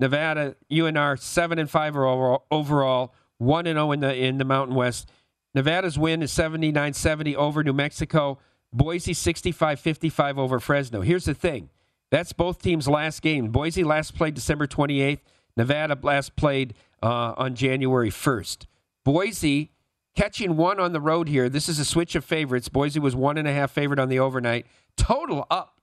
Nevada 0.00 0.56
UNR 0.72 1.20
7 1.20 1.58
and 1.58 1.70
5 1.70 1.96
overall, 2.50 3.14
1 3.38 3.66
and 3.66 3.76
0 3.76 3.92
in 3.92 4.00
the 4.00 4.16
in 4.16 4.38
the 4.38 4.44
Mountain 4.44 4.74
West. 4.74 5.10
Nevada's 5.54 5.98
win 5.98 6.22
is 6.22 6.32
79-70 6.32 7.34
over 7.34 7.62
New 7.62 7.72
Mexico. 7.72 8.38
Boise 8.72 9.12
65-55 9.12 10.38
over 10.38 10.60
Fresno. 10.60 11.00
Here's 11.00 11.24
the 11.24 11.34
thing. 11.34 11.70
That's 12.10 12.32
both 12.32 12.62
teams' 12.62 12.88
last 12.88 13.20
game. 13.20 13.48
Boise 13.48 13.82
last 13.82 14.14
played 14.14 14.34
December 14.34 14.68
28th. 14.68 15.18
Nevada 15.56 15.98
last 16.02 16.36
played 16.36 16.74
uh, 17.02 17.34
on 17.36 17.56
January 17.56 18.10
1st. 18.10 18.66
Boise 19.04 19.72
catching 20.14 20.56
one 20.56 20.78
on 20.78 20.92
the 20.92 21.00
road 21.00 21.28
here. 21.28 21.48
This 21.48 21.68
is 21.68 21.80
a 21.80 21.84
switch 21.84 22.14
of 22.14 22.24
favorites. 22.24 22.68
Boise 22.68 23.00
was 23.00 23.16
one 23.16 23.36
and 23.36 23.48
a 23.48 23.52
half 23.52 23.72
favorite 23.72 23.98
on 23.98 24.08
the 24.08 24.20
overnight. 24.20 24.66
Total 24.96 25.46
up 25.50 25.79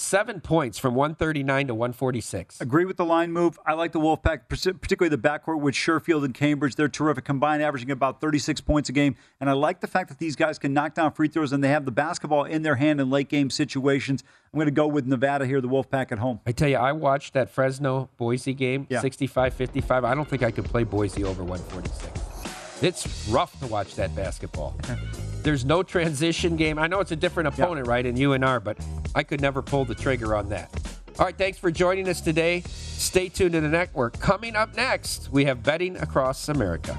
Seven 0.00 0.40
points 0.40 0.78
from 0.78 0.94
139 0.94 1.66
to 1.66 1.74
146. 1.74 2.62
Agree 2.62 2.86
with 2.86 2.96
the 2.96 3.04
line 3.04 3.32
move. 3.32 3.58
I 3.66 3.74
like 3.74 3.92
the 3.92 4.00
Wolfpack, 4.00 4.48
particularly 4.48 5.14
the 5.14 5.18
backcourt 5.20 5.60
with 5.60 5.74
Sherfield 5.74 6.24
and 6.24 6.32
Cambridge. 6.32 6.74
They're 6.74 6.88
terrific, 6.88 7.26
combined 7.26 7.62
averaging 7.62 7.90
about 7.90 8.18
36 8.18 8.62
points 8.62 8.88
a 8.88 8.92
game. 8.92 9.14
And 9.40 9.50
I 9.50 9.52
like 9.52 9.80
the 9.80 9.86
fact 9.86 10.08
that 10.08 10.18
these 10.18 10.36
guys 10.36 10.58
can 10.58 10.72
knock 10.72 10.94
down 10.94 11.12
free 11.12 11.28
throws 11.28 11.52
and 11.52 11.62
they 11.62 11.68
have 11.68 11.84
the 11.84 11.90
basketball 11.90 12.44
in 12.44 12.62
their 12.62 12.76
hand 12.76 12.98
in 12.98 13.10
late 13.10 13.28
game 13.28 13.50
situations. 13.50 14.24
I'm 14.54 14.56
going 14.56 14.68
to 14.68 14.72
go 14.72 14.86
with 14.86 15.06
Nevada 15.06 15.46
here, 15.46 15.60
the 15.60 15.68
Wolfpack 15.68 16.10
at 16.12 16.18
home. 16.18 16.40
I 16.46 16.52
tell 16.52 16.70
you, 16.70 16.78
I 16.78 16.92
watched 16.92 17.34
that 17.34 17.50
Fresno 17.50 18.08
Boise 18.16 18.54
game, 18.54 18.86
65 18.90 19.52
55. 19.52 20.04
I 20.04 20.14
don't 20.14 20.26
think 20.26 20.42
I 20.42 20.50
could 20.50 20.64
play 20.64 20.84
Boise 20.84 21.24
over 21.24 21.44
146. 21.44 22.82
It's 22.82 23.28
rough 23.28 23.60
to 23.60 23.66
watch 23.66 23.96
that 23.96 24.16
basketball. 24.16 24.74
There's 25.42 25.64
no 25.64 25.82
transition 25.82 26.56
game. 26.56 26.78
I 26.78 26.86
know 26.86 27.00
it's 27.00 27.12
a 27.12 27.16
different 27.16 27.48
opponent, 27.48 27.86
yeah. 27.86 27.92
right, 27.92 28.06
in 28.06 28.16
UNR, 28.16 28.62
but 28.62 28.76
I 29.14 29.22
could 29.22 29.40
never 29.40 29.62
pull 29.62 29.84
the 29.84 29.94
trigger 29.94 30.36
on 30.36 30.48
that. 30.50 30.70
All 31.18 31.26
right, 31.26 31.36
thanks 31.36 31.58
for 31.58 31.70
joining 31.70 32.08
us 32.08 32.20
today. 32.20 32.62
Stay 32.66 33.28
tuned 33.28 33.52
to 33.52 33.60
the 33.60 33.68
network. 33.68 34.18
Coming 34.20 34.56
up 34.56 34.74
next, 34.74 35.30
we 35.30 35.44
have 35.46 35.62
betting 35.62 35.96
across 35.96 36.48
America. 36.48 36.98